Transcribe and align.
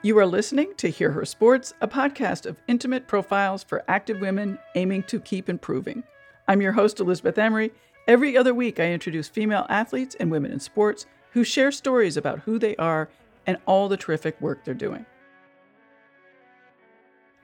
You 0.00 0.16
are 0.20 0.26
listening 0.26 0.74
to 0.76 0.90
Hear 0.90 1.10
Her 1.10 1.24
Sports, 1.24 1.74
a 1.80 1.88
podcast 1.88 2.46
of 2.46 2.62
intimate 2.68 3.08
profiles 3.08 3.64
for 3.64 3.82
active 3.88 4.20
women 4.20 4.56
aiming 4.76 5.02
to 5.04 5.18
keep 5.18 5.48
improving. 5.48 6.04
I'm 6.46 6.62
your 6.62 6.70
host, 6.70 7.00
Elizabeth 7.00 7.36
Emery. 7.36 7.72
Every 8.06 8.36
other 8.36 8.54
week, 8.54 8.78
I 8.78 8.92
introduce 8.92 9.26
female 9.26 9.66
athletes 9.68 10.14
and 10.20 10.30
women 10.30 10.52
in 10.52 10.60
sports 10.60 11.06
who 11.32 11.42
share 11.42 11.72
stories 11.72 12.16
about 12.16 12.38
who 12.38 12.60
they 12.60 12.76
are 12.76 13.08
and 13.44 13.58
all 13.66 13.88
the 13.88 13.96
terrific 13.96 14.40
work 14.40 14.62
they're 14.62 14.72
doing. 14.72 15.04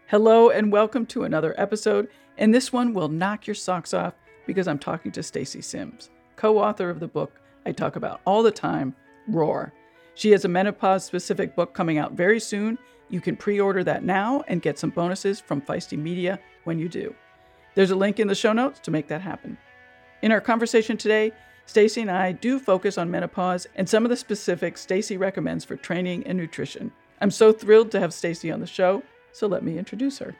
Hello, 0.06 0.48
and 0.48 0.70
welcome 0.70 1.06
to 1.06 1.24
another 1.24 1.56
episode. 1.58 2.06
And 2.38 2.54
this 2.54 2.72
one 2.72 2.94
will 2.94 3.08
knock 3.08 3.48
your 3.48 3.56
socks 3.56 3.92
off 3.92 4.14
because 4.46 4.68
I'm 4.68 4.78
talking 4.78 5.10
to 5.10 5.24
Stacy 5.24 5.60
Sims, 5.60 6.08
co 6.36 6.58
author 6.58 6.88
of 6.88 7.00
the 7.00 7.08
book 7.08 7.32
I 7.66 7.72
talk 7.72 7.96
about 7.96 8.20
all 8.24 8.44
the 8.44 8.52
time, 8.52 8.94
Roar 9.26 9.72
she 10.14 10.30
has 10.30 10.44
a 10.44 10.48
menopause 10.48 11.04
specific 11.04 11.54
book 11.54 11.74
coming 11.74 11.98
out 11.98 12.12
very 12.12 12.40
soon. 12.40 12.78
You 13.10 13.20
can 13.20 13.36
pre 13.36 13.60
order 13.60 13.84
that 13.84 14.04
now 14.04 14.44
and 14.48 14.62
get 14.62 14.78
some 14.78 14.90
bonuses 14.90 15.40
from 15.40 15.60
Feisty 15.60 15.98
Media 15.98 16.38
when 16.64 16.78
you 16.78 16.88
do. 16.88 17.14
There's 17.74 17.90
a 17.90 17.96
link 17.96 18.20
in 18.20 18.28
the 18.28 18.34
show 18.34 18.52
notes 18.52 18.80
to 18.80 18.90
make 18.90 19.08
that 19.08 19.20
happen. 19.20 19.58
In 20.22 20.32
our 20.32 20.40
conversation 20.40 20.96
today, 20.96 21.32
Stacy 21.66 22.02
and 22.02 22.10
I 22.10 22.32
do 22.32 22.58
focus 22.58 22.98
on 22.98 23.10
menopause 23.10 23.66
and 23.74 23.88
some 23.88 24.04
of 24.04 24.10
the 24.10 24.16
specifics 24.16 24.82
Stacy 24.82 25.16
recommends 25.16 25.64
for 25.64 25.76
training 25.76 26.26
and 26.26 26.38
nutrition. 26.38 26.92
I'm 27.20 27.30
so 27.30 27.52
thrilled 27.52 27.90
to 27.92 28.00
have 28.00 28.14
Stacy 28.14 28.50
on 28.50 28.60
the 28.60 28.66
show, 28.66 29.02
so 29.32 29.46
let 29.46 29.62
me 29.62 29.78
introduce 29.78 30.18
her. 30.18 30.36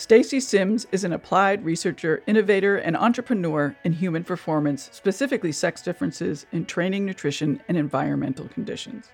Stacy 0.00 0.40
Sims 0.40 0.86
is 0.92 1.04
an 1.04 1.12
applied 1.12 1.62
researcher, 1.62 2.22
innovator, 2.26 2.78
and 2.78 2.96
entrepreneur 2.96 3.76
in 3.84 3.92
human 3.92 4.24
performance, 4.24 4.88
specifically 4.94 5.52
sex 5.52 5.82
differences 5.82 6.46
in 6.52 6.64
training, 6.64 7.04
nutrition, 7.04 7.62
and 7.68 7.76
environmental 7.76 8.48
conditions. 8.48 9.10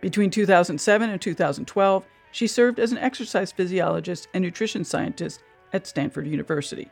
Between 0.00 0.30
2007 0.30 1.10
and 1.10 1.20
2012, 1.20 2.06
she 2.32 2.46
served 2.46 2.80
as 2.80 2.90
an 2.90 2.96
exercise 2.96 3.52
physiologist 3.52 4.28
and 4.32 4.42
nutrition 4.42 4.82
scientist 4.82 5.42
at 5.74 5.86
Stanford 5.86 6.26
University. 6.26 6.90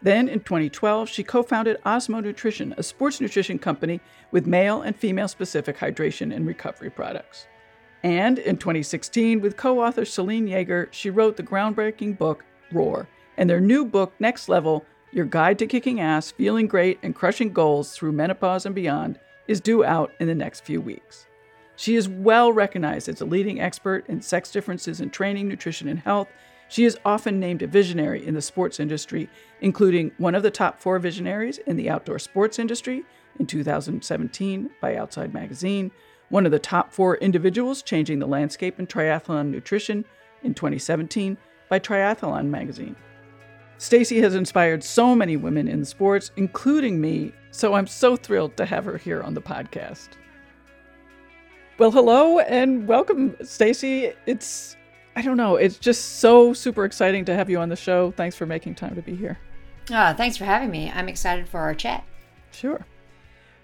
Then, 0.00 0.26
in 0.26 0.40
2012, 0.40 1.06
she 1.06 1.22
co 1.22 1.42
founded 1.42 1.82
Osmo 1.84 2.22
Nutrition, 2.22 2.74
a 2.78 2.82
sports 2.82 3.20
nutrition 3.20 3.58
company 3.58 4.00
with 4.30 4.46
male 4.46 4.80
and 4.80 4.96
female 4.96 5.28
specific 5.28 5.76
hydration 5.76 6.34
and 6.34 6.46
recovery 6.46 6.88
products. 6.88 7.46
And 8.02 8.38
in 8.38 8.56
2016, 8.56 9.42
with 9.42 9.58
co 9.58 9.84
author 9.84 10.06
Selene 10.06 10.46
Yeager, 10.46 10.88
she 10.92 11.10
wrote 11.10 11.36
the 11.36 11.42
groundbreaking 11.42 12.16
book 12.16 12.42
Roar, 12.72 13.08
and 13.36 13.48
their 13.48 13.60
new 13.60 13.84
book, 13.84 14.12
Next 14.18 14.48
Level 14.48 14.84
Your 15.12 15.24
Guide 15.24 15.58
to 15.58 15.66
Kicking 15.66 16.00
Ass, 16.00 16.30
Feeling 16.30 16.66
Great, 16.66 16.98
and 17.02 17.14
Crushing 17.14 17.52
Goals 17.52 17.92
Through 17.92 18.12
Menopause 18.12 18.66
and 18.66 18.74
Beyond, 18.74 19.18
is 19.46 19.60
due 19.60 19.84
out 19.84 20.12
in 20.20 20.26
the 20.26 20.34
next 20.34 20.64
few 20.64 20.80
weeks. 20.80 21.26
She 21.76 21.96
is 21.96 22.08
well 22.08 22.52
recognized 22.52 23.08
as 23.08 23.20
a 23.20 23.26
leading 23.26 23.60
expert 23.60 24.06
in 24.08 24.20
sex 24.20 24.50
differences 24.50 25.00
in 25.00 25.10
training, 25.10 25.48
nutrition, 25.48 25.88
and 25.88 25.98
health. 25.98 26.28
She 26.68 26.84
is 26.84 26.98
often 27.04 27.40
named 27.40 27.62
a 27.62 27.66
visionary 27.66 28.24
in 28.24 28.34
the 28.34 28.42
sports 28.42 28.80
industry, 28.80 29.28
including 29.60 30.12
one 30.18 30.34
of 30.34 30.42
the 30.42 30.50
top 30.50 30.80
four 30.80 30.98
visionaries 30.98 31.58
in 31.58 31.76
the 31.76 31.90
outdoor 31.90 32.18
sports 32.18 32.58
industry 32.58 33.04
in 33.38 33.46
2017 33.46 34.70
by 34.80 34.96
Outside 34.96 35.34
Magazine, 35.34 35.90
one 36.30 36.46
of 36.46 36.52
the 36.52 36.58
top 36.58 36.92
four 36.92 37.16
individuals 37.16 37.82
changing 37.82 38.18
the 38.18 38.26
landscape 38.26 38.78
in 38.78 38.86
triathlon 38.86 39.50
nutrition 39.50 40.04
in 40.42 40.54
2017 40.54 41.36
by 41.68 41.78
Triathlon 41.78 42.46
magazine. 42.46 42.96
Stacy 43.78 44.20
has 44.20 44.34
inspired 44.34 44.82
so 44.84 45.14
many 45.14 45.36
women 45.36 45.68
in 45.68 45.84
sports, 45.84 46.30
including 46.36 47.00
me, 47.00 47.32
so 47.50 47.74
I'm 47.74 47.86
so 47.86 48.16
thrilled 48.16 48.56
to 48.56 48.66
have 48.66 48.84
her 48.84 48.96
here 48.96 49.22
on 49.22 49.34
the 49.34 49.42
podcast. 49.42 50.10
Well, 51.78 51.90
hello 51.90 52.38
and 52.38 52.86
welcome, 52.86 53.36
Stacy. 53.42 54.12
It's 54.26 54.76
I 55.16 55.22
don't 55.22 55.36
know, 55.36 55.56
it's 55.56 55.78
just 55.78 56.20
so 56.20 56.52
super 56.52 56.84
exciting 56.84 57.24
to 57.26 57.34
have 57.34 57.48
you 57.48 57.58
on 57.58 57.68
the 57.68 57.76
show. 57.76 58.12
Thanks 58.12 58.36
for 58.36 58.46
making 58.46 58.74
time 58.74 58.94
to 58.96 59.02
be 59.02 59.14
here. 59.14 59.38
Oh, 59.90 60.12
thanks 60.14 60.36
for 60.36 60.44
having 60.44 60.70
me. 60.70 60.90
I'm 60.90 61.08
excited 61.08 61.48
for 61.48 61.60
our 61.60 61.74
chat. 61.74 62.04
Sure. 62.52 62.84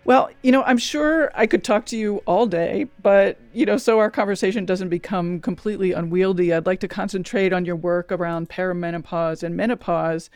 Well, 0.04 0.30
you 0.42 0.50
know, 0.50 0.62
I'm 0.62 0.78
sure 0.78 1.30
I 1.34 1.46
could 1.46 1.62
talk 1.62 1.86
to 1.86 1.96
you 1.96 2.18
all 2.26 2.46
day, 2.46 2.86
but, 3.02 3.38
you 3.52 3.66
know, 3.66 3.76
so 3.76 3.98
our 3.98 4.10
conversation 4.10 4.64
doesn't 4.64 4.88
become 4.88 5.40
completely 5.40 5.92
unwieldy, 5.92 6.52
I'd 6.54 6.66
like 6.66 6.80
to 6.80 6.88
concentrate 6.88 7.52
on 7.52 7.64
your 7.64 7.76
work 7.76 8.10
around 8.10 8.48
perimenopause 8.48 9.42
and 9.42 9.56
menopause. 9.56 10.30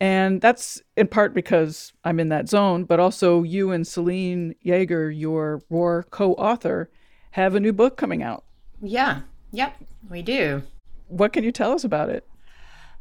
And 0.00 0.40
that's 0.40 0.80
in 0.96 1.08
part 1.08 1.34
because 1.34 1.92
I'm 2.04 2.20
in 2.20 2.28
that 2.28 2.48
zone, 2.48 2.84
but 2.84 3.00
also 3.00 3.42
you 3.42 3.72
and 3.72 3.86
Selene 3.86 4.54
Yeager, 4.64 5.12
your 5.16 5.62
Roar 5.70 6.04
co 6.10 6.34
author, 6.34 6.90
have 7.32 7.54
a 7.54 7.60
new 7.60 7.72
book 7.72 7.96
coming 7.96 8.22
out. 8.22 8.44
Yeah. 8.80 9.22
Yep. 9.52 9.76
We 10.08 10.22
do. 10.22 10.62
What 11.08 11.32
can 11.32 11.42
you 11.42 11.50
tell 11.50 11.72
us 11.72 11.82
about 11.82 12.10
it? 12.10 12.28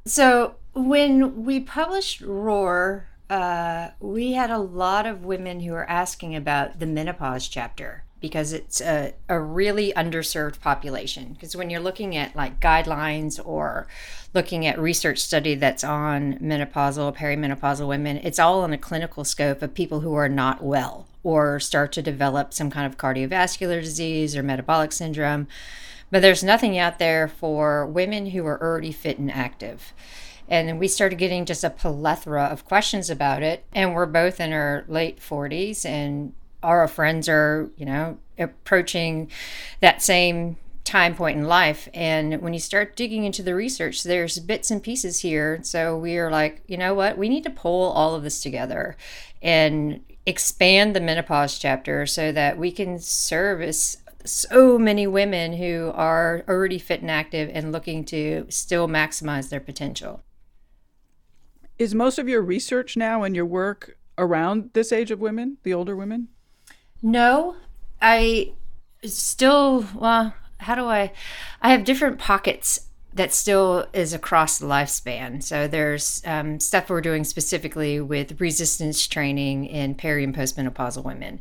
So, 0.05 0.55
when 0.73 1.43
we 1.43 1.59
published 1.59 2.21
Roar, 2.21 3.09
uh, 3.29 3.89
we 3.99 4.33
had 4.33 4.49
a 4.49 4.57
lot 4.57 5.05
of 5.05 5.25
women 5.25 5.59
who 5.59 5.71
were 5.71 5.89
asking 5.89 6.35
about 6.35 6.79
the 6.79 6.85
menopause 6.85 7.47
chapter 7.47 8.03
because 8.19 8.51
it's 8.51 8.81
a, 8.81 9.13
a 9.29 9.39
really 9.39 9.93
underserved 9.93 10.59
population. 10.59 11.33
Because 11.33 11.55
when 11.55 11.69
you're 11.69 11.79
looking 11.79 12.15
at 12.15 12.35
like 12.35 12.59
guidelines 12.59 13.39
or 13.45 13.87
looking 14.33 14.65
at 14.65 14.79
research 14.79 15.19
study 15.19 15.55
that's 15.55 15.83
on 15.83 16.39
menopausal, 16.39 17.15
perimenopausal 17.15 17.87
women, 17.87 18.17
it's 18.23 18.39
all 18.39 18.65
in 18.65 18.73
a 18.73 18.77
clinical 18.77 19.23
scope 19.23 19.61
of 19.61 19.73
people 19.73 19.99
who 19.99 20.15
are 20.15 20.29
not 20.29 20.63
well 20.63 21.07
or 21.23 21.59
start 21.59 21.91
to 21.91 22.01
develop 22.01 22.53
some 22.53 22.71
kind 22.71 22.85
of 22.91 22.97
cardiovascular 22.97 23.81
disease 23.81 24.35
or 24.35 24.41
metabolic 24.41 24.91
syndrome. 24.91 25.47
But 26.09 26.21
there's 26.21 26.43
nothing 26.43 26.77
out 26.77 26.99
there 26.99 27.27
for 27.27 27.85
women 27.85 28.27
who 28.27 28.45
are 28.45 28.61
already 28.61 28.93
fit 28.93 29.19
and 29.19 29.31
active. 29.31 29.93
And 30.47 30.79
we 30.79 30.87
started 30.87 31.17
getting 31.17 31.45
just 31.45 31.63
a 31.63 31.69
plethora 31.69 32.45
of 32.45 32.65
questions 32.65 33.09
about 33.09 33.43
it. 33.43 33.65
And 33.73 33.93
we're 33.93 34.05
both 34.05 34.39
in 34.39 34.53
our 34.53 34.85
late 34.87 35.19
40s, 35.19 35.85
and 35.85 36.33
our 36.63 36.87
friends 36.87 37.27
are, 37.29 37.69
you 37.77 37.85
know, 37.85 38.17
approaching 38.37 39.29
that 39.81 40.01
same 40.01 40.57
time 40.83 41.15
point 41.15 41.37
in 41.37 41.43
life. 41.47 41.89
And 41.93 42.41
when 42.41 42.53
you 42.53 42.59
start 42.59 42.95
digging 42.95 43.25
into 43.25 43.43
the 43.43 43.53
research, 43.53 44.03
there's 44.03 44.39
bits 44.39 44.71
and 44.71 44.81
pieces 44.81 45.19
here. 45.19 45.59
So 45.63 45.97
we 45.97 46.17
are 46.17 46.31
like, 46.31 46.61
you 46.65 46.77
know 46.77 46.93
what? 46.93 47.17
We 47.17 47.27
need 47.27 47.43
to 47.43 47.49
pull 47.49 47.91
all 47.91 48.15
of 48.15 48.23
this 48.23 48.41
together 48.41 48.95
and 49.41 50.01
expand 50.25 50.95
the 50.95 51.01
menopause 51.01 51.59
chapter 51.59 52.05
so 52.05 52.31
that 52.31 52.57
we 52.57 52.71
can 52.71 52.99
service 52.99 53.97
so 54.23 54.77
many 54.77 55.07
women 55.07 55.53
who 55.53 55.91
are 55.93 56.43
already 56.47 56.79
fit 56.79 57.01
and 57.01 57.11
active 57.11 57.49
and 57.53 57.71
looking 57.71 58.03
to 58.05 58.45
still 58.49 58.87
maximize 58.87 59.49
their 59.49 59.59
potential. 59.59 60.23
Is 61.79 61.93
most 61.93 62.17
of 62.17 62.27
your 62.27 62.41
research 62.41 62.97
now 62.97 63.23
and 63.23 63.35
your 63.35 63.45
work 63.45 63.97
around 64.17 64.71
this 64.73 64.91
age 64.91 65.11
of 65.11 65.19
women, 65.19 65.57
the 65.63 65.73
older 65.73 65.95
women? 65.95 66.29
No, 67.01 67.55
I 68.01 68.53
still, 69.03 69.85
well, 69.95 70.33
how 70.59 70.75
do 70.75 70.85
I? 70.85 71.11
I 71.61 71.71
have 71.71 71.83
different 71.83 72.17
pockets 72.17 72.87
that 73.13 73.33
still 73.33 73.87
is 73.93 74.13
across 74.13 74.59
the 74.59 74.65
lifespan. 74.65 75.41
So 75.41 75.67
there's 75.67 76.21
um, 76.25 76.59
stuff 76.59 76.89
we're 76.89 77.01
doing 77.01 77.23
specifically 77.23 77.99
with 77.99 78.39
resistance 78.39 79.07
training 79.07 79.65
in 79.65 79.95
peri 79.95 80.23
and 80.23 80.35
postmenopausal 80.35 81.03
women, 81.03 81.39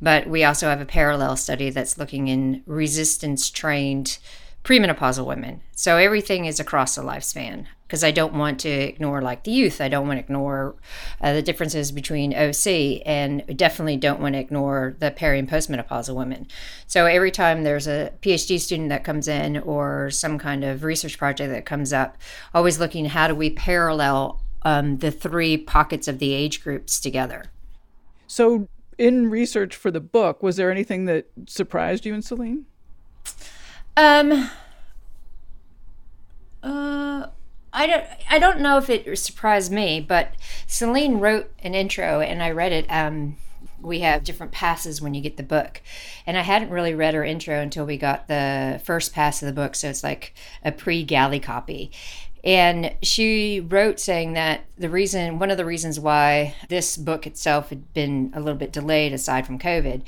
but 0.00 0.26
we 0.26 0.44
also 0.44 0.68
have 0.68 0.80
a 0.80 0.86
parallel 0.86 1.36
study 1.36 1.70
that's 1.70 1.96
looking 1.96 2.28
in 2.28 2.62
resistance 2.66 3.50
trained 3.50 4.18
premenopausal 4.64 5.26
women. 5.26 5.60
So 5.72 5.96
everything 5.96 6.44
is 6.44 6.60
across 6.60 6.94
the 6.94 7.02
lifespan 7.02 7.66
because 7.92 8.04
I 8.04 8.10
don't 8.10 8.32
want 8.32 8.60
to 8.60 8.70
ignore 8.70 9.20
like 9.20 9.44
the 9.44 9.50
youth. 9.50 9.80
I 9.80 9.88
don't 9.88 10.06
want 10.06 10.18
to 10.18 10.24
ignore 10.24 10.76
uh, 11.20 11.34
the 11.34 11.42
differences 11.42 11.92
between 11.92 12.32
OC 12.32 13.02
and 13.04 13.44
definitely 13.56 13.96
don't 13.96 14.20
want 14.20 14.34
to 14.34 14.38
ignore 14.38 14.96
the 14.98 15.10
peri 15.10 15.38
and 15.38 15.48
postmenopausal 15.48 16.14
women. 16.14 16.46
So 16.86 17.06
every 17.06 17.30
time 17.30 17.64
there's 17.64 17.86
a 17.86 18.12
PhD 18.22 18.58
student 18.58 18.88
that 18.88 19.04
comes 19.04 19.28
in 19.28 19.58
or 19.58 20.10
some 20.10 20.38
kind 20.38 20.64
of 20.64 20.84
research 20.84 21.18
project 21.18 21.52
that 21.52 21.66
comes 21.66 21.92
up, 21.92 22.16
always 22.54 22.78
looking 22.78 23.06
how 23.06 23.28
do 23.28 23.34
we 23.34 23.50
parallel 23.50 24.40
um, 24.62 24.98
the 24.98 25.10
three 25.10 25.56
pockets 25.58 26.08
of 26.08 26.18
the 26.18 26.32
age 26.32 26.62
groups 26.62 27.00
together. 27.00 27.44
So 28.26 28.68
in 28.96 29.28
research 29.28 29.74
for 29.76 29.90
the 29.90 30.00
book, 30.00 30.42
was 30.42 30.56
there 30.56 30.70
anything 30.70 31.04
that 31.06 31.26
surprised 31.46 32.06
you 32.06 32.14
and 32.14 32.24
Selene? 32.24 32.66
Um. 33.96 34.50
Uh, 36.62 37.26
I 37.72 37.86
don't. 37.86 38.04
I 38.30 38.38
don't 38.38 38.60
know 38.60 38.78
if 38.78 38.88
it 38.88 39.18
surprised 39.18 39.72
me, 39.72 40.00
but 40.00 40.34
Selene 40.66 41.18
wrote 41.18 41.50
an 41.62 41.74
intro, 41.74 42.20
and 42.20 42.42
I 42.42 42.50
read 42.50 42.72
it. 42.72 42.86
Um, 42.88 43.36
we 43.80 44.00
have 44.00 44.24
different 44.24 44.52
passes 44.52 45.02
when 45.02 45.14
you 45.14 45.20
get 45.20 45.36
the 45.36 45.42
book, 45.42 45.82
and 46.26 46.36
I 46.36 46.42
hadn't 46.42 46.70
really 46.70 46.94
read 46.94 47.14
her 47.14 47.24
intro 47.24 47.58
until 47.58 47.84
we 47.84 47.96
got 47.96 48.28
the 48.28 48.80
first 48.84 49.12
pass 49.12 49.42
of 49.42 49.46
the 49.46 49.52
book, 49.52 49.74
so 49.74 49.88
it's 49.88 50.04
like 50.04 50.34
a 50.64 50.70
pre-galley 50.72 51.40
copy. 51.40 51.90
And 52.44 52.94
she 53.02 53.60
wrote 53.60 54.00
saying 54.00 54.32
that 54.32 54.64
the 54.76 54.88
reason, 54.88 55.38
one 55.38 55.50
of 55.50 55.56
the 55.56 55.64
reasons 55.64 56.00
why 56.00 56.54
this 56.68 56.96
book 56.96 57.26
itself 57.26 57.68
had 57.68 57.92
been 57.92 58.32
a 58.34 58.40
little 58.40 58.58
bit 58.58 58.72
delayed, 58.72 59.12
aside 59.12 59.46
from 59.46 59.58
COVID, 59.58 60.02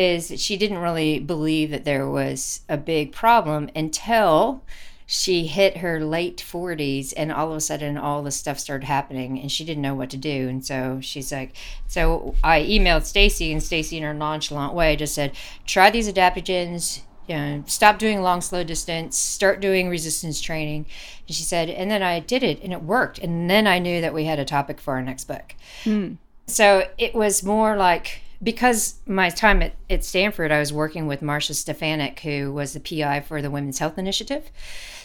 is 0.00 0.40
she 0.40 0.56
didn't 0.56 0.78
really 0.78 1.18
believe 1.18 1.70
that 1.70 1.84
there 1.84 2.08
was 2.08 2.62
a 2.70 2.78
big 2.78 3.12
problem 3.12 3.68
until 3.76 4.62
she 5.06 5.46
hit 5.46 5.78
her 5.78 6.00
late 6.00 6.38
40s 6.38 7.12
and 7.16 7.30
all 7.30 7.50
of 7.50 7.56
a 7.56 7.60
sudden 7.60 7.98
all 7.98 8.22
this 8.22 8.36
stuff 8.36 8.58
started 8.58 8.86
happening 8.86 9.38
and 9.38 9.52
she 9.52 9.62
didn't 9.62 9.82
know 9.82 9.94
what 9.94 10.08
to 10.08 10.16
do. 10.16 10.48
And 10.48 10.64
so 10.64 11.00
she's 11.02 11.30
like 11.30 11.54
so 11.86 12.34
i 12.42 12.60
emailed 12.62 13.04
stacy 13.04 13.52
and 13.52 13.62
stacy 13.62 13.98
in 13.98 14.02
her 14.02 14.14
nonchalant 14.14 14.72
way 14.72 14.96
just 14.96 15.14
said 15.14 15.32
try 15.66 15.90
these 15.90 16.10
adaptogens 16.10 17.00
you 17.28 17.36
know, 17.36 17.62
stop 17.66 17.98
doing 17.98 18.22
long 18.22 18.40
slow 18.40 18.64
distance 18.64 19.18
start 19.18 19.60
doing 19.60 19.90
resistance 19.90 20.40
training. 20.40 20.86
And 21.28 21.36
she 21.36 21.42
said 21.42 21.68
and 21.68 21.90
then 21.90 22.02
i 22.02 22.20
did 22.20 22.42
it 22.42 22.62
and 22.62 22.72
it 22.72 22.82
worked. 22.82 23.18
And 23.18 23.50
then 23.50 23.66
i 23.66 23.78
knew 23.78 24.00
that 24.00 24.14
we 24.14 24.24
had 24.24 24.38
a 24.38 24.46
topic 24.46 24.80
for 24.80 24.94
our 24.94 25.02
next 25.02 25.24
book. 25.24 25.54
Hmm. 25.84 26.14
so 26.46 26.88
it 26.96 27.14
was 27.14 27.42
more 27.42 27.76
like 27.76 28.22
because 28.42 29.00
my 29.06 29.30
time 29.30 29.62
at, 29.62 29.74
at 29.88 30.04
Stanford, 30.04 30.50
I 30.50 30.58
was 30.58 30.72
working 30.72 31.06
with 31.06 31.22
Marcia 31.22 31.52
Stefanick, 31.52 32.20
who 32.20 32.52
was 32.52 32.72
the 32.72 32.80
PI 32.80 33.20
for 33.20 33.42
the 33.42 33.50
Women's 33.50 33.78
Health 33.78 33.98
Initiative. 33.98 34.50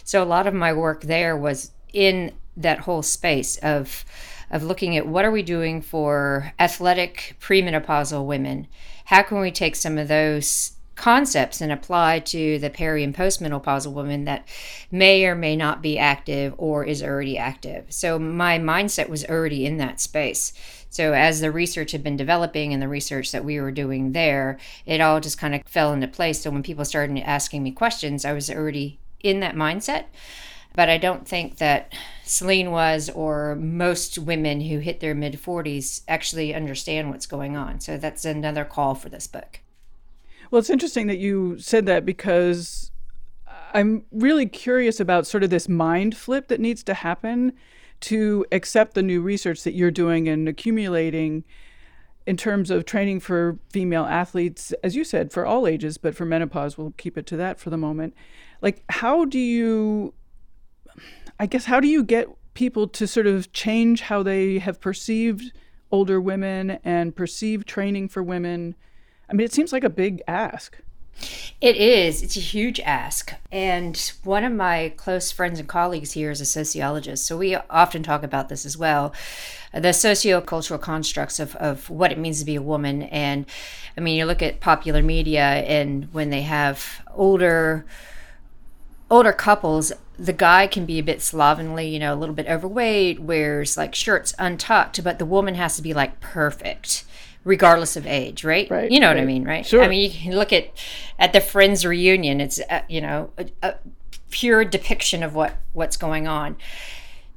So 0.04 0.24
a 0.24 0.26
lot 0.26 0.48
of 0.48 0.54
my 0.54 0.72
work 0.74 1.02
there 1.02 1.36
was 1.36 1.72
in 1.94 2.34
that 2.58 2.80
whole 2.80 3.02
space 3.02 3.58
of 3.58 4.06
of 4.52 4.64
looking 4.64 4.96
at 4.96 5.08
what 5.08 5.26
are 5.26 5.32
we 5.32 5.42
doing 5.42 5.82
for 5.82 6.54
athletic 6.60 7.36
premenopausal 7.42 8.26
women? 8.26 8.68
How 9.06 9.24
can 9.24 9.40
we 9.40 9.52
take 9.52 9.76
some 9.76 9.98
of 9.98 10.08
those 10.08 10.74
concepts 10.95 11.62
and 11.62 11.71
apply 11.71 12.19
to 12.19 12.57
the 12.59 12.69
peri 12.69 13.03
and 13.03 13.15
postmenopausal 13.15 13.92
woman 13.92 14.25
that 14.25 14.47
may 14.92 15.25
or 15.25 15.36
may 15.36 15.56
not 15.56 15.81
be 15.81 15.97
active 15.97 16.53
or 16.57 16.83
is 16.83 17.03
already 17.03 17.38
active. 17.38 17.86
So 17.89 18.18
my 18.18 18.57
mindset 18.57 19.09
was 19.09 19.25
already 19.25 19.65
in 19.65 19.77
that 19.77 20.00
space. 20.00 20.53
So 20.89 21.12
as 21.12 21.42
the 21.42 21.51
research 21.51 21.92
had 21.92 22.03
been 22.03 22.15
developing 22.15 22.71
and 22.71 22.81
the 22.81 22.88
research 22.88 23.33
that 23.33 23.44
we 23.44 23.59
were 23.59 23.71
doing 23.71 24.13
there, 24.13 24.57
it 24.86 25.01
all 25.01 25.19
just 25.19 25.38
kind 25.38 25.53
of 25.53 25.62
fell 25.65 25.92
into 25.92 26.07
place. 26.07 26.42
So 26.42 26.51
when 26.51 26.63
people 26.63 26.86
started 26.86 27.18
asking 27.19 27.63
me 27.63 27.71
questions, 27.71 28.24
I 28.24 28.31
was 28.31 28.50
already 28.50 29.00
in 29.19 29.42
that 29.42 29.56
mindset. 29.56 30.06
But 30.74 30.89
I 30.89 30.97
don't 30.97 31.27
think 31.27 31.57
that 31.57 31.94
Selene 32.24 32.71
was, 32.71 33.09
or 33.09 33.56
most 33.56 34.18
women 34.18 34.59
who 34.62 34.80
hit 34.80 35.00
their 35.00 35.15
mid 35.15 35.33
40s 35.42 36.01
actually 36.07 36.53
understand 36.53 37.09
what's 37.09 37.25
going 37.25 37.56
on. 37.56 37.80
So 37.80 37.97
that's 37.97 38.25
another 38.25 38.65
call 38.65 38.94
for 38.94 39.07
this 39.07 39.27
book. 39.27 39.59
Well, 40.51 40.59
it's 40.59 40.69
interesting 40.69 41.07
that 41.07 41.18
you 41.18 41.57
said 41.59 41.86
that 41.88 42.06
because 42.06 42.92
I'm 43.74 44.06
really 44.12 44.45
curious 44.45 45.00
about 45.00 45.27
sort 45.27 45.44
of 45.44 45.50
this 45.50 45.68
mind 45.68 46.15
flip 46.15 46.47
that 46.47 46.59
needs 46.59 46.83
to 46.83 46.94
happen 46.94 47.53
to 48.01 48.45
accept 48.51 48.94
the 48.94 49.03
new 49.03 49.21
research 49.21 49.63
that 49.63 49.74
you're 49.74 49.92
doing 49.92 50.27
and 50.27 50.47
accumulating 50.47 51.44
in 52.25 52.38
terms 52.38 52.71
of 52.71 52.86
training 52.86 53.19
for 53.19 53.59
female 53.69 54.06
athletes, 54.06 54.74
as 54.83 54.95
you 54.95 55.03
said, 55.03 55.31
for 55.31 55.45
all 55.45 55.68
ages, 55.68 55.97
but 55.97 56.15
for 56.15 56.25
menopause, 56.25 56.77
we'll 56.77 56.94
keep 56.97 57.18
it 57.18 57.25
to 57.27 57.38
that 57.38 57.59
for 57.59 57.69
the 57.69 57.77
moment. 57.77 58.15
Like 58.62 58.83
how 58.89 59.25
do 59.25 59.39
you 59.39 60.13
i 61.39 61.45
guess 61.45 61.65
how 61.65 61.80
do 61.80 61.88
you 61.88 62.03
get 62.03 62.27
people 62.53 62.88
to 62.88 63.06
sort 63.06 63.27
of 63.27 63.51
change 63.51 64.01
how 64.01 64.24
they 64.24 64.59
have 64.59 64.80
perceived 64.80 65.51
older 65.92 66.19
women 66.19 66.80
and 66.83 67.15
perceived 67.15 67.68
training 67.68 68.07
for 68.07 68.24
women 68.24 68.75
i 69.30 69.33
mean 69.33 69.45
it 69.45 69.54
seems 69.54 69.72
like 69.72 69.83
a 69.83 69.89
big 69.89 70.22
ask 70.27 70.80
it 71.62 71.77
is. 71.77 72.22
It's 72.22 72.36
a 72.36 72.42
huge 72.42 72.81
ask. 72.81 73.33
And 73.50 74.12
one 74.25 74.44
of 74.44 74.51
my 74.51 74.92
close 74.98 75.31
friends 75.31 75.60
and 75.60 75.68
colleagues 75.68 76.12
here 76.12 76.30
is 76.30 76.42
a 76.42 76.45
sociologist. 76.45 77.25
So 77.25 77.38
we 77.38 77.56
often 77.56 78.04
talk 78.04 78.22
about 78.22 78.50
this 78.50 78.66
as 78.66 78.77
well 78.77 79.13
the 79.75 79.89
sociocultural 79.89 80.80
constructs 80.80 81.38
of, 81.38 81.56
of 81.57 81.89
what 81.89 82.12
it 82.12 82.18
means 82.18 82.39
to 82.39 82.45
be 82.45 82.56
a 82.56 82.62
woman. 82.62 83.04
And 83.04 83.45
I 83.98 84.01
mean, 84.01 84.18
you 84.18 84.25
look 84.25 84.42
at 84.42 84.62
popular 84.62 85.04
media, 85.04 85.44
and 85.44 86.12
when 86.13 86.30
they 86.30 86.44
have 86.44 87.01
older, 87.13 87.86
older 89.12 89.33
couples, 89.33 89.92
the 90.18 90.31
guy 90.31 90.68
can 90.68 90.86
be 90.86 91.00
a 91.00 91.04
bit 91.04 91.21
slovenly, 91.21 91.89
you 91.89 92.00
know, 92.00 92.13
a 92.13 92.16
little 92.16 92.36
bit 92.36 92.48
overweight, 92.48 93.19
wears 93.19 93.75
like 93.75 93.94
shirts 93.94 94.33
untucked, 94.39 95.04
but 95.04 95.19
the 95.19 95.25
woman 95.25 95.56
has 95.56 95.75
to 95.75 95.81
be 95.81 95.94
like 95.94 96.21
perfect 96.21 97.04
regardless 97.45 97.95
of 97.95 98.06
age, 98.06 98.44
right? 98.44 98.69
Right. 98.69 98.92
You 98.92 99.00
know 99.00 99.07
right. 99.07 99.15
what 99.15 99.21
I 99.21 99.25
mean, 99.25 99.45
right? 99.45 99.65
Sure. 99.65 99.83
I 99.83 99.88
mean, 99.88 100.12
you 100.12 100.19
can 100.19 100.36
look 100.36 100.51
at 100.51 100.71
at 101.18 101.31
the 101.31 101.39
Friends 101.39 101.86
reunion. 101.86 102.42
It's 102.42 102.59
uh, 102.69 102.81
you 102.89 103.00
know 103.00 103.31
a, 103.38 103.47
a, 103.63 103.75
pure 104.31 104.65
depiction 104.65 105.24
of 105.24 105.33
what 105.33 105.56
what's 105.71 105.95
going 105.95 106.27
on. 106.27 106.57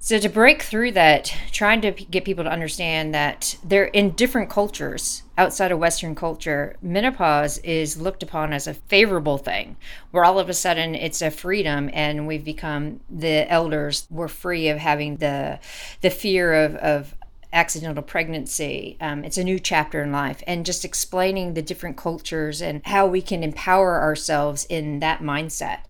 So 0.01 0.19
to 0.21 0.29
break 0.29 0.63
through 0.63 0.93
that, 0.93 1.35
trying 1.51 1.81
to 1.81 1.91
get 1.91 2.25
people 2.25 2.45
to 2.45 2.51
understand 2.51 3.13
that 3.15 3.57
they're 3.65 3.87
in 3.87 4.13
different 4.13 4.49
cultures 4.49 5.25
outside 5.37 5.73
of 5.73 5.81
Western 5.81 6.15
culture, 6.15 6.77
menopause 6.81 7.59
is 7.59 8.01
looked 8.01 8.23
upon 8.23 8.53
as 8.53 8.69
a 8.69 8.75
favorable 8.75 9.39
thing, 9.39 9.77
where 10.13 10.25
all 10.25 10.39
of 10.39 10.49
a 10.49 10.55
sudden 10.55 10.95
it's 10.95 11.21
a 11.21 11.33
freedom, 11.33 11.91
and 11.93 12.29
we've 12.29 12.45
become 12.45 13.01
the 13.11 13.51
elders. 13.51 14.07
We're 14.09 14.29
free 14.29 14.69
of 14.69 14.79
having 14.79 15.17
the 15.17 15.59
the 16.01 16.11
fear 16.11 16.55
of 16.55 16.77
of 16.77 17.15
accidental 17.53 18.03
pregnancy. 18.03 18.97
Um, 19.01 19.25
it's 19.25 19.39
a 19.39 19.45
new 19.45 19.59
chapter 19.59 20.03
in 20.03 20.13
life, 20.13 20.43
and 20.47 20.67
just 20.67 20.85
explaining 20.85 21.55
the 21.55 21.63
different 21.63 21.97
cultures 21.97 22.61
and 22.61 22.83
how 22.85 23.07
we 23.07 23.23
can 23.23 23.43
empower 23.43 24.01
ourselves 24.01 24.67
in 24.67 25.01
that 25.01 25.21
mindset. 25.21 25.81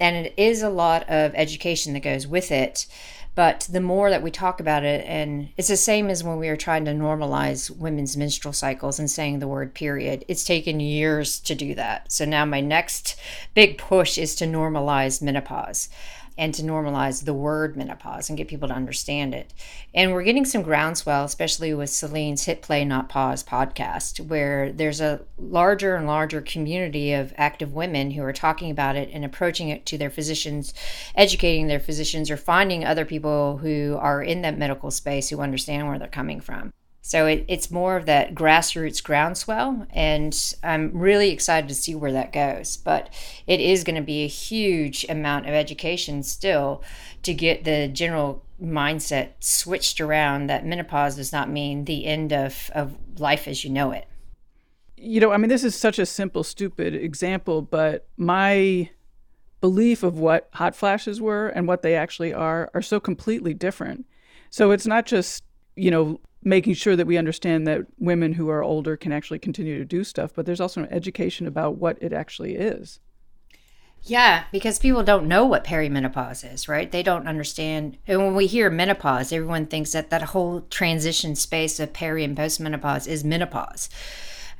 And 0.00 0.26
it 0.26 0.34
is 0.36 0.62
a 0.62 0.70
lot 0.70 1.08
of 1.08 1.32
education 1.34 1.92
that 1.94 2.00
goes 2.00 2.26
with 2.26 2.50
it 2.50 2.86
but 3.34 3.66
the 3.70 3.80
more 3.80 4.10
that 4.10 4.22
we 4.22 4.30
talk 4.30 4.60
about 4.60 4.84
it, 4.84 5.04
and 5.06 5.48
it's 5.56 5.68
the 5.68 5.76
same 5.76 6.08
as 6.08 6.22
when 6.22 6.38
we 6.38 6.48
were 6.48 6.56
trying 6.56 6.84
to 6.84 6.92
normalize 6.92 7.68
women's 7.68 8.16
menstrual 8.16 8.52
cycles 8.52 9.00
and 9.00 9.10
saying 9.10 9.40
the 9.40 9.48
word 9.48 9.74
period, 9.74 10.24
it's 10.28 10.44
taken 10.44 10.78
years 10.78 11.40
to 11.40 11.54
do 11.56 11.74
that. 11.74 12.12
So 12.12 12.24
now 12.24 12.44
my 12.44 12.60
next 12.60 13.16
big 13.52 13.76
push 13.76 14.18
is 14.18 14.36
to 14.36 14.44
normalize 14.44 15.20
menopause 15.20 15.88
and 16.36 16.52
to 16.54 16.62
normalize 16.62 17.24
the 17.24 17.34
word 17.34 17.76
menopause 17.76 18.28
and 18.28 18.36
get 18.36 18.48
people 18.48 18.68
to 18.68 18.74
understand 18.74 19.34
it. 19.34 19.52
And 19.94 20.12
we're 20.12 20.24
getting 20.24 20.44
some 20.44 20.62
groundswell, 20.62 21.24
especially 21.24 21.72
with 21.74 21.90
Selene's 21.90 22.44
Hit 22.44 22.62
Play 22.62 22.84
Not 22.84 23.08
Pause 23.08 23.44
podcast, 23.44 24.20
where 24.20 24.72
there's 24.72 25.00
a 25.00 25.20
larger 25.38 25.94
and 25.94 26.06
larger 26.06 26.40
community 26.40 27.12
of 27.12 27.32
active 27.36 27.72
women 27.72 28.10
who 28.12 28.22
are 28.22 28.32
talking 28.32 28.70
about 28.70 28.96
it 28.96 29.10
and 29.12 29.24
approaching 29.24 29.68
it 29.68 29.86
to 29.86 29.98
their 29.98 30.10
physicians, 30.10 30.74
educating 31.14 31.68
their 31.68 31.80
physicians, 31.80 32.30
or 32.30 32.36
finding 32.36 32.84
other 32.84 33.04
people 33.04 33.58
who 33.58 33.96
are 34.00 34.22
in 34.22 34.42
that 34.42 34.58
medical 34.58 34.90
space 34.90 35.28
who 35.28 35.40
understand 35.40 35.86
where 35.86 35.98
they're 35.98 36.08
coming 36.08 36.40
from. 36.40 36.72
So 37.06 37.26
it, 37.26 37.44
it's 37.48 37.70
more 37.70 37.98
of 37.98 38.06
that 38.06 38.34
grassroots 38.34 39.02
groundswell, 39.04 39.86
and 39.90 40.34
I'm 40.62 40.90
really 40.96 41.32
excited 41.32 41.68
to 41.68 41.74
see 41.74 41.94
where 41.94 42.12
that 42.12 42.32
goes. 42.32 42.78
But 42.78 43.12
it 43.46 43.60
is 43.60 43.84
going 43.84 43.96
to 43.96 44.00
be 44.00 44.24
a 44.24 44.26
huge 44.26 45.04
amount 45.10 45.44
of 45.44 45.52
education 45.52 46.22
still 46.22 46.82
to 47.22 47.34
get 47.34 47.64
the 47.64 47.88
general 47.88 48.42
mindset 48.58 49.32
switched 49.38 50.00
around 50.00 50.46
that 50.46 50.64
menopause 50.64 51.16
does 51.16 51.30
not 51.30 51.50
mean 51.50 51.84
the 51.84 52.06
end 52.06 52.32
of, 52.32 52.70
of 52.74 52.96
life 53.20 53.46
as 53.46 53.64
you 53.64 53.70
know 53.70 53.90
it. 53.90 54.06
You 54.96 55.20
know, 55.20 55.30
I 55.30 55.36
mean, 55.36 55.50
this 55.50 55.62
is 55.62 55.74
such 55.74 55.98
a 55.98 56.06
simple, 56.06 56.42
stupid 56.42 56.94
example, 56.94 57.60
but 57.60 58.08
my 58.16 58.88
belief 59.60 60.02
of 60.02 60.18
what 60.18 60.48
hot 60.54 60.74
flashes 60.74 61.20
were 61.20 61.48
and 61.48 61.68
what 61.68 61.82
they 61.82 61.96
actually 61.96 62.32
are 62.32 62.70
are 62.72 62.80
so 62.80 62.98
completely 62.98 63.52
different. 63.52 64.06
So 64.48 64.70
it's 64.70 64.86
not 64.86 65.04
just, 65.04 65.44
you 65.76 65.90
know, 65.90 66.18
making 66.44 66.74
sure 66.74 66.94
that 66.94 67.06
we 67.06 67.16
understand 67.16 67.66
that 67.66 67.86
women 67.98 68.34
who 68.34 68.48
are 68.50 68.62
older 68.62 68.96
can 68.96 69.12
actually 69.12 69.38
continue 69.38 69.78
to 69.78 69.84
do 69.84 70.04
stuff, 70.04 70.32
but 70.34 70.46
there's 70.46 70.60
also 70.60 70.82
an 70.82 70.92
education 70.92 71.46
about 71.46 71.76
what 71.76 71.98
it 72.00 72.12
actually 72.12 72.54
is. 72.54 73.00
Yeah, 74.06 74.44
because 74.52 74.78
people 74.78 75.02
don't 75.02 75.26
know 75.26 75.46
what 75.46 75.64
perimenopause 75.64 76.52
is, 76.52 76.68
right? 76.68 76.92
They 76.92 77.02
don't 77.02 77.26
understand. 77.26 77.96
And 78.06 78.22
when 78.22 78.34
we 78.34 78.46
hear 78.46 78.68
menopause, 78.68 79.32
everyone 79.32 79.64
thinks 79.64 79.92
that 79.92 80.10
that 80.10 80.22
whole 80.22 80.60
transition 80.68 81.34
space 81.34 81.80
of 81.80 81.94
peri 81.94 82.22
and 82.22 82.36
postmenopause 82.36 83.08
is 83.08 83.24
menopause. 83.24 83.88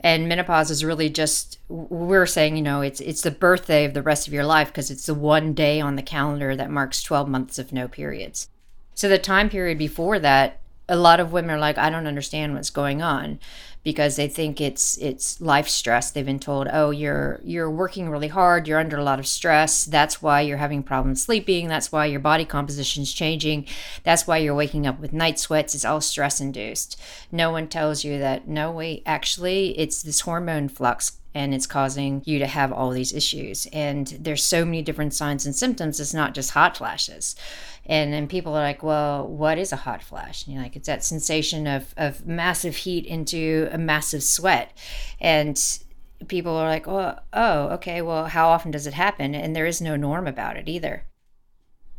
And 0.01 0.29
menopause 0.29 0.71
is 0.71 0.85
really 0.85 1.11
just 1.11 1.59
we're 1.69 2.27
saying, 2.27 2.57
you 2.57 2.63
know, 2.63 2.81
it's 2.81 3.01
it's 3.01 3.21
the 3.21 3.31
birthday 3.31 3.85
of 3.85 3.93
the 3.93 4.03
rest 4.03 4.27
of 4.27 4.33
your 4.33 4.45
life 4.45 4.69
because 4.69 4.91
it's 4.91 5.07
the 5.07 5.15
one 5.15 5.53
day 5.53 5.79
on 5.79 5.97
the 5.97 6.03
calendar 6.03 6.57
that 6.57 6.71
marks 6.71 7.03
12 7.03 7.29
months 7.29 7.59
of 7.59 7.73
no 7.73 7.87
periods. 7.87 8.49
So 8.95 9.09
the 9.09 9.19
time 9.19 9.51
period 9.51 9.77
before 9.77 10.19
that 10.21 10.61
a 10.89 10.97
lot 10.97 11.21
of 11.21 11.33
women 11.33 11.51
are 11.51 11.59
like, 11.59 11.79
I 11.79 11.91
don't 11.91 12.07
understand 12.07 12.55
what's 12.55 12.71
going 12.71 13.03
on 13.03 13.39
because 13.85 14.17
they 14.17 14.27
think 14.27 14.61
it's 14.61 14.97
it's 14.97 15.41
life 15.41 15.69
stress. 15.69 16.11
They've 16.11 16.25
been 16.25 16.41
told, 16.41 16.69
"Oh, 16.73 16.91
you're 16.91 17.41
you're 17.45 17.71
working 17.71 18.09
really 18.09 18.29
hard, 18.29 18.67
you're 18.67 18.81
under 18.81 18.97
a 18.97 19.05
lot 19.05 19.19
of 19.19 19.27
stress. 19.27 19.85
That's 19.85 20.23
why 20.23 20.41
you're 20.41 20.57
having 20.57 20.83
problems 20.83 21.23
sleeping. 21.23 21.69
That's 21.69 21.93
why 21.93 22.07
your 22.07 22.21
body 22.21 22.47
composition 22.47 23.03
is 23.03 23.13
changing. 23.13 23.67
That's 24.03 24.27
why 24.27 24.39
you're 24.39 24.55
waking 24.55 24.87
up 24.87 24.99
with 24.99 25.13
night 25.13 25.39
sweats. 25.39 25.75
It's 25.75 25.85
all 25.85 26.01
stress 26.01 26.41
induced." 26.41 26.99
No 27.31 27.51
one 27.51 27.69
tells 27.69 28.05
you 28.05 28.19
that 28.19 28.49
no 28.49 28.73
wait, 28.73 29.03
actually, 29.05 29.79
it's 29.79 30.03
this 30.03 30.21
hormone 30.21 30.69
flux 30.69 31.19
and 31.35 31.53
it's 31.53 31.67
causing 31.67 32.23
you 32.25 32.39
to 32.39 32.47
have 32.47 32.73
all 32.73 32.91
these 32.91 33.13
issues. 33.13 33.67
And 33.73 34.07
there's 34.21 34.45
so 34.45 34.65
many 34.65 34.83
different 34.83 35.15
signs 35.15 35.45
and 35.45 35.55
symptoms. 35.55 35.99
It's 35.99 36.15
not 36.15 36.33
just 36.33 36.53
hot 36.53 36.77
flashes. 36.77 37.35
And 37.87 38.13
then 38.13 38.29
people 38.29 38.55
are 38.55 38.63
like, 38.63 38.83
well, 38.83 39.27
what 39.27 39.59
is 39.59 39.73
a 39.73 39.77
hot 39.77 40.03
flash? 40.03 40.45
And 40.45 40.55
you're 40.55 40.63
like, 40.63 40.77
it's 40.77 40.87
that 40.87 41.05
sensation 41.05 41.67
of, 41.67 41.95
of 41.97 42.27
massive 42.27 42.77
heat 42.77 43.05
into 43.05 43.69
a 43.71 43.79
massive 43.79 44.23
sweat. 44.23 44.77
And 45.21 45.61
people 46.29 46.57
are 46.57 46.69
like, 46.69 46.89
oh, 46.89 47.19
oh, 47.33 47.69
okay, 47.71 48.01
well, 48.01 48.27
how 48.27 48.49
often 48.49 48.71
does 48.71 48.87
it 48.87 48.95
happen? 48.95 49.35
And 49.35 49.55
there 49.55 49.67
is 49.67 49.81
no 49.81 49.97
norm 49.97 50.27
about 50.27 50.57
it 50.57 50.69
either. 50.69 51.05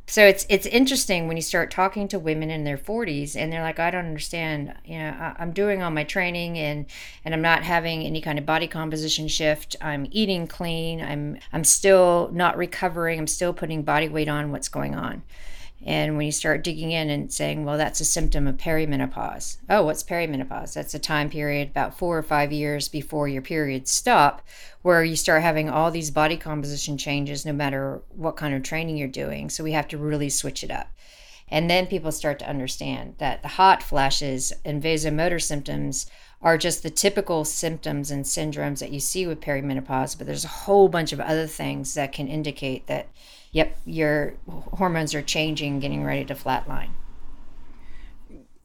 So 0.08 0.24
it's 0.24 0.46
it's 0.50 0.68
interesting 0.68 1.28
when 1.28 1.36
you 1.36 1.42
start 1.42 1.72
talking 1.72 2.08
to 2.10 2.20
women 2.20 2.52
in 2.52 2.64
their 2.64 2.78
40s 2.78 3.36
and 3.36 3.52
they're 3.52 3.64
like, 3.64 3.80
I 3.80 3.90
don't 3.90 4.06
understand. 4.06 4.76
You 4.86 5.00
know, 5.00 5.10
I, 5.10 5.36
I'm 5.40 5.52
doing 5.52 5.82
all 5.82 5.90
my 5.90 6.04
training 6.04 6.60
and 6.60 6.86
and 7.24 7.34
I'm 7.34 7.42
not 7.42 7.64
having 7.64 8.04
any 8.04 8.22
kind 8.22 8.38
of 8.38 8.46
body 8.46 8.68
composition 8.68 9.28
shift. 9.28 9.76
I'm 9.82 10.08
eating 10.12 10.46
clean. 10.46 11.02
I'm 11.02 11.40
I'm 11.52 11.64
still 11.64 12.30
not 12.32 12.56
recovering. 12.56 13.18
I'm 13.18 13.26
still 13.26 13.52
putting 13.52 13.82
body 13.82 14.08
weight 14.08 14.30
on. 14.30 14.52
What's 14.52 14.70
going 14.70 14.94
on? 14.94 15.24
And 15.86 16.18
when 16.18 16.26
you 16.26 16.32
start 16.32 16.64
digging 16.64 16.92
in 16.92 17.12
and 17.12 17.32
saying, 17.32 17.64
well, 17.64 17.78
that's 17.78 18.00
a 18.00 18.06
symptom 18.06 18.48
of 18.48 18.58
perimenopause. 18.58 19.58
Oh, 19.70 19.84
what's 19.84 20.02
perimenopause? 20.02 20.74
That's 20.74 20.96
a 20.96 21.00
time 21.00 21.30
period 21.30 21.70
about 21.70 21.98
four 21.98 22.18
or 22.18 22.24
five 22.24 22.52
years 22.52 22.88
before 22.90 23.28
your 23.28 23.44
periods 23.44 23.92
stop, 23.92 24.42
where 24.82 25.04
you 25.04 25.16
start 25.16 25.44
having 25.44 25.70
all 25.70 25.92
these 25.92 26.10
body 26.10 26.38
composition 26.38 26.98
changes 26.98 27.46
no 27.46 27.54
matter 27.54 28.02
what 28.10 28.36
kind 28.36 28.56
of 28.56 28.64
training 28.64 28.98
you're 28.98 29.08
doing. 29.08 29.48
So 29.50 29.64
we 29.64 29.74
have 29.74 29.88
to 29.90 29.98
really 30.00 30.30
switch 30.30 30.64
it 30.64 30.72
up. 30.72 30.90
And 31.50 31.70
then 31.70 31.86
people 31.86 32.12
start 32.12 32.40
to 32.40 32.50
understand 32.50 33.16
that 33.20 33.44
the 33.44 33.50
hot 33.50 33.84
flashes 33.84 34.52
and 34.66 34.82
vasomotor 34.82 35.40
symptoms 35.40 36.08
are 36.42 36.58
just 36.58 36.82
the 36.82 36.90
typical 36.90 37.46
symptoms 37.46 38.10
and 38.10 38.26
syndromes 38.26 38.80
that 38.80 38.92
you 38.92 39.00
see 39.00 39.28
with 39.28 39.42
perimenopause, 39.42 40.18
but 40.18 40.26
there's 40.26 40.46
a 40.46 40.50
whole 40.50 40.88
bunch 40.88 41.14
of 41.14 41.20
other 41.20 41.48
things 41.48 41.94
that 41.94 42.12
can 42.12 42.28
indicate 42.28 42.88
that 42.88 43.08
yep, 43.56 43.78
your 43.86 44.34
hormones 44.74 45.16
are 45.16 45.22
changing, 45.22 45.80
getting 45.80 46.04
ready 46.04 46.26
to 46.26 46.36
flatline. 46.36 46.90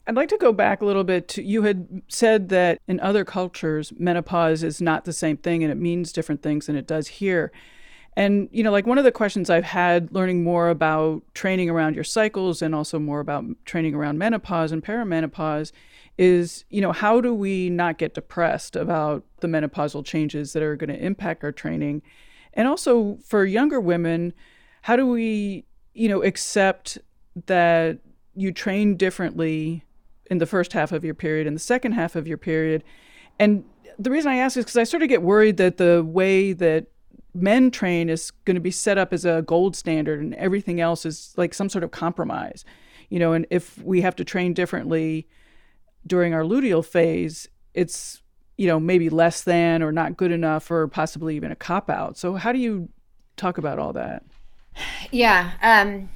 I'd 0.04 0.16
like 0.16 0.28
to 0.30 0.37
go 0.37 0.52
back 0.52 0.82
a 0.82 0.85
little 0.85 1.04
bit 1.04 1.28
to 1.28 1.44
you 1.44 1.62
had 1.62 2.02
said 2.09 2.49
that 2.49 2.80
in 2.88 2.99
other 2.99 3.25
cultures, 3.25 3.92
menopause 3.97 4.64
is 4.64 4.80
not 4.80 5.04
the 5.04 5.12
same 5.12 5.37
thing 5.37 5.62
and 5.62 5.70
it 5.70 5.76
means 5.76 6.12
different 6.12 6.42
things 6.42 6.66
than 6.66 6.75
it 6.75 6.88
does 6.88 7.06
here. 7.06 7.52
And, 8.16 8.49
you 8.50 8.64
know, 8.64 8.73
like 8.73 8.85
one 8.85 8.99
of 8.99 9.04
the 9.04 9.12
questions 9.12 9.49
I've 9.49 9.62
had 9.62 10.12
learning 10.12 10.42
more 10.42 10.68
about 10.68 11.23
training 11.35 11.70
around 11.70 11.94
your 11.94 12.02
cycles 12.02 12.61
and 12.61 12.75
also 12.75 12.99
more 12.99 13.20
about 13.20 13.44
training 13.64 13.94
around 13.94 14.18
menopause 14.18 14.73
and 14.73 14.82
perimenopause 14.82 15.70
is, 16.18 16.64
you 16.68 16.80
know, 16.80 16.90
how 16.90 17.20
do 17.20 17.32
we 17.32 17.70
not 17.70 17.97
get 17.97 18.14
depressed 18.14 18.75
about 18.75 19.23
the 19.38 19.47
menopausal 19.47 20.04
changes 20.04 20.52
that 20.52 20.64
are 20.64 20.75
going 20.75 20.90
to 20.90 21.00
impact 21.00 21.44
our 21.44 21.52
training? 21.52 22.02
And 22.54 22.66
also 22.66 23.18
for 23.25 23.44
younger 23.44 23.78
women, 23.78 24.35
how 24.82 24.96
do 24.96 25.06
we, 25.06 25.64
you 25.94 26.08
know, 26.08 26.22
accept 26.22 26.99
that 27.46 27.99
you 28.34 28.52
train 28.52 28.96
differently 28.96 29.84
in 30.30 30.38
the 30.38 30.46
first 30.46 30.72
half 30.72 30.92
of 30.92 31.04
your 31.04 31.14
period 31.14 31.46
and 31.46 31.56
the 31.56 31.60
second 31.60 31.92
half 31.92 32.16
of 32.16 32.26
your 32.26 32.38
period? 32.38 32.82
And 33.38 33.64
the 33.99 34.10
reason 34.10 34.30
I 34.30 34.37
ask 34.37 34.56
is 34.56 34.64
because 34.64 34.76
I 34.76 34.84
sort 34.84 35.02
of 35.02 35.08
get 35.08 35.22
worried 35.22 35.56
that 35.58 35.76
the 35.76 36.02
way 36.02 36.52
that 36.54 36.87
men 37.34 37.70
train 37.70 38.08
is 38.08 38.30
going 38.44 38.54
to 38.54 38.60
be 38.60 38.70
set 38.70 38.99
up 38.99 39.12
as 39.12 39.25
a 39.25 39.42
gold 39.42 39.76
standard 39.76 40.20
and 40.20 40.34
everything 40.34 40.80
else 40.80 41.06
is 41.06 41.34
like 41.37 41.54
some 41.54 41.68
sort 41.68 41.84
of 41.84 41.90
compromise. 41.90 42.64
You 43.08 43.18
know, 43.18 43.32
and 43.32 43.46
if 43.50 43.78
we 43.82 44.00
have 44.00 44.16
to 44.16 44.25
train 44.25 44.54
differently 44.54 45.28
during 46.06 46.32
our 46.32 46.42
luteal 46.42 46.84
phase, 46.84 47.49
it's 47.75 48.22
you 48.56 48.66
know 48.66 48.78
maybe 48.78 49.08
less 49.08 49.42
than 49.42 49.82
or 49.82 49.92
not 49.92 50.16
good 50.16 50.30
enough 50.30 50.70
or 50.70 50.87
possibly 50.88 51.37
even 51.37 51.50
a 51.50 51.56
cop 51.56 51.90
out. 51.90 52.16
So 52.16 52.34
how 52.34 52.52
do 52.52 52.58
you 52.58 52.88
talk 53.37 53.58
about 53.58 53.78
all 53.78 53.92
that? 53.94 54.25
Yeah. 55.10 55.52
Um, 55.62 56.10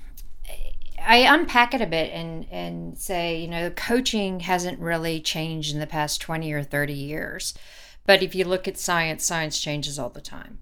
I 1.06 1.18
unpack 1.18 1.75
it 1.75 1.80
a 1.80 1.87
bit 1.87 2.12
and, 2.12 2.46
and 2.50 2.96
say, 2.96 3.40
you 3.40 3.49
know, 3.49 3.70
coaching 3.70 4.40
hasn't 4.40 4.80
really 4.80 5.20
changed 5.20 5.75
in 5.75 5.80
the 5.80 5.87
past 5.87 6.20
20 6.20 6.52
or 6.52 6.62
30 6.62 6.92
years. 6.92 7.54
But 8.06 8.23
if 8.23 8.34
you 8.34 8.44
look 8.44 8.66
at 8.66 8.78
science, 8.78 9.25
science 9.25 9.61
changes 9.61 9.99
all 9.99 10.11
the 10.11 10.20
time. 10.20 10.58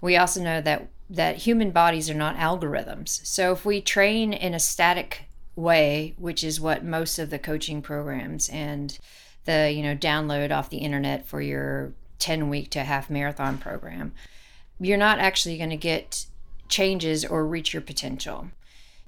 We 0.00 0.16
also 0.16 0.42
know 0.42 0.60
that, 0.60 0.88
that 1.10 1.38
human 1.38 1.70
bodies 1.70 2.10
are 2.10 2.14
not 2.14 2.36
algorithms. 2.36 3.24
So 3.26 3.52
if 3.52 3.64
we 3.64 3.80
train 3.80 4.32
in 4.32 4.54
a 4.54 4.60
static 4.60 5.26
way, 5.56 6.14
which 6.18 6.42
is 6.42 6.60
what 6.60 6.84
most 6.84 7.18
of 7.18 7.30
the 7.30 7.38
coaching 7.38 7.80
programs 7.80 8.48
and 8.48 8.98
the, 9.44 9.70
you 9.70 9.82
know, 9.82 9.94
download 9.94 10.50
off 10.50 10.70
the 10.70 10.78
internet 10.78 11.26
for 11.26 11.40
your 11.40 11.92
10 12.18 12.48
week 12.48 12.70
to 12.70 12.80
half 12.80 13.10
marathon 13.10 13.58
program, 13.58 14.12
you're 14.80 14.98
not 14.98 15.18
actually 15.18 15.56
going 15.56 15.70
to 15.70 15.76
get 15.76 16.26
changes 16.74 17.24
or 17.24 17.46
reach 17.46 17.72
your 17.72 17.82
potential. 17.82 18.48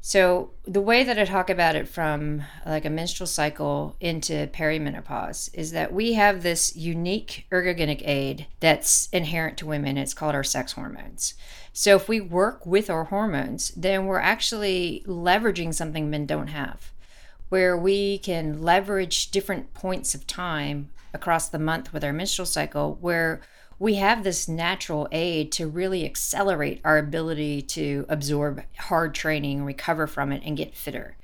So 0.00 0.50
the 0.64 0.80
way 0.80 1.02
that 1.02 1.18
I 1.18 1.24
talk 1.24 1.50
about 1.50 1.74
it 1.74 1.88
from 1.88 2.44
like 2.64 2.84
a 2.84 2.90
menstrual 2.90 3.26
cycle 3.26 3.96
into 3.98 4.46
perimenopause 4.46 5.50
is 5.52 5.72
that 5.72 5.92
we 5.92 6.12
have 6.12 6.44
this 6.44 6.76
unique 6.76 7.44
ergogenic 7.50 8.06
aid 8.06 8.46
that's 8.60 9.08
inherent 9.12 9.56
to 9.58 9.66
women. 9.66 9.98
It's 9.98 10.14
called 10.14 10.36
our 10.36 10.44
sex 10.44 10.74
hormones. 10.74 11.34
So 11.72 11.96
if 11.96 12.08
we 12.08 12.20
work 12.20 12.64
with 12.64 12.88
our 12.88 13.04
hormones, 13.04 13.72
then 13.76 14.06
we're 14.06 14.20
actually 14.20 15.02
leveraging 15.08 15.74
something 15.74 16.08
men 16.08 16.24
don't 16.24 16.54
have, 16.62 16.92
where 17.48 17.76
we 17.76 18.18
can 18.18 18.62
leverage 18.62 19.32
different 19.32 19.74
points 19.74 20.14
of 20.14 20.24
time 20.28 20.90
across 21.12 21.48
the 21.48 21.58
month 21.58 21.92
with 21.92 22.04
our 22.04 22.12
menstrual 22.12 22.46
cycle 22.46 22.96
where 23.00 23.40
we 23.78 23.94
have 23.96 24.24
this 24.24 24.48
natural 24.48 25.08
aid 25.12 25.52
to 25.52 25.68
really 25.68 26.04
accelerate 26.04 26.80
our 26.84 26.98
ability 26.98 27.62
to 27.62 28.06
absorb 28.08 28.62
hard 28.78 29.14
training, 29.14 29.64
recover 29.64 30.06
from 30.06 30.32
it, 30.32 30.42
and 30.44 30.56
get 30.56 30.74
fitter. 30.74 31.16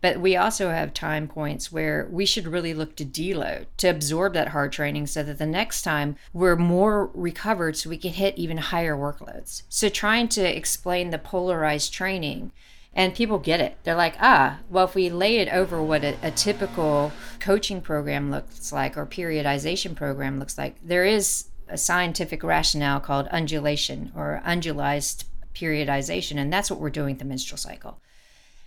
But 0.00 0.20
we 0.20 0.36
also 0.36 0.68
have 0.68 0.92
time 0.92 1.26
points 1.26 1.72
where 1.72 2.06
we 2.10 2.26
should 2.26 2.46
really 2.46 2.74
look 2.74 2.94
to 2.96 3.06
deload, 3.06 3.64
to 3.78 3.88
absorb 3.88 4.34
that 4.34 4.48
hard 4.48 4.70
training 4.70 5.06
so 5.06 5.22
that 5.22 5.38
the 5.38 5.46
next 5.46 5.80
time 5.80 6.16
we're 6.34 6.56
more 6.56 7.10
recovered 7.14 7.74
so 7.74 7.88
we 7.88 7.96
can 7.96 8.12
hit 8.12 8.36
even 8.36 8.58
higher 8.58 8.96
workloads. 8.96 9.62
So, 9.70 9.88
trying 9.88 10.28
to 10.28 10.42
explain 10.42 11.08
the 11.08 11.18
polarized 11.18 11.94
training 11.94 12.52
and 12.94 13.14
people 13.14 13.38
get 13.38 13.60
it. 13.60 13.78
They're 13.82 13.94
like, 13.94 14.16
ah, 14.20 14.58
well, 14.68 14.84
if 14.84 14.94
we 14.94 15.08
lay 15.08 15.38
it 15.38 15.48
over 15.48 15.82
what 15.82 16.04
a, 16.04 16.16
a, 16.22 16.30
typical 16.30 17.12
coaching 17.40 17.80
program 17.80 18.30
looks 18.30 18.72
like 18.72 18.96
or 18.96 19.06
periodization 19.06 19.96
program 19.96 20.38
looks 20.38 20.56
like, 20.56 20.76
there 20.82 21.04
is 21.04 21.46
a 21.68 21.78
scientific 21.78 22.42
rationale 22.42 23.00
called 23.00 23.26
undulation 23.28 24.12
or 24.14 24.42
undulized 24.44 25.24
periodization, 25.54 26.38
and 26.38 26.52
that's 26.52 26.70
what 26.70 26.80
we're 26.80 26.90
doing 26.90 27.16
the 27.16 27.24
menstrual 27.24 27.58
cycle. 27.58 28.00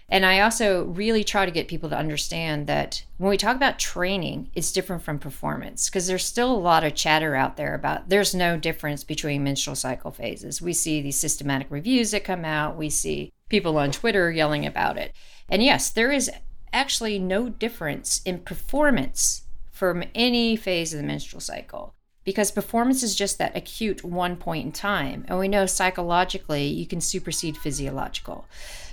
And 0.09 0.25
I 0.25 0.39
also 0.39 0.85
really 0.85 1.25
try 1.25 1.45
to 1.45 1.51
get 1.51 1.67
people 1.67 1.89
to 1.89 1.97
understand 1.97 2.65
that 2.67 3.03
when 3.17 3.29
we 3.29 3.35
talk 3.35 3.57
about 3.57 3.77
training, 3.77 4.49
it's 4.55 4.71
different 4.71 5.03
from 5.03 5.19
performance 5.19 5.89
because 5.89 6.07
there's 6.07 6.23
still 6.23 6.49
a 6.49 6.57
lot 6.57 6.85
of 6.85 6.95
chatter 6.95 7.35
out 7.35 7.57
there 7.57 7.75
about 7.75 8.07
there's 8.07 8.33
no 8.33 8.55
difference 8.55 9.03
between 9.03 9.43
menstrual 9.43 9.75
cycle 9.75 10.11
phases. 10.11 10.61
We 10.61 10.71
see 10.71 11.01
these 11.01 11.19
systematic 11.19 11.67
reviews 11.69 12.11
that 12.11 12.23
come 12.23 12.45
out, 12.45 12.77
we 12.77 12.89
see 12.89 13.33
people 13.49 13.77
on 13.77 13.91
Twitter 13.91 14.31
yelling 14.31 14.65
about 14.65 14.97
it. 14.97 15.13
And 15.49 15.61
yes, 15.61 15.89
there 15.89 16.11
is 16.11 16.31
actually 16.71 17.19
no 17.19 17.49
difference 17.49 18.21
in 18.23 18.39
performance 18.39 19.41
from 19.71 20.03
any 20.15 20.55
phase 20.55 20.93
of 20.93 21.01
the 21.01 21.05
menstrual 21.05 21.41
cycle 21.41 21.93
because 22.27 22.51
performance 22.51 23.03
is 23.03 23.15
just 23.15 23.38
that 23.38 23.55
acute 23.55 24.03
one 24.03 24.36
point 24.36 24.65
in 24.65 24.72
time. 24.74 25.24
And 25.29 25.39
we 25.39 25.48
know 25.48 25.65
psychologically 25.65 26.65
you 26.65 26.86
can 26.86 27.00
supersede 27.00 27.55
physiological. 27.55 28.46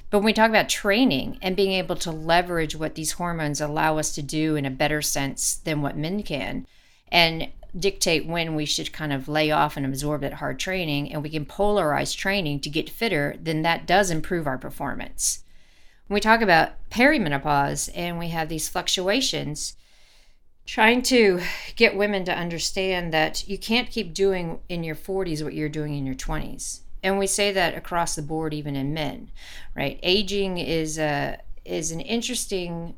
But 0.08 0.18
when 0.18 0.26
we 0.26 0.32
talk 0.32 0.50
about 0.50 0.68
training 0.68 1.38
and 1.42 1.56
being 1.56 1.72
able 1.72 1.96
to 1.96 2.12
leverage 2.12 2.76
what 2.76 2.94
these 2.94 3.10
hormones 3.10 3.60
allow 3.60 3.98
us 3.98 4.14
to 4.14 4.22
do 4.22 4.54
in 4.54 4.64
a 4.64 4.70
better 4.70 5.02
sense 5.02 5.56
than 5.56 5.82
what 5.82 5.96
men 5.96 6.22
can, 6.22 6.68
and 7.10 7.48
dictate 7.76 8.24
when 8.24 8.54
we 8.54 8.66
should 8.66 8.92
kind 8.92 9.12
of 9.12 9.26
lay 9.26 9.50
off 9.50 9.76
and 9.76 9.84
absorb 9.84 10.20
that 10.20 10.34
hard 10.34 10.60
training, 10.60 11.12
and 11.12 11.20
we 11.20 11.28
can 11.28 11.44
polarize 11.44 12.16
training 12.16 12.60
to 12.60 12.70
get 12.70 12.88
fitter, 12.88 13.34
then 13.40 13.62
that 13.62 13.84
does 13.84 14.12
improve 14.12 14.46
our 14.46 14.58
performance. 14.58 15.42
When 16.06 16.14
we 16.14 16.20
talk 16.20 16.40
about 16.40 16.74
perimenopause 16.88 17.90
and 17.96 18.16
we 18.16 18.28
have 18.28 18.48
these 18.48 18.68
fluctuations, 18.68 19.74
trying 20.66 21.02
to 21.02 21.40
get 21.76 21.96
women 21.96 22.24
to 22.24 22.32
understand 22.32 23.12
that 23.12 23.46
you 23.48 23.58
can't 23.58 23.90
keep 23.90 24.14
doing 24.14 24.60
in 24.68 24.82
your 24.82 24.96
40s 24.96 25.42
what 25.42 25.54
you're 25.54 25.68
doing 25.68 25.94
in 25.94 26.06
your 26.06 26.14
20s 26.14 26.80
and 27.02 27.18
we 27.18 27.26
say 27.26 27.52
that 27.52 27.76
across 27.76 28.14
the 28.14 28.22
board 28.22 28.54
even 28.54 28.74
in 28.74 28.94
men 28.94 29.30
right? 29.74 29.98
Aging 30.02 30.58
is 30.58 30.98
a 30.98 31.38
is 31.64 31.90
an 31.90 32.00
interesting 32.00 32.94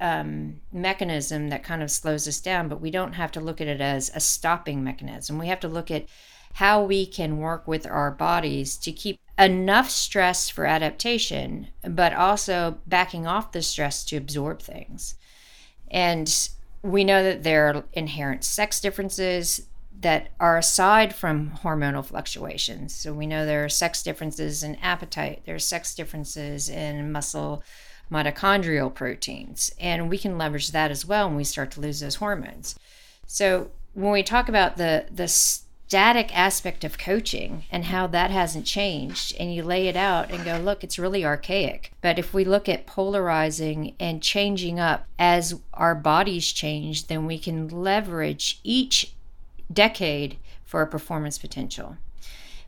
um, 0.00 0.60
mechanism 0.72 1.48
that 1.50 1.62
kind 1.62 1.82
of 1.82 1.90
slows 1.90 2.26
us 2.26 2.40
down 2.40 2.68
but 2.68 2.80
we 2.80 2.90
don't 2.90 3.14
have 3.14 3.32
to 3.32 3.40
look 3.40 3.60
at 3.60 3.68
it 3.68 3.80
as 3.80 4.10
a 4.14 4.20
stopping 4.20 4.84
mechanism. 4.84 5.38
We 5.38 5.48
have 5.48 5.60
to 5.60 5.68
look 5.68 5.90
at 5.90 6.06
how 6.54 6.82
we 6.82 7.06
can 7.06 7.38
work 7.38 7.66
with 7.66 7.86
our 7.86 8.10
bodies 8.10 8.76
to 8.76 8.92
keep 8.92 9.18
enough 9.38 9.88
stress 9.88 10.50
for 10.50 10.66
adaptation 10.66 11.68
but 11.82 12.12
also 12.12 12.78
backing 12.86 13.26
off 13.26 13.52
the 13.52 13.62
stress 13.62 14.04
to 14.04 14.16
absorb 14.16 14.60
things. 14.60 15.14
And 15.90 16.48
we 16.82 17.04
know 17.04 17.22
that 17.22 17.42
there 17.42 17.68
are 17.68 17.84
inherent 17.92 18.44
sex 18.44 18.80
differences 18.80 19.68
that 20.00 20.28
are 20.40 20.58
aside 20.58 21.14
from 21.14 21.52
hormonal 21.62 22.04
fluctuations. 22.04 22.92
So 22.92 23.12
we 23.12 23.26
know 23.26 23.46
there 23.46 23.64
are 23.64 23.68
sex 23.68 24.02
differences 24.02 24.62
in 24.62 24.74
appetite, 24.76 25.42
there 25.46 25.54
are 25.54 25.60
sex 25.60 25.94
differences 25.94 26.68
in 26.68 27.12
muscle 27.12 27.62
mitochondrial 28.10 28.92
proteins, 28.92 29.72
and 29.80 30.10
we 30.10 30.18
can 30.18 30.36
leverage 30.36 30.72
that 30.72 30.90
as 30.90 31.06
well 31.06 31.28
when 31.28 31.36
we 31.36 31.44
start 31.44 31.70
to 31.72 31.80
lose 31.80 32.00
those 32.00 32.16
hormones. 32.16 32.74
So 33.26 33.70
when 33.94 34.12
we 34.12 34.22
talk 34.22 34.48
about 34.48 34.76
the 34.76 35.06
the 35.10 35.28
static 35.92 36.34
aspect 36.34 36.84
of 36.84 36.96
coaching 36.96 37.64
and 37.70 37.84
how 37.84 38.06
that 38.06 38.30
hasn't 38.30 38.64
changed 38.64 39.36
and 39.38 39.54
you 39.54 39.62
lay 39.62 39.88
it 39.88 39.94
out 39.94 40.30
and 40.30 40.42
go 40.42 40.56
look 40.56 40.82
it's 40.82 40.98
really 40.98 41.22
archaic. 41.22 41.92
But 42.00 42.18
if 42.18 42.32
we 42.32 42.46
look 42.46 42.66
at 42.66 42.86
polarizing 42.86 43.94
and 44.00 44.22
changing 44.22 44.80
up 44.80 45.04
as 45.18 45.60
our 45.74 45.94
bodies 45.94 46.50
change 46.50 47.08
then 47.08 47.26
we 47.26 47.38
can 47.38 47.68
leverage 47.68 48.58
each 48.64 49.12
decade 49.70 50.38
for 50.64 50.80
a 50.80 50.86
performance 50.86 51.36
potential. 51.36 51.98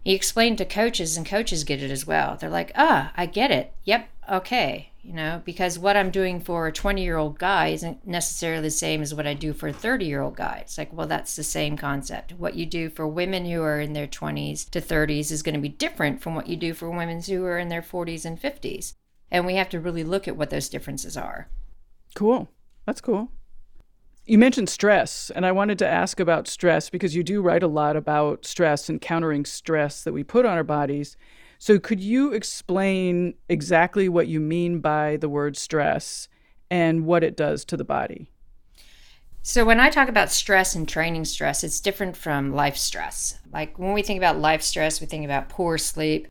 He 0.05 0.15
explained 0.15 0.59
to 0.59 0.67
coaches 0.67 1.17
and 1.17 1.25
coaches 1.25 1.65
get 1.65 1.83
it 1.83 1.91
as 1.91 2.07
well. 2.07 2.37
They're 2.37 2.51
like 2.51 2.73
ah 2.75 3.11
i 3.17 3.25
get 3.25 3.51
it. 3.51 3.73
Yep 3.85 4.07
okay 4.31 4.91
you 5.05 5.13
know, 5.13 5.43
because 5.45 5.79
what 5.79 5.99
I'm 5.99 6.11
doing 6.11 6.41
for 6.41 6.67
a 6.67 6.73
20 6.73 7.03
year 7.03 7.19
old 7.19 7.39
guy 7.39 7.69
isn't 7.69 8.07
necessarily 8.07 8.63
the 8.63 8.71
same 8.71 9.03
as 9.03 9.15
what 9.15 9.27
I 9.27 9.35
do 9.35 9.53
for 9.53 9.69
a 9.69 9.73
30 9.73 10.07
year 10.07 10.23
old 10.23 10.37
guy. 10.37 10.61
It's 10.63 10.79
like, 10.79 10.93
well, 10.93 11.07
that's 11.07 11.37
the 11.37 11.45
same 11.45 11.77
concept. 11.77 12.33
What 12.33 12.55
you 12.55 12.65
do 12.65 12.89
for 12.89 13.07
women 13.07 13.45
who 13.45 13.63
are 13.63 13.81
in 13.81 13.93
their 13.93 14.07
20s 14.07 14.69
to 14.71 14.81
30s 14.81 15.31
is 15.31 15.43
going 15.43 15.55
to 15.55 15.61
be 15.61 15.69
different 15.69 16.23
from 16.23 16.35
what 16.35 16.49
you 16.49 16.57
do 16.57 16.73
for 16.73 16.91
women 16.91 17.23
who 17.23 17.45
are 17.45 17.59
in 17.59 17.69
their 17.69 17.83
40s 17.83 18.25
and 18.25 18.41
50s. 18.41 18.95
And 19.31 19.45
we 19.45 19.57
have 19.57 19.69
to 19.71 19.81
really 19.81 20.05
look 20.05 20.27
at 20.27 20.37
what 20.37 20.49
those 20.49 20.71
differences 20.71 21.17
are. 21.17 21.49
Cool. 22.15 22.49
That's 22.87 23.03
cool. 23.03 23.31
You 24.27 24.39
mentioned 24.39 24.71
stress, 24.71 25.31
and 25.35 25.45
I 25.45 25.53
wanted 25.53 25.79
to 25.81 25.87
ask 25.87 26.19
about 26.19 26.49
stress 26.49 26.89
because 26.89 27.15
you 27.15 27.23
do 27.23 27.43
write 27.43 27.63
a 27.63 27.69
lot 27.69 27.95
about 27.95 28.47
stress 28.47 28.89
and 28.89 28.99
countering 28.99 29.45
stress 29.45 30.03
that 30.03 30.15
we 30.15 30.25
put 30.25 30.47
on 30.47 30.57
our 30.57 30.65
bodies. 30.65 31.19
So, 31.67 31.79
could 31.79 31.99
you 31.99 32.35
explain 32.35 33.37
exactly 33.49 34.07
what 34.07 34.29
you 34.29 34.39
mean 34.39 34.81
by 34.81 35.17
the 35.17 35.31
word 35.31 35.57
stress 35.57 36.29
and 36.71 37.07
what 37.07 37.25
it 37.25 37.39
does 37.39 37.65
to 37.65 37.79
the 37.79 37.87
body? 37.87 38.31
So, 39.41 39.65
when 39.65 39.81
I 39.81 39.89
talk 39.89 40.11
about 40.11 40.31
stress 40.31 40.75
and 40.75 40.87
training 40.87 41.25
stress, 41.25 41.65
it's 41.65 41.81
different 41.81 42.19
from 42.19 42.55
life 42.55 42.77
stress. 42.77 43.39
Like 43.51 43.79
when 43.79 43.95
we 43.95 44.03
think 44.03 44.19
about 44.19 44.39
life 44.39 44.61
stress, 44.61 45.01
we 45.01 45.07
think 45.07 45.25
about 45.25 45.49
poor 45.49 45.79
sleep, 45.79 46.29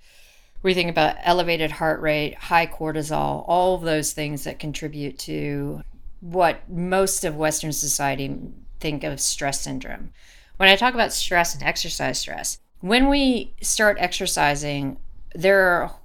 we 0.61 0.75
think 0.75 0.91
about 0.91 1.15
elevated 1.23 1.71
heart 1.71 1.99
rate, 1.99 2.35
high 2.35 2.67
cortisol, 2.67 3.43
all 3.47 3.73
of 3.73 3.81
those 3.81 4.13
things 4.13 4.43
that 4.43 4.59
contribute 4.59 5.17
to 5.17 5.81
what 6.19 6.69
most 6.69 7.25
of 7.25 7.35
Western 7.35 7.71
society 7.71 8.39
think 8.79 9.03
of 9.03 9.19
stress 9.19 9.61
syndrome. 9.61 10.11
When 10.57 10.69
I 10.69 10.75
talk 10.75 10.93
about 10.93 11.11
stress 11.11 11.55
and 11.55 11.63
exercise 11.63 12.19
stress, 12.19 12.59
when 12.81 13.09
we 13.09 13.55
start 13.61 13.97
exercising, 13.99 14.97
there 15.33 15.61
are 15.61 15.95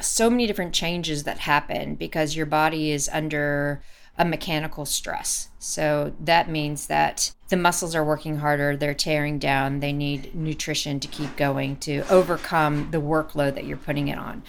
so 0.00 0.30
many 0.30 0.46
different 0.46 0.72
changes 0.72 1.24
that 1.24 1.40
happen 1.40 1.94
because 1.94 2.36
your 2.36 2.46
body 2.46 2.90
is 2.90 3.08
under 3.12 3.82
a 4.18 4.24
mechanical 4.24 4.84
stress. 4.84 5.48
So 5.58 6.12
that 6.20 6.48
means 6.48 6.86
that 6.88 7.32
the 7.48 7.56
muscles 7.56 7.94
are 7.94 8.04
working 8.04 8.36
harder, 8.36 8.76
they're 8.76 8.94
tearing 8.94 9.38
down, 9.38 9.80
they 9.80 9.92
need 9.92 10.34
nutrition 10.34 11.00
to 11.00 11.08
keep 11.08 11.36
going 11.36 11.76
to 11.78 12.02
overcome 12.10 12.90
the 12.90 13.00
workload 13.00 13.54
that 13.54 13.64
you're 13.64 13.76
putting 13.76 14.08
it 14.08 14.18
on. 14.18 14.42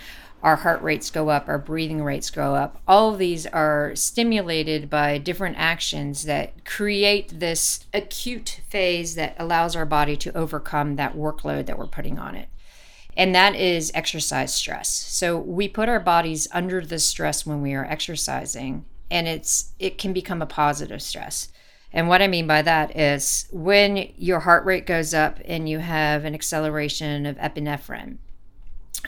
Our 0.44 0.58
heart 0.58 0.82
rates 0.82 1.12
go 1.12 1.30
up, 1.30 1.48
our 1.48 1.60
breathing 1.60 2.04
rates 2.04 2.32
go 2.32 2.56
up. 2.56 2.82
All 2.88 3.14
of 3.14 3.20
these 3.20 3.46
are 3.46 3.96
stimulated 3.96 4.90
by 4.90 5.20
different 5.20 5.56
actions 5.58 6.24
that 6.24 6.66
create 6.66 7.40
this 7.40 7.86
acute 7.94 8.62
phase 8.68 9.16
that 9.16 9.36
allows 9.38 9.76
our 9.76 9.86
body 9.86 10.18
to 10.18 10.36
overcome 10.36 10.96
that 10.96 11.16
workload 11.16 11.68
that 11.68 11.78
we're 11.78 11.86
putting 11.86 12.18
on 12.18 12.36
it 12.36 12.50
and 13.18 13.36
that 13.36 13.56
is 13.56 13.92
exercise 13.94 14.54
stress. 14.54 14.90
So 14.90 15.38
we 15.38 15.68
put 15.68 15.90
our 15.90 16.00
bodies 16.00 16.48
under 16.52 16.82
the 16.82 17.00
stress 17.00 17.46
when 17.46 17.62
we 17.62 17.74
are 17.74 17.86
exercising 17.86 18.86
and 19.10 19.28
it's 19.28 19.74
it 19.78 19.98
can 19.98 20.14
become 20.14 20.42
a 20.42 20.48
positive 20.48 21.02
stress. 21.02 21.50
And 21.94 22.08
what 22.08 22.22
I 22.22 22.28
mean 22.28 22.48
by 22.48 22.62
that 22.62 22.98
is 22.98 23.48
when 23.52 24.10
your 24.16 24.40
heart 24.40 24.66
rate 24.66 24.86
goes 24.88 25.14
up 25.14 25.40
and 25.44 25.68
you 25.68 25.80
have 25.80 26.24
an 26.24 26.34
acceleration 26.34 27.26
of 27.26 27.36
epinephrine, 27.36 28.18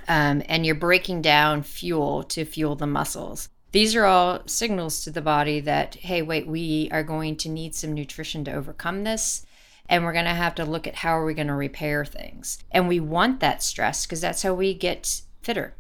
um, 0.10 0.44
and 0.50 0.66
you're 0.66 0.76
breaking 0.76 1.22
down 1.22 1.64
fuel 1.64 2.24
to 2.24 2.44
fuel 2.44 2.76
the 2.76 2.86
muscles. 2.86 3.48
These 3.72 3.96
are 3.96 4.06
all 4.06 4.42
signals 4.46 5.04
to 5.04 5.12
the 5.12 5.22
body 5.22 5.62
that, 5.62 5.96
hey, 5.96 6.22
wait, 6.22 6.46
we 6.46 6.90
are 6.92 7.04
going 7.04 7.38
to 7.38 7.50
need 7.50 7.74
some 7.74 7.94
nutrition 7.94 8.44
to 8.46 8.54
overcome 8.54 9.04
this 9.06 9.46
and 9.90 10.04
we're 10.04 10.14
going 10.14 10.26
to 10.26 10.32
have 10.32 10.56
to 10.56 10.66
look 10.66 10.88
at 10.88 10.96
how 10.96 11.18
are 11.18 11.26
we 11.26 11.34
going 11.34 11.48
to 11.48 11.54
repair 11.54 12.06
things. 12.06 12.60
And 12.72 12.88
we 12.88 13.00
want 13.00 13.40
that 13.42 13.62
stress 13.62 14.06
because 14.06 14.22
that's 14.22 14.44
how 14.44 14.54
we 14.54 14.74
get 14.74 15.22
fitter. 15.42 15.76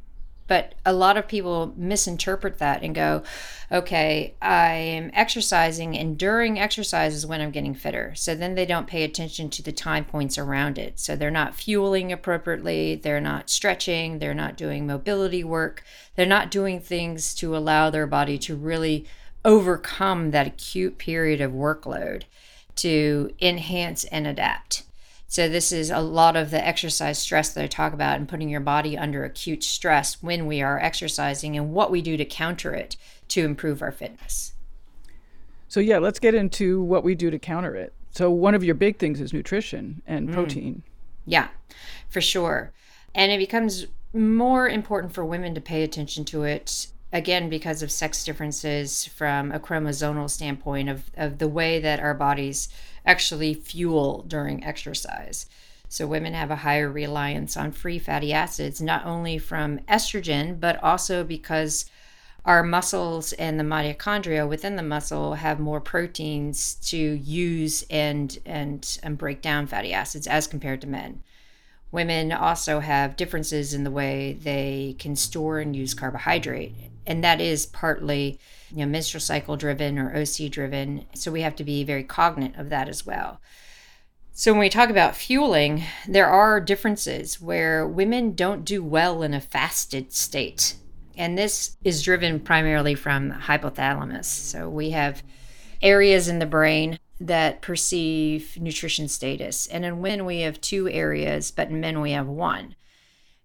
But 0.46 0.76
a 0.86 0.92
lot 0.92 1.18
of 1.18 1.28
people 1.28 1.74
misinterpret 1.78 2.60
that 2.60 2.84
and 2.84 2.94
go, 2.94 3.24
okay, 3.72 4.36
I 4.42 4.74
am 4.74 5.10
exercising, 5.13 5.98
and 5.98 6.18
during 6.18 6.60
exercise 6.60 7.16
is 7.16 7.26
when 7.26 7.39
I'm 7.39 7.52
getting 7.52 7.74
fitter. 7.74 8.13
So 8.16 8.36
then 8.36 8.56
they 8.56 8.66
don't 8.66 8.86
pay 8.86 9.04
attention 9.04 9.50
to 9.52 9.63
the 9.63 9.72
time 9.72 10.04
points 10.04 10.38
around 10.38 10.78
it. 10.78 11.00
So 11.00 11.16
they're 11.16 11.32
not 11.32 11.56
fueling 11.56 12.12
appropriately, 12.12 12.96
they're 12.96 13.22
not 13.22 13.50
stretching, 13.50 14.20
they're 14.20 14.34
not 14.34 14.58
doing 14.58 14.86
mobility 14.86 15.46
work, 15.46 15.84
they're 16.16 16.26
not 16.26 16.52
doing 16.52 16.82
things 16.82 17.34
to 17.36 17.56
allow 17.56 17.89
their 17.89 18.08
body 18.08 18.38
to 18.39 18.56
really 18.56 19.06
overcome 19.46 20.32
that 20.32 20.48
acute 20.48 20.98
period 20.98 21.42
of 21.42 21.52
workload 21.52 22.24
to 22.77 23.33
enhance 23.41 24.03
and 24.05 24.27
adapt. 24.27 24.83
So, 25.27 25.49
this 25.49 25.71
is 25.71 25.89
a 25.89 25.99
lot 25.99 26.36
of 26.36 26.51
the 26.51 26.63
exercise 26.63 27.17
stress 27.17 27.53
that 27.53 27.63
I 27.63 27.67
talk 27.67 27.93
about 27.93 28.17
and 28.17 28.29
putting 28.29 28.49
your 28.49 28.59
body 28.59 28.95
under 28.97 29.25
acute 29.25 29.63
stress 29.63 30.21
when 30.21 30.45
we 30.45 30.62
are 30.62 30.79
exercising 30.79 31.57
and 31.57 31.73
what 31.73 31.89
we 31.89 32.03
do 32.03 32.17
to 32.17 32.25
counter 32.25 32.73
it 32.75 32.97
to 33.29 33.43
improve 33.43 33.81
our 33.81 33.91
fitness. 33.91 34.53
So, 35.67 35.79
yeah, 35.79 35.97
let's 35.97 36.19
get 36.19 36.36
into 36.36 36.83
what 36.83 37.03
we 37.03 37.15
do 37.15 37.31
to 37.31 37.39
counter 37.39 37.75
it. 37.75 37.93
So, 38.12 38.29
one 38.29 38.53
of 38.53 38.63
your 38.63 38.75
big 38.75 38.99
things 38.99 39.19
is 39.19 39.33
nutrition 39.33 40.03
and 40.05 40.29
mm. 40.29 40.33
protein. 40.33 40.83
Yeah, 41.25 41.47
for 42.09 42.21
sure. 42.21 42.71
And 43.15 43.31
it 43.31 43.39
becomes 43.39 43.88
more 44.13 44.69
important 44.69 45.13
for 45.13 45.25
women 45.25 45.55
to 45.55 45.62
pay 45.62 45.81
attention 45.81 46.25
to 46.25 46.43
it 46.43 46.88
again 47.13 47.47
because 47.47 47.84
of 47.84 47.91
sex 47.91 48.26
differences 48.26 49.06
from 49.06 49.52
a 49.52 49.60
chromosomal 49.60 50.30
standpoint 50.30 50.89
of, 50.89 51.12
of 51.15 51.38
the 51.38 51.47
way 51.47 51.80
that 51.80 51.99
our 51.99 52.15
bodies 52.15 52.67
actually 53.06 53.54
fuel 53.54 54.26
during 54.28 54.63
exercise. 54.63 55.45
So, 55.88 56.08
women 56.08 56.34
have 56.34 56.49
a 56.49 56.56
higher 56.56 56.91
reliance 56.91 57.56
on 57.56 57.71
free 57.71 57.99
fatty 57.99 58.34
acids, 58.34 58.82
not 58.82 59.06
only 59.06 59.38
from 59.38 59.78
estrogen, 59.82 60.60
but 60.60 60.84
also 60.84 61.23
because 61.23 61.86
our 62.45 62.63
muscles 62.63 63.32
and 63.34 63.60
the 63.60 63.63
mitochondria 63.63 64.49
within 64.49 64.76
the 64.76 64.84
muscle 64.84 65.36
have 65.36 65.60
more 65.60 65.80
proteins 65.80 66.76
to 66.76 66.97
use 66.97 67.86
and, 67.91 68.39
and, 68.43 68.97
and 69.04 69.19
break 69.19 69.41
down 69.43 69.67
fatty 69.67 69.93
acids 69.93 70.26
as 70.26 70.47
compared 70.47 70.82
to 70.82 70.88
men. 70.88 71.21
Women 71.93 72.34
also 72.34 72.82
have 72.82 73.15
differences 73.15 73.73
in 73.73 73.86
the 73.86 73.91
way 73.91 74.34
they 74.34 74.97
can 74.99 75.15
store 75.15 75.60
and 75.60 75.73
use 75.73 75.93
carbohydrate 75.93 76.75
and 77.06 77.23
that 77.23 77.41
is 77.41 77.65
partly 77.65 78.39
you 78.71 78.77
know 78.77 78.86
menstrual 78.86 79.21
cycle 79.21 79.58
driven 79.58 79.99
or 79.99 80.15
OC 80.15 80.49
driven. 80.49 81.06
So 81.13 81.32
we 81.32 81.41
have 81.41 81.56
to 81.58 81.63
be 81.63 81.84
very 81.84 82.03
cognizant 82.03 82.58
of 82.58 82.69
that 82.69 82.89
as 82.89 83.06
well. 83.06 83.39
So 84.32 84.51
when 84.51 84.60
we 84.60 84.69
talk 84.69 84.89
about 84.89 85.15
fueling, 85.15 85.84
there 86.08 86.27
are 86.27 86.60
differences 86.60 87.39
where 87.39 87.88
women 87.88 88.34
don't 88.34 88.65
do 88.65 88.84
well 88.84 89.21
in 89.21 89.34
a 89.34 89.41
fasted 89.41 90.12
state. 90.12 90.75
And 91.15 91.38
this 91.38 91.77
is 91.84 92.01
driven 92.01 92.39
primarily 92.39 92.95
from 92.95 93.32
hypothalamus. 93.32 94.25
So 94.25 94.67
we 94.67 94.89
have 94.89 95.21
areas 95.84 96.27
in 96.27 96.39
the 96.39 96.47
brain 96.47 96.97
that 97.27 97.62
perceive 97.62 98.59
nutrition 98.59 99.07
status. 99.07 99.67
And 99.67 99.86
in 99.86 100.01
women, 100.01 100.25
we 100.25 100.41
have 100.41 100.59
two 100.59 100.89
areas, 100.89 101.51
but 101.51 101.69
in 101.69 101.79
men, 101.79 102.01
we 102.01 102.12
have 102.12 102.27
one. 102.27 102.75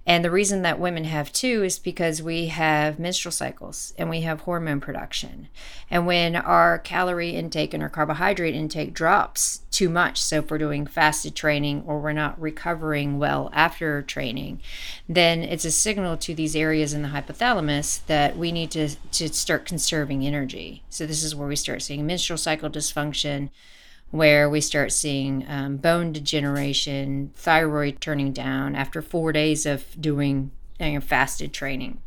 And 0.09 0.25
the 0.25 0.31
reason 0.31 0.63
that 0.63 0.81
women 0.81 1.05
have 1.05 1.35
two 1.35 1.63
is 1.63 1.79
because 1.79 2.23
we 2.23 2.47
have 2.47 2.99
menstrual 2.99 3.31
cycles 3.31 3.93
and 3.99 4.09
we 4.09 4.23
have 4.23 4.41
hormone 4.41 4.81
production. 4.81 5.49
And 5.91 6.07
when 6.07 6.35
our 6.35 6.79
calorie 6.79 7.37
intake 7.37 7.75
and 7.75 7.83
our 7.83 7.91
carbohydrate 7.91 8.55
intake 8.55 8.95
drops 8.95 9.61
too 9.71 9.91
much, 9.91 10.23
so 10.23 10.39
if 10.39 10.51
we're 10.51 10.57
doing 10.57 10.87
fasted 10.87 11.35
training 11.35 11.83
or 11.87 12.01
we're 12.01 12.15
not 12.15 12.41
recovering 12.41 13.19
well 13.19 13.51
after 13.53 14.01
training, 14.01 14.63
then 15.11 15.43
it's 15.43 15.67
a 15.67 15.71
signal 15.71 16.17
to 16.17 16.35
these 16.35 16.57
areas 16.57 16.95
in 16.95 17.03
the 17.03 17.09
hypothalamus 17.09 18.01
that 18.07 18.39
we 18.39 18.51
need 18.51 18.71
to, 18.71 18.89
to 19.13 19.29
start 19.29 19.67
conserving 19.67 20.27
energy. 20.27 20.83
So 20.89 21.05
this 21.05 21.23
is 21.23 21.37
where 21.37 21.49
we 21.49 21.55
start 21.55 21.83
seeing 21.83 22.07
menstrual 22.07 22.39
cycle 22.39 22.71
dysfunction 22.71 23.51
where 24.11 24.49
we 24.49 24.61
start 24.61 24.93
seeing 24.93 25.45
um, 25.49 25.77
bone 25.77 26.13
degeneration, 26.13 27.31
thyroid 27.35 28.01
turning 28.01 28.33
down 28.33 28.75
after 28.75 29.03
four 29.03 29.33
days 29.33 29.67
of 29.67 29.85
doing 30.01 30.51
you 30.81 30.93
know, 30.93 31.01
fasted 31.01 31.53
training. 31.53 32.01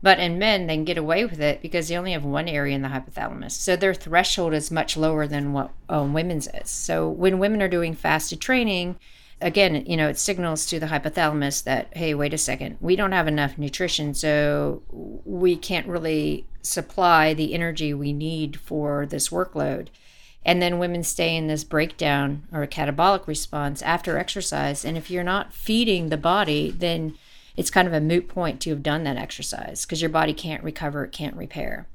But 0.00 0.20
in 0.20 0.38
men, 0.38 0.66
they 0.66 0.76
can 0.76 0.84
get 0.84 0.98
away 0.98 1.24
with 1.24 1.40
it 1.40 1.60
because 1.60 1.88
they 1.88 1.96
only 1.96 2.12
have 2.12 2.24
one 2.24 2.48
area 2.48 2.74
in 2.74 2.82
the 2.82 2.88
hypothalamus. 2.88 3.52
So 3.52 3.74
their 3.74 3.94
threshold 3.94 4.54
is 4.54 4.70
much 4.70 4.96
lower 4.96 5.26
than 5.26 5.52
what 5.52 5.72
um, 5.88 6.12
women's 6.12 6.46
is. 6.48 6.70
So 6.70 7.08
when 7.08 7.40
women 7.40 7.62
are 7.62 7.68
doing 7.68 7.94
fasted 7.94 8.40
training, 8.40 8.96
again, 9.40 9.84
you 9.86 9.96
know, 9.96 10.08
it 10.08 10.18
signals 10.18 10.66
to 10.66 10.78
the 10.78 10.86
hypothalamus 10.86 11.64
that, 11.64 11.96
hey, 11.96 12.14
wait 12.14 12.32
a 12.32 12.38
second, 12.38 12.76
we 12.80 12.94
don't 12.94 13.12
have 13.12 13.26
enough 13.26 13.58
nutrition, 13.58 14.14
so 14.14 14.82
we 14.88 15.56
can't 15.56 15.86
really 15.88 16.46
supply 16.62 17.34
the 17.34 17.52
energy 17.52 17.92
we 17.92 18.12
need 18.12 18.58
for 18.60 19.04
this 19.06 19.30
workload 19.30 19.88
And 20.48 20.62
then 20.62 20.78
women 20.78 21.02
stay 21.02 21.36
in 21.36 21.46
this 21.46 21.62
breakdown 21.62 22.44
or 22.50 22.62
a 22.62 22.66
catabolic 22.66 23.26
response 23.26 23.82
after 23.82 24.16
exercise. 24.16 24.82
And 24.82 24.96
if 24.96 25.10
you're 25.10 25.22
not 25.22 25.52
feeding 25.52 26.08
the 26.08 26.16
body, 26.16 26.70
then 26.70 27.18
it's 27.54 27.70
kind 27.70 27.86
of 27.86 27.92
a 27.92 28.00
moot 28.00 28.28
point 28.28 28.58
to 28.62 28.70
have 28.70 28.82
done 28.82 29.04
that 29.04 29.18
exercise 29.18 29.84
because 29.84 30.00
your 30.00 30.08
body 30.08 30.32
can't 30.32 30.64
recover, 30.64 31.04
it 31.04 31.12
can't 31.12 31.36
repair. 31.36 31.86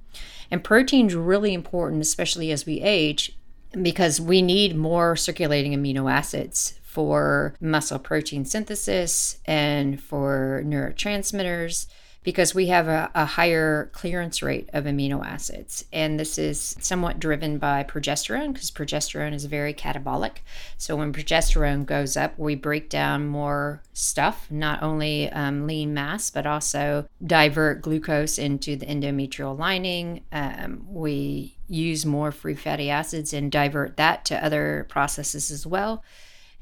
And 0.51 0.63
protein's 0.63 1.15
really 1.15 1.51
important, 1.51 2.03
especially 2.03 2.51
as 2.51 2.63
we 2.63 2.79
age, 2.79 3.35
because 3.81 4.21
we 4.21 4.43
need 4.43 4.75
more 4.75 5.15
circulating 5.15 5.73
amino 5.73 6.11
acids 6.11 6.79
for 6.83 7.55
muscle 7.59 7.97
protein 7.97 8.45
synthesis 8.45 9.39
and 9.47 9.99
for 9.99 10.61
neurotransmitters 10.63 11.87
because 12.23 12.55
we 12.55 12.67
have 12.67 12.87
a, 12.87 13.11
a, 13.13 13.25
higher 13.25 13.89
clearance 13.93 14.41
rate 14.41 14.69
of 14.73 14.85
amino 14.85 15.23
acids. 15.25 15.85
And 15.91 16.19
this 16.19 16.37
is 16.37 16.75
somewhat 16.79 17.19
driven 17.19 17.57
by 17.57 17.83
progesterone 17.83 18.53
because 18.53 18.71
progesterone 18.71 19.33
is 19.33 19.45
very 19.45 19.73
catabolic. 19.73 20.37
So 20.77 20.95
when 20.95 21.11
progesterone 21.11 21.85
goes 21.85 22.15
up, 22.15 22.37
we 22.39 22.55
break 22.55 22.89
down 22.89 23.27
more 23.27 23.81
stuff, 23.91 24.47
not 24.49 24.81
only 24.81 25.29
um, 25.31 25.67
lean 25.67 25.93
mass, 25.93 26.29
but 26.29 26.47
also 26.47 27.07
divert 27.25 27.81
glucose 27.81 28.37
into 28.37 28.75
the 28.77 28.85
endometrial 28.85 29.57
lining. 29.57 30.23
Um, 30.31 30.85
we 30.87 31.57
use 31.67 32.05
more 32.05 32.31
free 32.31 32.55
fatty 32.55 32.89
acids 32.89 33.33
and 33.33 33.51
divert 33.51 33.97
that 33.97 34.25
to 34.25 34.45
other 34.45 34.85
processes 34.89 35.51
as 35.51 35.67
well. 35.67 36.03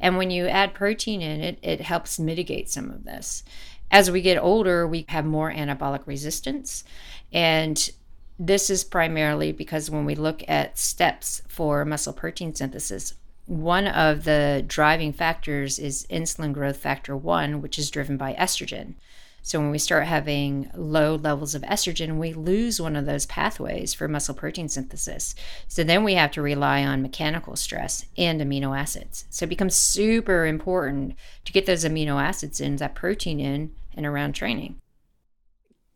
And 0.01 0.17
when 0.17 0.31
you 0.31 0.47
add 0.47 0.73
protein 0.73 1.21
in, 1.21 1.41
it, 1.41 1.59
it 1.61 1.81
helps 1.81 2.17
mitigate 2.19 2.69
some 2.69 2.89
of 2.89 3.03
this. 3.03 3.43
As 3.91 4.09
we 4.09 4.21
get 4.21 4.37
older, 4.37 4.87
we 4.87 5.05
have 5.09 5.25
more 5.25 5.51
anabolic 5.51 6.07
resistance. 6.07 6.85
And 7.33 7.91
this 8.39 8.69
is 8.69 8.83
primarily 8.83 9.51
because 9.51 9.91
when 9.91 10.05
we 10.05 10.15
look 10.15 10.43
at 10.47 10.79
steps 10.79 11.41
for 11.47 11.83
muscle 11.85 12.13
protein 12.13 12.55
synthesis, 12.55 13.13
one 13.45 13.87
of 13.87 14.23
the 14.23 14.63
driving 14.65 15.11
factors 15.11 15.77
is 15.77 16.07
insulin 16.09 16.53
growth 16.53 16.77
factor 16.77 17.17
1, 17.17 17.61
which 17.61 17.77
is 17.77 17.91
driven 17.91 18.15
by 18.15 18.33
estrogen. 18.33 18.95
So 19.43 19.59
when 19.59 19.71
we 19.71 19.79
start 19.79 20.05
having 20.05 20.69
low 20.75 21.15
levels 21.15 21.55
of 21.55 21.63
estrogen, 21.63 22.17
we 22.17 22.31
lose 22.31 22.79
one 22.79 22.95
of 22.95 23.05
those 23.07 23.25
pathways 23.25 23.93
for 23.93 24.07
muscle 24.07 24.35
protein 24.35 24.69
synthesis. 24.69 25.33
So 25.67 25.83
then 25.83 26.03
we 26.03 26.13
have 26.13 26.31
to 26.31 26.41
rely 26.41 26.85
on 26.85 27.01
mechanical 27.01 27.55
stress 27.55 28.05
and 28.17 28.39
amino 28.39 28.77
acids. 28.77 29.25
So 29.31 29.45
it 29.45 29.49
becomes 29.49 29.75
super 29.75 30.45
important 30.45 31.15
to 31.45 31.51
get 31.51 31.65
those 31.65 31.83
amino 31.83 32.21
acids 32.21 32.61
in, 32.61 32.75
that 32.77 32.93
protein 32.93 33.39
in, 33.39 33.71
and 33.95 34.05
around 34.05 34.33
training. 34.33 34.77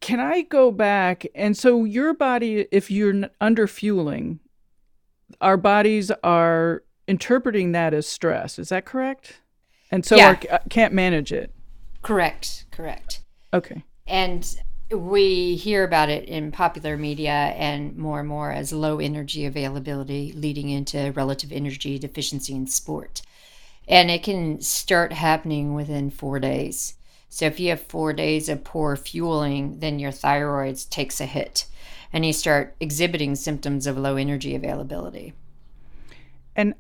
Can 0.02 0.20
I 0.20 0.42
go 0.42 0.72
back? 0.72 1.26
And 1.34 1.58
so 1.58 1.84
your 1.84 2.14
body, 2.14 2.68
if 2.72 2.92
you're 2.92 3.30
under 3.42 3.68
fueling, 3.68 4.40
our 5.42 5.58
bodies 5.58 6.12
are 6.24 6.84
interpreting 7.08 7.72
that 7.72 7.94
as 7.94 8.08
stress. 8.08 8.60
Is 8.60 8.70
that 8.70 8.86
correct? 8.86 9.42
And 9.92 10.06
so 10.06 10.16
yeah. 10.16 10.40
our, 10.52 10.60
can't 10.70 10.94
manage 10.94 11.32
it. 11.32 11.54
Correct. 12.02 12.66
Correct. 12.72 13.22
Okay. 13.54 13.84
And 14.06 14.56
we 14.92 15.56
hear 15.56 15.84
about 15.84 16.10
it 16.10 16.26
in 16.26 16.52
popular 16.52 16.98
media 16.98 17.32
and 17.32 17.98
more 17.98 18.20
and 18.20 18.30
more 18.30 18.52
as 18.52 18.72
low 18.72 19.00
energy 19.00 19.46
availability 19.46 20.32
leading 20.34 20.70
into 20.70 21.12
relative 21.14 21.52
energy 21.52 21.98
deficiency 21.98 22.54
in 22.54 22.68
sport. 22.68 23.22
And 23.88 24.12
it 24.12 24.24
can 24.24 24.62
start 24.62 25.14
happening 25.14 25.74
within 25.74 26.12
four 26.12 26.40
days. 26.40 26.96
So 27.30 27.46
if 27.46 27.60
you 27.60 27.70
have 27.70 27.82
four 27.82 28.14
days 28.14 28.50
of 28.50 28.64
poor 28.64 28.96
fueling, 28.96 29.80
then 29.80 30.00
your 30.00 30.12
thyroid 30.12 30.80
takes 30.90 31.20
a 31.20 31.26
hit 31.26 31.66
and 32.14 32.26
you 32.26 32.32
start 32.32 32.76
exhibiting 32.80 33.36
symptoms 33.36 33.88
of 33.88 33.98
low 33.98 34.16
energy 34.16 34.56
availability. 34.56 35.34
And 36.56 36.76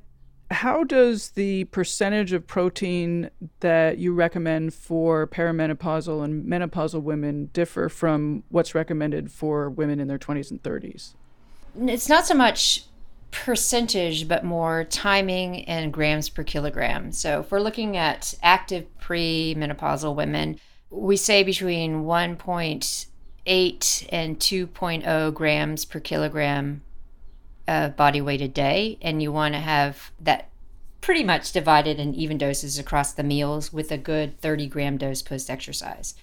how 0.52 0.84
does 0.84 1.32
the 1.32 1.66
percentage 1.66 2.32
of 2.32 2.48
protein 2.48 3.30
that 3.60 3.98
you 3.98 4.14
recommend 4.14 4.74
for 4.74 5.28
perimenopausal 5.28 6.24
and 6.24 6.46
menopausal 6.46 7.02
women 7.02 7.50
differ 7.52 7.90
from 7.90 8.44
what's 8.50 8.76
recommended 8.76 9.32
for 9.32 9.70
women 9.70 10.00
in 10.00 10.08
their 10.08 10.20
20s 10.20 10.52
and 10.52 10.62
30s? 10.62 11.16
It's 11.82 12.08
not 12.08 12.26
so 12.26 12.36
much 12.36 12.86
percentage, 13.44 14.28
but 14.28 14.44
more 14.44 14.86
timing 14.86 15.66
and 15.66 15.92
grams 15.92 16.30
per 16.30 16.44
kilogram. 16.44 17.12
So 17.12 17.42
if 17.42 17.52
we're 17.52 17.60
looking 17.60 17.98
at 17.98 18.34
active 18.42 18.86
premenopausal 19.00 20.16
women, 20.16 20.60
we 20.90 21.18
say 21.18 21.44
between 21.44 22.04
1.8 22.04 24.08
and 24.10 24.40
2.0 24.40 25.34
grams 25.34 25.86
per 25.86 26.00
kilogram 26.00 26.82
of 27.68 27.98
body 27.98 28.22
weight 28.22 28.42
a 28.42 28.48
day, 28.48 28.98
and 29.02 29.22
you 29.22 29.32
want 29.32 29.54
to 29.54 29.60
have 29.60 30.12
that 30.20 30.50
pretty 31.02 31.24
much 31.24 31.52
divided 31.52 32.00
in 32.00 32.16
even 32.16 32.38
doses 32.38 32.80
across 32.80 33.14
the 33.14 33.24
meals 33.24 33.74
with 33.74 33.92
a 33.92 33.98
good 33.98 34.40
30 34.40 34.68
gram 34.68 34.98
dose 34.98 35.22
post 35.22 35.50
exercise. 35.50 36.16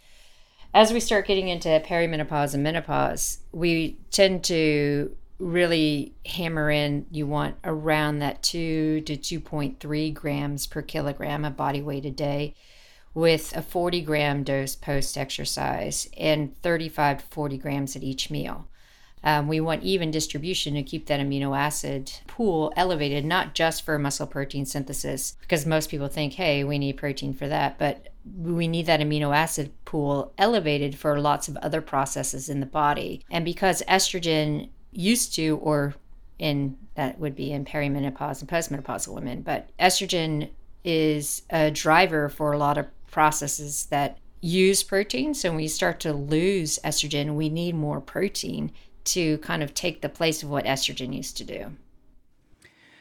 As 0.74 0.92
we 0.92 1.00
start 1.00 1.26
getting 1.26 1.48
into 1.48 1.68
perimenopause 1.84 2.54
and 2.54 2.62
menopause, 2.62 3.38
we 3.52 3.98
tend 4.10 4.42
to 4.44 5.14
really 5.42 6.14
hammer 6.24 6.70
in 6.70 7.04
you 7.10 7.26
want 7.26 7.56
around 7.64 8.20
that 8.20 8.42
2 8.42 9.00
to 9.02 9.16
2.3 9.16 10.14
grams 10.14 10.66
per 10.66 10.82
kilogram 10.82 11.44
of 11.44 11.56
body 11.56 11.82
weight 11.82 12.06
a 12.06 12.10
day 12.10 12.54
with 13.12 13.54
a 13.56 13.60
40 13.60 14.00
gram 14.02 14.42
dose 14.44 14.76
post 14.76 15.18
exercise 15.18 16.08
and 16.16 16.56
35 16.62 17.18
to 17.18 17.26
40 17.26 17.58
grams 17.58 17.96
at 17.96 18.02
each 18.02 18.30
meal. 18.30 18.68
Um, 19.24 19.46
we 19.46 19.60
want 19.60 19.82
even 19.84 20.10
distribution 20.10 20.74
to 20.74 20.82
keep 20.82 21.06
that 21.06 21.20
amino 21.20 21.56
acid 21.56 22.10
pool 22.26 22.72
elevated, 22.76 23.24
not 23.24 23.54
just 23.54 23.84
for 23.84 23.98
muscle 23.98 24.26
protein 24.26 24.66
synthesis, 24.66 25.36
because 25.40 25.64
most 25.64 25.90
people 25.90 26.08
think, 26.08 26.32
hey, 26.32 26.64
we 26.64 26.78
need 26.78 26.96
protein 26.96 27.32
for 27.32 27.46
that, 27.46 27.78
but 27.78 28.08
we 28.36 28.66
need 28.66 28.86
that 28.86 29.00
amino 29.00 29.36
acid 29.36 29.72
pool 29.84 30.32
elevated 30.38 30.96
for 30.96 31.20
lots 31.20 31.46
of 31.46 31.56
other 31.58 31.80
processes 31.80 32.48
in 32.48 32.58
the 32.58 32.66
body. 32.66 33.24
And 33.30 33.44
because 33.44 33.82
estrogen 33.88 34.70
used 34.92 35.34
to, 35.34 35.56
or 35.58 35.94
in 36.38 36.76
that 36.94 37.18
would 37.18 37.34
be 37.34 37.52
in 37.52 37.64
perimenopause 37.64 38.40
and 38.40 38.48
postmenopausal 38.48 39.14
women, 39.14 39.42
but 39.42 39.70
estrogen 39.78 40.50
is 40.84 41.42
a 41.50 41.70
driver 41.70 42.28
for 42.28 42.52
a 42.52 42.58
lot 42.58 42.76
of 42.78 42.86
processes 43.10 43.86
that 43.86 44.18
use 44.40 44.82
protein. 44.82 45.32
So 45.34 45.50
when 45.50 45.56
we 45.56 45.68
start 45.68 46.00
to 46.00 46.12
lose 46.12 46.78
estrogen, 46.84 47.34
we 47.34 47.48
need 47.48 47.74
more 47.74 48.00
protein 48.00 48.72
to 49.04 49.38
kind 49.38 49.62
of 49.62 49.74
take 49.74 50.00
the 50.00 50.08
place 50.08 50.42
of 50.42 50.50
what 50.50 50.64
estrogen 50.64 51.14
used 51.14 51.36
to 51.38 51.44
do. 51.44 51.72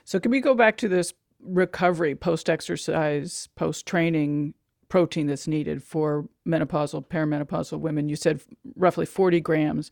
So, 0.04 0.20
can 0.20 0.32
we 0.32 0.42
go 0.42 0.56
back 0.56 0.78
to 0.78 0.88
this 0.88 1.14
recovery 1.44 2.16
post 2.16 2.50
exercise, 2.50 3.50
post 3.56 3.86
training 3.86 4.54
protein 4.90 5.28
that's 5.28 5.48
needed 5.48 5.84
for 5.84 6.28
menopausal, 6.48 7.06
perimenopausal 7.08 7.80
women? 7.80 8.10
You 8.10 8.16
said 8.16 8.42
roughly 8.76 9.06
40 9.06 9.40
grams. 9.42 9.92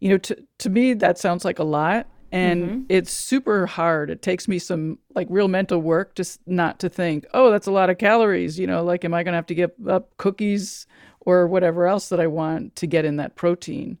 You 0.00 0.10
know, 0.10 0.18
to, 0.18 0.36
to 0.58 0.70
me, 0.70 0.94
that 0.94 1.18
sounds 1.18 1.44
like 1.44 1.58
a 1.58 1.64
lot. 1.64 2.06
And 2.32 2.64
mm-hmm. 2.64 2.80
it's 2.88 3.12
super 3.12 3.66
hard. 3.66 4.10
It 4.10 4.20
takes 4.20 4.48
me 4.48 4.58
some 4.58 4.98
like 5.14 5.28
real 5.30 5.48
mental 5.48 5.78
work 5.78 6.14
just 6.16 6.40
not 6.46 6.80
to 6.80 6.88
think, 6.88 7.24
oh, 7.32 7.50
that's 7.50 7.68
a 7.68 7.72
lot 7.72 7.88
of 7.88 7.98
calories. 7.98 8.58
You 8.58 8.66
know, 8.66 8.84
like, 8.84 9.04
am 9.04 9.14
I 9.14 9.22
going 9.22 9.32
to 9.32 9.36
have 9.36 9.46
to 9.46 9.54
give 9.54 9.70
up 9.88 10.16
cookies 10.16 10.86
or 11.20 11.46
whatever 11.46 11.86
else 11.86 12.08
that 12.08 12.20
I 12.20 12.26
want 12.26 12.76
to 12.76 12.86
get 12.86 13.04
in 13.04 13.16
that 13.16 13.36
protein? 13.36 13.98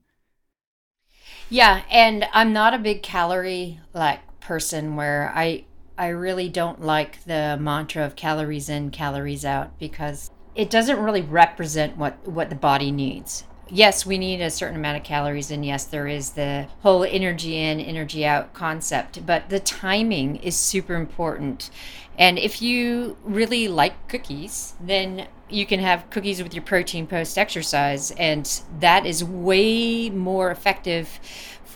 Yeah, 1.48 1.82
and 1.90 2.26
I'm 2.32 2.52
not 2.52 2.74
a 2.74 2.78
big 2.78 3.02
calorie 3.02 3.80
like 3.94 4.20
person 4.40 4.96
where 4.96 5.32
I 5.34 5.64
I 5.98 6.08
really 6.08 6.48
don't 6.48 6.82
like 6.82 7.24
the 7.24 7.56
mantra 7.60 8.04
of 8.04 8.16
calories 8.16 8.68
in, 8.68 8.90
calories 8.90 9.44
out 9.44 9.78
because 9.78 10.30
it 10.54 10.70
doesn't 10.70 10.98
really 10.98 11.22
represent 11.22 11.96
what 11.96 12.26
what 12.26 12.50
the 12.50 12.56
body 12.56 12.90
needs. 12.90 13.44
Yes, 13.68 14.06
we 14.06 14.16
need 14.16 14.40
a 14.40 14.50
certain 14.50 14.76
amount 14.76 14.98
of 14.98 15.02
calories 15.02 15.50
and 15.50 15.64
yes, 15.64 15.84
there 15.84 16.06
is 16.06 16.30
the 16.30 16.68
whole 16.82 17.02
energy 17.02 17.58
in, 17.58 17.80
energy 17.80 18.24
out 18.24 18.54
concept, 18.54 19.26
but 19.26 19.48
the 19.48 19.58
timing 19.58 20.36
is 20.36 20.54
super 20.56 20.94
important. 20.94 21.70
And 22.16 22.38
if 22.38 22.62
you 22.62 23.16
really 23.24 23.66
like 23.66 24.08
cookies, 24.08 24.74
then 24.80 25.26
you 25.48 25.66
can 25.66 25.80
have 25.80 26.08
cookies 26.10 26.42
with 26.42 26.54
your 26.54 26.62
protein 26.62 27.06
post 27.06 27.36
exercise, 27.38 28.10
and 28.12 28.62
that 28.80 29.04
is 29.04 29.22
way 29.22 30.10
more 30.10 30.50
effective 30.50 31.20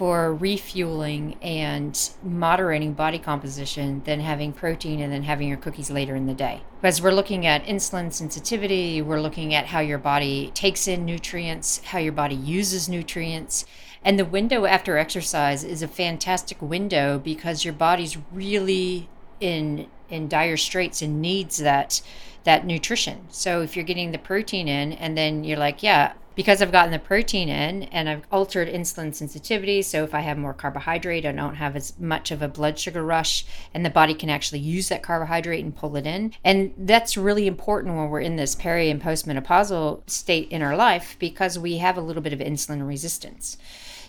for 0.00 0.34
refueling 0.34 1.36
and 1.42 2.08
moderating 2.22 2.94
body 2.94 3.18
composition 3.18 4.00
than 4.06 4.18
having 4.18 4.50
protein 4.50 4.98
and 4.98 5.12
then 5.12 5.24
having 5.24 5.46
your 5.46 5.58
cookies 5.58 5.90
later 5.90 6.16
in 6.16 6.24
the 6.24 6.32
day. 6.32 6.62
Because 6.80 7.02
we're 7.02 7.12
looking 7.12 7.44
at 7.44 7.66
insulin 7.66 8.10
sensitivity, 8.10 9.02
we're 9.02 9.20
looking 9.20 9.52
at 9.52 9.66
how 9.66 9.80
your 9.80 9.98
body 9.98 10.52
takes 10.54 10.88
in 10.88 11.04
nutrients, 11.04 11.82
how 11.84 11.98
your 11.98 12.14
body 12.14 12.34
uses 12.34 12.88
nutrients. 12.88 13.66
And 14.02 14.18
the 14.18 14.24
window 14.24 14.64
after 14.64 14.96
exercise 14.96 15.64
is 15.64 15.82
a 15.82 15.86
fantastic 15.86 16.62
window 16.62 17.18
because 17.18 17.66
your 17.66 17.74
body's 17.74 18.16
really 18.32 19.10
in 19.38 19.86
in 20.08 20.28
dire 20.28 20.56
straits 20.56 21.02
and 21.02 21.20
needs 21.20 21.58
that 21.58 22.00
that 22.44 22.64
nutrition. 22.64 23.26
So 23.28 23.60
if 23.60 23.76
you're 23.76 23.84
getting 23.84 24.12
the 24.12 24.18
protein 24.18 24.66
in 24.66 24.94
and 24.94 25.14
then 25.14 25.44
you're 25.44 25.58
like, 25.58 25.82
yeah, 25.82 26.14
because 26.40 26.62
I've 26.62 26.72
gotten 26.72 26.90
the 26.90 26.98
protein 26.98 27.50
in 27.50 27.83
and 27.83 28.09
I've 28.09 28.22
altered 28.33 28.66
insulin 28.66 29.14
sensitivity. 29.14 29.83
So 29.83 30.05
if 30.05 30.14
I 30.14 30.20
have 30.20 30.38
more 30.38 30.55
carbohydrate, 30.55 31.26
I 31.26 31.33
don't 31.33 31.57
have 31.57 31.76
as 31.76 31.92
much 32.00 32.31
of 32.31 32.40
a 32.40 32.48
blood 32.48 32.79
sugar 32.79 33.05
rush, 33.05 33.44
and 33.74 33.85
the 33.85 33.90
body 33.90 34.14
can 34.14 34.31
actually 34.31 34.61
use 34.61 34.88
that 34.88 35.03
carbohydrate 35.03 35.62
and 35.62 35.76
pull 35.76 35.96
it 35.96 36.07
in. 36.07 36.33
And 36.42 36.72
that's 36.79 37.18
really 37.18 37.46
important 37.46 37.94
when 37.94 38.09
we're 38.09 38.22
in 38.22 38.37
this 38.37 38.55
peri 38.55 38.88
and 38.88 39.03
postmenopausal 39.03 40.09
state 40.09 40.48
in 40.48 40.62
our 40.62 40.74
life 40.74 41.14
because 41.18 41.59
we 41.59 41.76
have 41.76 41.98
a 41.98 42.00
little 42.00 42.22
bit 42.22 42.33
of 42.33 42.38
insulin 42.38 42.88
resistance. 42.88 43.59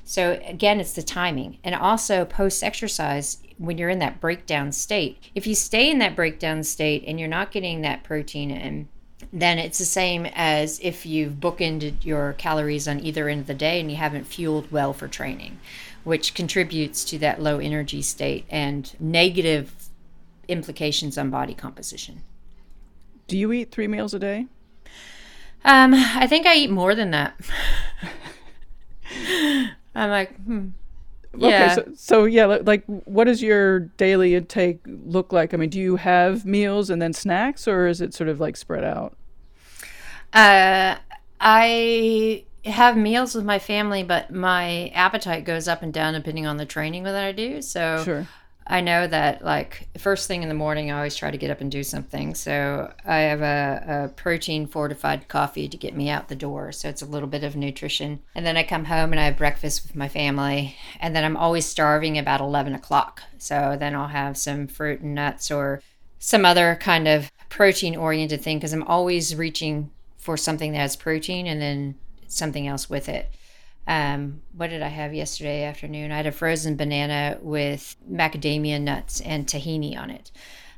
So 0.06 0.40
again, 0.46 0.80
it's 0.80 0.94
the 0.94 1.04
timing. 1.04 1.58
And 1.66 1.76
also 1.76 2.24
post 2.24 2.64
exercise, 2.64 3.40
when 3.58 3.78
you're 3.78 3.90
in 3.90 4.00
that 4.00 4.22
breakdown 4.22 4.72
state, 4.72 5.22
if 5.36 5.46
you 5.46 5.54
stay 5.54 5.92
in 5.92 6.00
that 6.00 6.16
breakdown 6.16 6.64
state 6.64 7.04
and 7.06 7.20
you're 7.20 7.28
not 7.28 7.52
getting 7.52 7.82
that 7.82 8.06
protein 8.06 8.52
in, 8.52 8.88
then 9.34 9.58
it's 9.60 9.78
the 9.78 9.86
same 9.86 10.28
as 10.34 10.80
if 10.82 11.06
you've 11.06 11.34
bookended 11.34 12.04
your 12.04 12.34
calories 12.34 12.88
on 12.88 13.00
either 13.00 13.30
end 13.30 13.42
of 13.42 13.48
the 13.48 13.54
day 13.54 13.80
and 13.80 13.90
you 13.90 13.98
haven't 13.98 14.26
fueled 14.26 14.72
well 14.72 14.92
for 14.94 15.08
training, 15.08 15.60
which 16.04 16.34
contributes 16.34 17.06
to 17.06 17.18
that 17.20 17.42
low 17.42 17.58
energy 17.60 18.02
state 18.02 18.46
and 18.50 18.94
negative 19.00 19.90
implications 20.48 21.18
on 21.18 21.30
body 21.30 21.54
composition. 21.54 22.22
Do 23.28 23.38
you 23.38 23.54
eat 23.54 23.72
three 23.72 23.88
meals 23.88 24.14
a 24.14 24.20
day? 24.20 24.48
Um, 25.64 25.94
I 25.94 26.28
think 26.28 26.46
I 26.46 26.56
eat 26.56 26.72
more 26.72 26.94
than 26.96 27.12
that. 27.12 27.40
I'm 29.96 30.10
like, 30.10 30.36
hmm. 30.44 30.70
Yeah. 31.38 31.48
Okay, 31.48 31.76
so, 31.76 31.94
so 31.96 32.26
yeah, 32.26 32.46
like, 32.46 32.84
what 32.86 33.24
does 33.24 33.42
your 33.42 33.80
daily 33.80 34.36
intake 34.36 34.82
look 34.86 35.32
like? 35.32 35.54
I 35.54 35.58
mean, 35.58 35.70
do 35.70 35.80
you 35.80 35.96
have 35.96 36.46
meals 36.46 36.90
and 36.90 37.02
then 37.02 37.14
snacks, 37.14 37.70
or 37.70 37.88
is 37.88 38.02
it 38.02 38.14
sort 38.14 38.28
of 38.28 38.42
like 38.42 38.58
spread 38.58 38.84
out? 38.84 39.16
Uh, 40.34 40.96
I 41.40 42.46
have 42.66 42.96
meals 42.96 43.36
with 43.36 43.44
my 43.44 43.60
family, 43.60 44.04
but 44.04 44.32
my 44.32 44.90
appetite 44.90 45.46
goes 45.46 45.68
up 45.68 45.82
and 45.82 45.94
down 45.94 46.14
depending 46.14 46.46
on 46.46 46.58
the 46.58 46.66
training 46.66 47.04
that 47.04 47.16
I 47.16 47.32
do. 47.32 47.62
So 47.62 48.04
sure. 48.04 48.28
I 48.68 48.82
know 48.82 49.08
that 49.08 49.44
like 49.44 49.88
first 49.98 50.28
thing 50.28 50.44
in 50.44 50.50
the 50.50 50.56
morning, 50.56 50.92
I 50.92 50.98
always 50.98 51.16
try 51.16 51.32
to 51.32 51.38
get 51.38 51.50
up 51.50 51.62
and 51.62 51.72
do 51.72 51.84
something. 51.84 52.36
So 52.36 52.94
I 53.06 53.18
have 53.18 53.42
a, 53.42 54.06
a, 54.06 54.08
protein 54.10 54.68
fortified 54.68 55.28
coffee 55.28 55.68
to 55.68 55.78
get 55.78 55.96
me 55.96 56.10
out 56.10 56.30
the 56.30 56.36
door. 56.36 56.72
So 56.72 56.88
it's 56.88 57.02
a 57.02 57.08
little 57.08 57.28
bit 57.28 57.44
of 57.44 57.56
nutrition. 57.56 58.22
And 58.36 58.46
then 58.46 58.58
I 58.58 58.64
come 58.64 58.86
home 58.86 59.12
and 59.12 59.20
I 59.20 59.26
have 59.26 59.38
breakfast 59.38 59.84
with 59.84 59.96
my 59.96 60.08
family. 60.08 60.76
And 61.00 61.16
then 61.16 61.24
I'm 61.24 61.38
always 61.38 61.66
starving 61.66 62.18
about 62.18 62.40
11 62.40 62.76
o'clock. 62.76 63.24
So 63.40 63.76
then 63.80 63.96
I'll 63.96 64.08
have 64.08 64.38
some 64.38 64.68
fruit 64.68 65.02
and 65.02 65.16
nuts 65.16 65.50
or 65.50 65.82
some 66.20 66.46
other 66.46 66.78
kind 66.80 67.08
of 67.08 67.32
protein 67.50 67.96
oriented 67.96 68.42
thing 68.42 68.58
because 68.58 68.74
I'm 68.74 68.84
always 68.84 69.36
reaching 69.36 69.90
for 70.22 70.38
something 70.38 70.72
that 70.72 70.78
has 70.78 70.96
protein 70.96 71.46
and 71.46 71.62
then 71.62 71.96
something 72.28 72.66
else 72.66 72.90
with 72.90 73.10
it 73.10 73.30
um, 73.88 74.42
what 74.56 74.70
did 74.70 74.82
I 74.82 74.90
have 74.90 75.14
yesterday 75.14 75.64
afternoon? 75.64 76.12
I 76.12 76.18
had 76.18 76.28
a 76.28 76.32
frozen 76.32 76.76
banana 76.76 77.38
with 77.42 77.96
macadamia 78.10 78.80
nuts 78.80 79.22
and 79.22 79.48
tahini 79.48 79.98
on 79.98 80.10
it. 80.10 80.32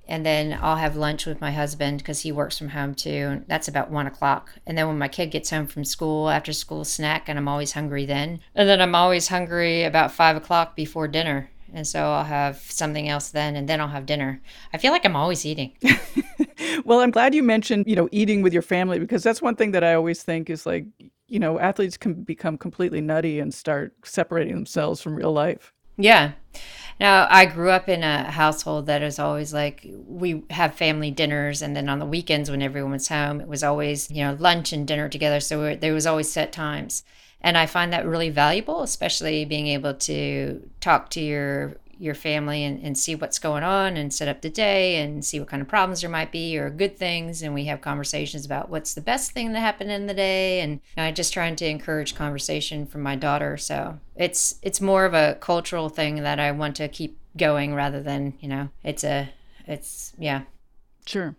And 0.06 0.25
then 0.25 0.58
I'll 0.62 0.77
have 0.77 0.97
lunch 0.97 1.25
with 1.25 1.39
my 1.39 1.51
husband 1.51 1.99
because 1.99 2.21
he 2.21 2.32
works 2.32 2.58
from 2.58 2.69
home 2.69 2.93
too. 2.93 3.43
That's 3.47 3.69
about 3.69 3.89
one 3.89 4.08
o'clock. 4.08 4.49
And 4.65 4.77
then 4.77 4.88
when 4.88 4.97
my 4.97 5.08
kid 5.08 5.32
gets 5.32 5.49
home 5.49 5.65
from 5.67 5.86
school, 5.86 6.29
after 6.29 6.51
school 6.51 6.84
snack, 6.84 7.29
and 7.29 7.38
I'm 7.38 7.47
always 7.47 7.71
hungry 7.71 8.06
then. 8.06 8.41
And 8.53 8.67
then 8.67 8.82
I'm 8.82 8.95
always 8.95 9.29
hungry 9.29 9.84
about 9.84 10.12
five 10.12 10.36
o'clock 10.36 10.75
before 10.75 11.08
dinner. 11.08 11.49
And 11.74 11.88
so 11.88 12.04
I'll 12.04 12.24
have 12.24 12.58
something 12.58 13.10
else 13.10 13.30
then, 13.30 13.56
and 13.56 13.68
then 13.68 13.82
I'll 13.82 13.88
have 13.88 14.06
dinner. 14.06 14.42
I 14.74 14.78
feel 14.78 14.92
like 14.92 15.06
I'm 15.06 15.16
always 15.16 15.46
eating. 15.46 15.76
well, 16.86 17.00
I'm 17.00 17.12
glad 17.12 17.34
you 17.34 17.42
mentioned, 17.42 17.86
you 17.88 17.96
know, 17.96 18.08
eating 18.12 18.44
with 18.44 18.54
your 18.54 18.62
family 18.62 19.00
because 19.00 19.24
that's 19.24 19.42
one 19.42 19.56
thing 19.56 19.72
that 19.72 19.84
I 19.84 19.96
always 19.96 20.22
think 20.22 20.50
is 20.50 20.66
like, 20.66 20.86
you 21.28 21.40
know, 21.40 21.60
athletes 21.60 21.98
can 21.98 22.24
become 22.24 22.58
completely 22.58 23.02
nutty 23.02 23.40
and 23.40 23.52
start 23.52 23.96
separating 24.06 24.54
themselves 24.54 25.02
from 25.02 25.16
real 25.16 25.34
life. 25.34 25.74
Yeah. 25.98 26.34
Now, 27.00 27.28
I 27.30 27.46
grew 27.46 27.72
up 27.72 27.90
in 27.90 28.04
a 28.04 28.30
household 28.32 28.86
that 28.86 29.02
is 29.02 29.18
always 29.20 29.54
like 29.54 29.88
we 30.08 30.44
have 30.52 30.76
family 30.76 31.12
dinners, 31.12 31.62
and 31.62 31.76
then 31.76 31.90
on 31.90 32.00
the 32.00 32.06
weekends 32.06 32.52
when 32.52 32.62
everyone 32.62 32.92
was 32.92 33.08
home, 33.08 33.42
it 33.42 33.48
was 33.48 33.64
always 33.64 34.12
you 34.12 34.24
know 34.24 34.38
lunch 34.40 34.74
and 34.74 34.88
dinner 34.88 35.10
together. 35.10 35.40
So 35.40 35.76
there 35.76 35.94
was 35.94 36.06
always 36.06 36.32
set 36.32 36.52
times, 36.52 37.04
and 37.43 37.58
I 37.58 37.65
find 37.65 37.91
that 37.91 38.06
really 38.06 38.29
valuable, 38.29 38.82
especially 38.84 39.45
being 39.45 39.67
able 39.67 39.93
to 39.95 40.69
talk 40.79 41.10
to 41.12 41.21
your 41.21 41.75
your 41.99 42.15
family 42.15 42.63
and, 42.63 42.84
and 42.84 42.97
see 42.97 43.15
what's 43.15 43.39
going 43.39 43.63
on 43.63 43.95
and 43.95 44.13
set 44.13 44.27
up 44.27 44.41
the 44.41 44.49
day 44.49 44.97
and 44.97 45.23
see 45.23 45.39
what 45.39 45.47
kind 45.47 45.62
of 45.62 45.67
problems 45.67 46.01
there 46.01 46.10
might 46.10 46.32
be 46.32 46.58
or 46.58 46.69
good 46.69 46.97
things. 46.97 47.41
And 47.41 47.53
we 47.53 47.65
have 47.65 47.82
conversations 47.82 48.45
about 48.45 48.69
what's 48.69 48.93
the 48.93 48.99
best 48.99 49.32
thing 49.32 49.53
that 49.53 49.60
happened 49.60 49.91
in 49.91 50.08
the 50.08 50.13
day. 50.13 50.60
And 50.60 50.82
know, 50.97 51.12
just 51.12 51.34
trying 51.34 51.56
to 51.58 51.65
encourage 51.65 52.15
conversation 52.15 52.86
from 52.86 53.03
my 53.03 53.15
daughter. 53.15 53.58
So 53.58 53.99
it's 54.15 54.60
it's 54.62 54.82
more 54.82 55.06
of 55.06 55.13
a 55.13 55.38
cultural 55.39 55.89
thing 55.89 56.23
that 56.23 56.39
I 56.39 56.51
want 56.51 56.75
to 56.77 56.88
keep 56.88 57.17
going 57.38 57.73
rather 57.73 58.01
than, 58.01 58.34
you 58.39 58.49
know, 58.49 58.69
it's 58.84 59.03
a 59.03 59.29
it's 59.67 60.13
yeah. 60.17 60.43
Sure. 61.06 61.36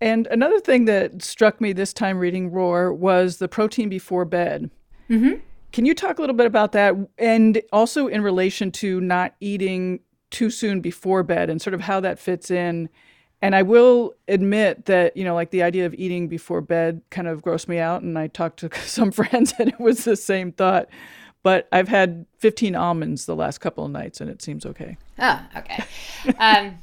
And 0.00 0.26
another 0.26 0.60
thing 0.60 0.84
that 0.86 1.22
struck 1.22 1.60
me 1.60 1.72
this 1.72 1.92
time 1.92 2.18
reading 2.18 2.50
Roar 2.50 2.92
was 2.92 3.38
the 3.38 3.48
protein 3.48 3.88
before 3.88 4.24
bed. 4.24 4.70
Mm-hmm. 5.10 5.40
Can 5.72 5.86
you 5.86 5.94
talk 5.94 6.18
a 6.18 6.20
little 6.20 6.36
bit 6.36 6.46
about 6.46 6.72
that 6.72 6.94
and 7.18 7.60
also 7.72 8.06
in 8.06 8.22
relation 8.22 8.70
to 8.72 9.00
not 9.00 9.34
eating 9.40 10.00
too 10.30 10.50
soon 10.50 10.80
before 10.80 11.22
bed 11.22 11.50
and 11.50 11.60
sort 11.60 11.74
of 11.74 11.80
how 11.80 12.00
that 12.00 12.18
fits 12.18 12.50
in? 12.50 12.88
And 13.42 13.54
I 13.54 13.62
will 13.62 14.14
admit 14.28 14.86
that, 14.86 15.16
you 15.16 15.24
know, 15.24 15.34
like 15.34 15.50
the 15.50 15.62
idea 15.62 15.84
of 15.84 15.94
eating 15.94 16.28
before 16.28 16.60
bed 16.60 17.02
kind 17.10 17.28
of 17.28 17.42
grossed 17.42 17.68
me 17.68 17.78
out. 17.78 18.02
And 18.02 18.18
I 18.18 18.28
talked 18.28 18.60
to 18.60 18.70
some 18.86 19.10
friends 19.10 19.52
and 19.58 19.68
it 19.68 19.80
was 19.80 20.04
the 20.04 20.16
same 20.16 20.52
thought. 20.52 20.88
But 21.42 21.68
I've 21.70 21.88
had 21.88 22.24
15 22.38 22.74
almonds 22.74 23.26
the 23.26 23.36
last 23.36 23.58
couple 23.58 23.84
of 23.84 23.90
nights 23.90 24.20
and 24.22 24.30
it 24.30 24.40
seems 24.40 24.64
okay. 24.64 24.96
Oh, 25.18 25.42
okay. 25.58 25.84
Um, 26.38 26.78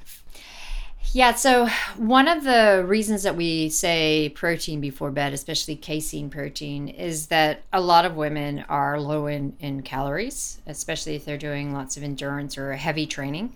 yeah, 1.13 1.33
so 1.33 1.67
one 1.97 2.27
of 2.27 2.43
the 2.43 2.83
reasons 2.87 3.23
that 3.23 3.35
we 3.35 3.69
say 3.69 4.31
protein 4.35 4.79
before 4.79 5.11
bed, 5.11 5.33
especially 5.33 5.75
casein 5.75 6.29
protein, 6.29 6.87
is 6.87 7.27
that 7.27 7.63
a 7.73 7.81
lot 7.81 8.05
of 8.05 8.15
women 8.15 8.63
are 8.69 8.99
low 8.99 9.27
in, 9.27 9.55
in 9.59 9.81
calories, 9.81 10.61
especially 10.65 11.15
if 11.15 11.25
they're 11.25 11.37
doing 11.37 11.73
lots 11.73 11.97
of 11.97 12.03
endurance 12.03 12.57
or 12.57 12.73
heavy 12.73 13.05
training. 13.05 13.53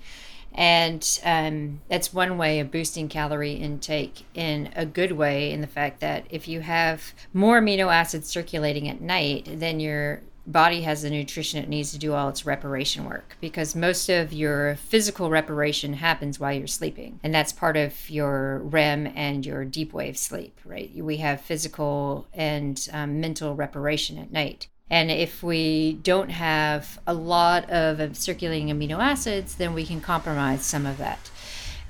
And 0.54 1.20
um, 1.24 1.82
that's 1.90 2.14
one 2.14 2.38
way 2.38 2.60
of 2.60 2.72
boosting 2.72 3.10
calorie 3.10 3.54
intake 3.54 4.26
in 4.34 4.72
a 4.76 4.86
good 4.86 5.14
way, 5.14 5.52
in 5.52 5.62
the 5.62 5.68
fact 5.68 6.00
that 6.00 6.26
if 6.30 6.48
you 6.48 6.62
have 6.62 7.14
more 7.34 7.62
amino 7.62 7.94
acids 7.94 8.28
circulating 8.30 8.88
at 8.88 9.02
night, 9.02 9.48
then 9.50 9.80
you're 9.80 10.22
body 10.48 10.82
has 10.82 11.02
the 11.02 11.10
nutrition 11.10 11.64
it 11.64 11.70
needs 11.70 11.92
to 11.92 11.98
do 11.98 12.14
all 12.14 12.30
its 12.30 12.46
reparation 12.46 13.06
work 13.06 13.36
because 13.42 13.76
most 13.76 14.10
of 14.10 14.32
your 14.32 14.76
physical 14.76 15.30
reparation 15.30 15.94
happens 15.94 16.40
while 16.40 16.54
you're 16.54 16.68
sleeping. 16.68 17.20
And 17.24 17.34
that's 17.34 17.52
part 17.52 17.78
of 17.78 18.10
your 18.10 18.60
rem 18.60 19.12
and 19.16 19.46
your 19.46 19.66
deep 19.66 19.94
wave 19.94 20.18
sleep 20.18 20.60
right? 20.66 20.92
We 20.96 21.18
have 21.18 21.42
physical 21.42 22.28
and 22.34 22.88
um, 22.92 23.20
mental 23.20 23.56
reparation 23.56 24.18
at 24.18 24.32
night. 24.32 24.68
And 24.90 25.10
if 25.10 25.42
we 25.42 25.94
don't 25.94 26.30
have 26.30 27.00
a 27.08 27.14
lot 27.14 27.70
of 27.70 28.16
circulating 28.16 28.68
amino 28.68 29.00
acids 29.00 29.56
then 29.56 29.74
we 29.74 29.86
can 29.86 30.02
compromise 30.02 30.66
some 30.66 30.86
of 30.86 30.98
that. 30.98 31.30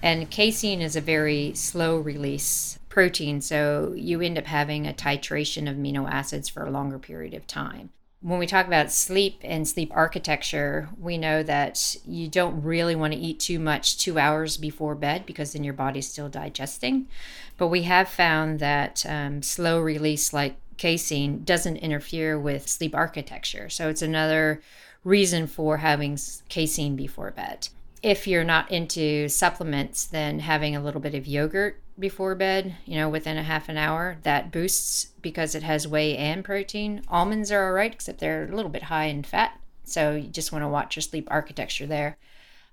And 0.02 0.30
casein 0.30 0.82
is 0.82 0.96
a 0.96 1.02
very 1.02 1.54
slow 1.56 1.98
release 1.98 2.80
protein 2.90 3.42
so 3.42 3.94
you 3.98 4.22
end 4.22 4.38
up 4.38 4.46
having 4.46 4.88
a 4.88 4.94
titration 4.94 5.70
of 5.70 5.76
amino 5.76 6.10
acids 6.10 6.48
for 6.48 6.66
a 6.66 6.72
longer 6.72 6.98
period 6.98 7.34
of 7.34 7.46
time 7.46 7.90
when 8.26 8.40
we 8.40 8.48
talk 8.48 8.66
about 8.66 8.92
sleep 8.92 9.38
and 9.44 9.68
sleep 9.68 9.92
architecture, 9.94 10.90
we 11.00 11.16
know 11.16 11.44
that 11.44 11.96
you 12.08 12.28
don't 12.28 12.64
really 12.64 12.96
want 12.96 13.14
to 13.14 13.20
eat 13.20 13.40
too 13.40 13.60
much 13.60 14.00
two 14.00 14.18
hours 14.18 14.58
before 14.58 14.96
bed 14.96 15.28
because 15.28 15.54
then 15.54 15.64
your 15.64 15.76
body's 15.76 16.10
still 16.10 16.28
digesting. 16.28 17.08
But 17.56 17.68
we 17.68 17.84
have 17.84 18.10
found 18.10 18.58
that 18.58 19.06
um, 19.08 19.44
slow 19.44 19.80
release, 19.80 20.34
like 20.34 20.56
casein, 20.78 21.44
doesn't 21.44 21.78
interfere 21.78 22.40
with 22.40 22.68
sleep 22.68 22.96
architecture. 22.96 23.70
So 23.70 23.90
it's 23.90 24.02
another 24.02 24.60
reason 25.04 25.46
for 25.46 25.78
having 25.78 26.18
casein 26.50 26.96
before 26.96 27.30
bed. 27.30 27.70
If 28.02 28.26
you're 28.26 28.44
not 28.44 28.72
into 28.72 29.30
supplements, 29.30 30.04
then 30.04 30.40
having 30.40 30.76
a 30.76 30.82
little 30.82 31.00
bit 31.00 31.14
of 31.14 31.28
yogurt 31.28 31.80
before 31.98 32.36
bed, 32.36 32.76
you 32.86 32.96
know, 32.96 33.10
within 33.10 33.38
a 33.38 33.44
half 33.44 33.70
an 33.70 33.78
hour. 33.78 34.18
That 34.24 34.52
boosts 34.52 35.10
because 35.22 35.56
it 35.56 35.64
has 35.64 35.88
whey 35.88 36.18
and 36.18 36.44
protein. 36.44 37.02
Almonds 37.08 37.52
are 37.52 37.66
all 37.66 37.74
right, 37.74 37.94
except 37.94 38.20
they're 38.20 38.46
a 38.46 38.56
little 38.56 38.72
bit 38.72 38.84
high 38.84 39.06
in 39.06 39.24
fat. 39.24 39.60
So 39.84 40.16
you 40.16 40.28
just 40.28 40.52
want 40.52 40.64
to 40.64 40.70
watch 40.70 40.96
your 40.96 41.02
sleep 41.02 41.28
architecture 41.32 41.86
there. 41.86 42.18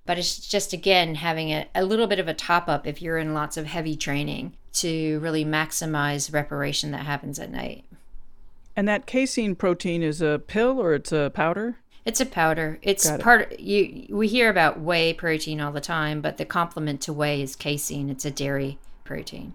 But 0.04 0.18
it's 0.18 0.38
just, 0.38 0.72
again, 0.72 1.14
having 1.14 1.50
a, 1.50 1.66
a 1.74 1.84
little 1.84 2.08
bit 2.08 2.18
of 2.18 2.26
a 2.26 2.34
top 2.34 2.68
up 2.68 2.86
if 2.86 3.00
you're 3.00 3.18
in 3.18 3.34
lots 3.34 3.56
of 3.56 3.66
heavy 3.66 3.94
training 3.94 4.54
to 4.74 5.20
really 5.20 5.44
maximize 5.44 6.32
reparation 6.32 6.90
that 6.90 7.06
happens 7.06 7.38
at 7.38 7.52
night. 7.52 7.84
And 8.74 8.88
that 8.88 9.06
casein 9.06 9.54
protein 9.54 10.02
is 10.02 10.20
a 10.20 10.40
pill 10.44 10.80
or 10.80 10.94
it's 10.94 11.12
a 11.12 11.30
powder? 11.32 11.76
It's 12.04 12.20
a 12.20 12.26
powder. 12.26 12.78
It's 12.82 13.06
it. 13.06 13.20
part. 13.20 13.60
You 13.60 14.06
we 14.10 14.26
hear 14.26 14.50
about 14.50 14.80
whey 14.80 15.12
protein 15.12 15.60
all 15.60 15.70
the 15.70 15.80
time, 15.80 16.20
but 16.20 16.36
the 16.36 16.44
complement 16.44 17.00
to 17.02 17.12
whey 17.12 17.42
is 17.42 17.54
casein. 17.54 18.10
It's 18.10 18.24
a 18.24 18.30
dairy 18.30 18.78
protein. 19.04 19.54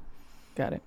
Got 0.56 0.74
it. 0.74 0.82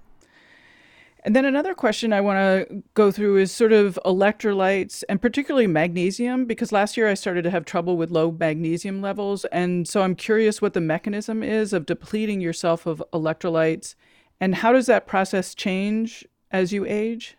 And 1.22 1.36
then 1.36 1.44
another 1.44 1.74
question 1.74 2.14
I 2.14 2.22
want 2.22 2.38
to 2.38 2.82
go 2.94 3.10
through 3.10 3.36
is 3.36 3.52
sort 3.52 3.72
of 3.72 3.98
electrolytes 4.06 5.04
and 5.06 5.20
particularly 5.20 5.66
magnesium, 5.66 6.46
because 6.46 6.72
last 6.72 6.96
year 6.96 7.08
I 7.08 7.14
started 7.14 7.42
to 7.42 7.50
have 7.50 7.66
trouble 7.66 7.98
with 7.98 8.10
low 8.10 8.30
magnesium 8.30 9.02
levels. 9.02 9.44
And 9.46 9.86
so 9.86 10.00
I'm 10.00 10.14
curious 10.14 10.62
what 10.62 10.72
the 10.72 10.80
mechanism 10.80 11.42
is 11.42 11.74
of 11.74 11.84
depleting 11.84 12.40
yourself 12.40 12.86
of 12.86 13.02
electrolytes 13.12 13.94
and 14.40 14.56
how 14.56 14.72
does 14.72 14.86
that 14.86 15.06
process 15.06 15.54
change 15.54 16.26
as 16.50 16.72
you 16.72 16.86
age? 16.86 17.36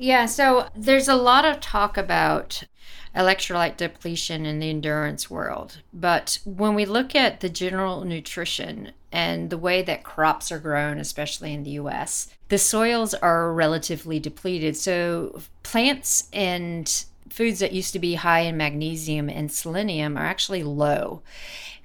Yeah, 0.00 0.24
so 0.24 0.66
there's 0.74 1.08
a 1.08 1.14
lot 1.14 1.44
of 1.44 1.60
talk 1.60 1.98
about 1.98 2.62
electrolyte 3.14 3.76
depletion 3.76 4.46
in 4.46 4.58
the 4.58 4.70
endurance 4.70 5.28
world. 5.28 5.82
But 5.92 6.38
when 6.46 6.74
we 6.74 6.86
look 6.86 7.14
at 7.14 7.40
the 7.40 7.50
general 7.50 8.06
nutrition 8.06 8.92
and 9.12 9.50
the 9.50 9.58
way 9.58 9.82
that 9.82 10.02
crops 10.02 10.50
are 10.50 10.58
grown, 10.58 10.96
especially 10.96 11.52
in 11.52 11.64
the 11.64 11.72
US, 11.72 12.34
the 12.48 12.56
soils 12.56 13.12
are 13.12 13.52
relatively 13.52 14.18
depleted. 14.18 14.74
So 14.74 15.42
plants 15.62 16.30
and 16.32 17.04
foods 17.28 17.58
that 17.58 17.72
used 17.72 17.92
to 17.92 17.98
be 17.98 18.14
high 18.14 18.40
in 18.40 18.56
magnesium 18.56 19.28
and 19.28 19.52
selenium 19.52 20.16
are 20.16 20.24
actually 20.24 20.62
low. 20.62 21.20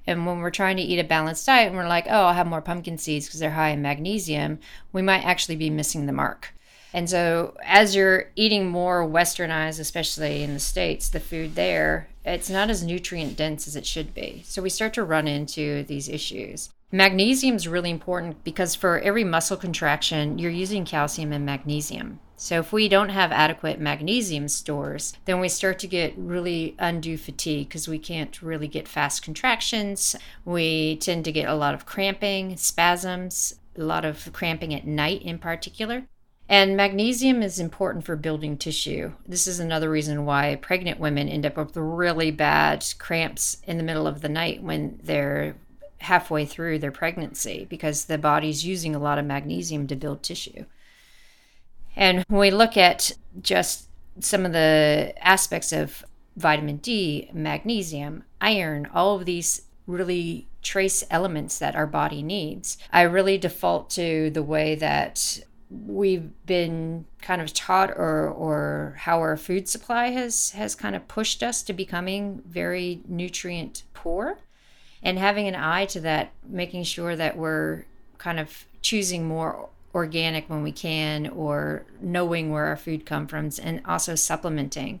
And 0.06 0.24
when 0.24 0.38
we're 0.38 0.50
trying 0.50 0.78
to 0.78 0.82
eat 0.82 0.98
a 0.98 1.04
balanced 1.04 1.44
diet 1.44 1.68
and 1.68 1.76
we're 1.76 1.86
like, 1.86 2.06
oh, 2.08 2.28
I'll 2.28 2.32
have 2.32 2.46
more 2.46 2.62
pumpkin 2.62 2.96
seeds 2.96 3.26
because 3.26 3.40
they're 3.40 3.50
high 3.50 3.70
in 3.70 3.82
magnesium, 3.82 4.58
we 4.90 5.02
might 5.02 5.26
actually 5.26 5.56
be 5.56 5.68
missing 5.68 6.06
the 6.06 6.12
mark. 6.14 6.54
And 6.92 7.10
so, 7.10 7.56
as 7.62 7.94
you're 7.94 8.30
eating 8.36 8.68
more 8.68 9.06
westernized, 9.06 9.80
especially 9.80 10.42
in 10.42 10.54
the 10.54 10.60
States, 10.60 11.08
the 11.08 11.20
food 11.20 11.54
there, 11.54 12.08
it's 12.24 12.50
not 12.50 12.70
as 12.70 12.82
nutrient 12.82 13.36
dense 13.36 13.66
as 13.66 13.76
it 13.76 13.86
should 13.86 14.14
be. 14.14 14.42
So, 14.44 14.62
we 14.62 14.70
start 14.70 14.94
to 14.94 15.04
run 15.04 15.28
into 15.28 15.84
these 15.84 16.08
issues. 16.08 16.70
Magnesium 16.92 17.56
is 17.56 17.66
really 17.66 17.90
important 17.90 18.44
because 18.44 18.76
for 18.76 19.00
every 19.00 19.24
muscle 19.24 19.56
contraction, 19.56 20.38
you're 20.38 20.50
using 20.50 20.84
calcium 20.84 21.32
and 21.32 21.44
magnesium. 21.44 22.20
So, 22.36 22.60
if 22.60 22.72
we 22.72 22.88
don't 22.88 23.08
have 23.08 23.32
adequate 23.32 23.80
magnesium 23.80 24.48
stores, 24.48 25.14
then 25.24 25.40
we 25.40 25.48
start 25.48 25.78
to 25.80 25.86
get 25.86 26.14
really 26.16 26.76
undue 26.78 27.18
fatigue 27.18 27.68
because 27.68 27.88
we 27.88 27.98
can't 27.98 28.40
really 28.40 28.68
get 28.68 28.86
fast 28.86 29.22
contractions. 29.22 30.14
We 30.44 30.96
tend 30.96 31.24
to 31.24 31.32
get 31.32 31.48
a 31.48 31.54
lot 31.54 31.74
of 31.74 31.86
cramping, 31.86 32.56
spasms, 32.56 33.58
a 33.76 33.82
lot 33.82 34.04
of 34.04 34.32
cramping 34.32 34.72
at 34.74 34.86
night 34.86 35.22
in 35.22 35.38
particular. 35.38 36.04
And 36.48 36.76
magnesium 36.76 37.42
is 37.42 37.58
important 37.58 38.04
for 38.04 38.14
building 38.14 38.56
tissue. 38.56 39.12
This 39.26 39.48
is 39.48 39.58
another 39.58 39.90
reason 39.90 40.24
why 40.24 40.56
pregnant 40.56 41.00
women 41.00 41.28
end 41.28 41.44
up 41.44 41.56
with 41.56 41.76
really 41.76 42.30
bad 42.30 42.86
cramps 42.98 43.58
in 43.66 43.78
the 43.78 43.82
middle 43.82 44.06
of 44.06 44.20
the 44.20 44.28
night 44.28 44.62
when 44.62 45.00
they're 45.02 45.56
halfway 45.98 46.44
through 46.44 46.78
their 46.78 46.92
pregnancy 46.92 47.66
because 47.68 48.04
the 48.04 48.18
body's 48.18 48.64
using 48.64 48.94
a 48.94 48.98
lot 49.00 49.18
of 49.18 49.24
magnesium 49.24 49.88
to 49.88 49.96
build 49.96 50.22
tissue. 50.22 50.64
And 51.96 52.24
when 52.28 52.40
we 52.40 52.50
look 52.50 52.76
at 52.76 53.12
just 53.42 53.88
some 54.20 54.46
of 54.46 54.52
the 54.52 55.14
aspects 55.20 55.72
of 55.72 56.04
vitamin 56.36 56.76
D, 56.76 57.28
magnesium, 57.32 58.22
iron, 58.40 58.88
all 58.94 59.16
of 59.16 59.24
these 59.24 59.62
really 59.86 60.46
trace 60.62 61.02
elements 61.10 61.58
that 61.58 61.74
our 61.74 61.86
body 61.86 62.22
needs, 62.22 62.76
I 62.92 63.02
really 63.02 63.38
default 63.38 63.90
to 63.90 64.30
the 64.30 64.42
way 64.42 64.74
that 64.76 65.40
we've 65.70 66.30
been 66.46 67.04
kind 67.20 67.42
of 67.42 67.52
taught 67.52 67.90
or 67.90 68.28
or 68.28 68.94
how 68.98 69.18
our 69.18 69.36
food 69.36 69.68
supply 69.68 70.08
has 70.08 70.50
has 70.50 70.74
kind 70.74 70.94
of 70.94 71.08
pushed 71.08 71.42
us 71.42 71.62
to 71.62 71.72
becoming 71.72 72.42
very 72.46 73.00
nutrient 73.08 73.82
poor. 73.94 74.38
And 75.02 75.18
having 75.18 75.46
an 75.46 75.54
eye 75.54 75.86
to 75.86 76.00
that 76.00 76.32
making 76.44 76.84
sure 76.84 77.14
that 77.16 77.36
we're 77.36 77.84
kind 78.18 78.40
of 78.40 78.64
choosing 78.82 79.26
more 79.26 79.68
organic 79.94 80.48
when 80.50 80.62
we 80.62 80.72
can 80.72 81.26
or 81.28 81.84
knowing 82.00 82.50
where 82.50 82.66
our 82.66 82.76
food 82.76 83.06
comes 83.06 83.30
from 83.30 83.50
and 83.62 83.82
also 83.86 84.14
supplementing. 84.14 85.00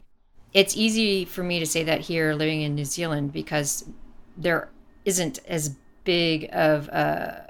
It's 0.52 0.76
easy 0.76 1.24
for 1.24 1.42
me 1.42 1.58
to 1.58 1.66
say 1.66 1.84
that 1.84 2.00
here 2.00 2.34
living 2.34 2.62
in 2.62 2.74
New 2.74 2.84
Zealand 2.84 3.32
because 3.32 3.84
there 4.36 4.70
isn't 5.04 5.38
as 5.46 5.76
big 6.04 6.48
of 6.52 6.88
a 6.88 7.45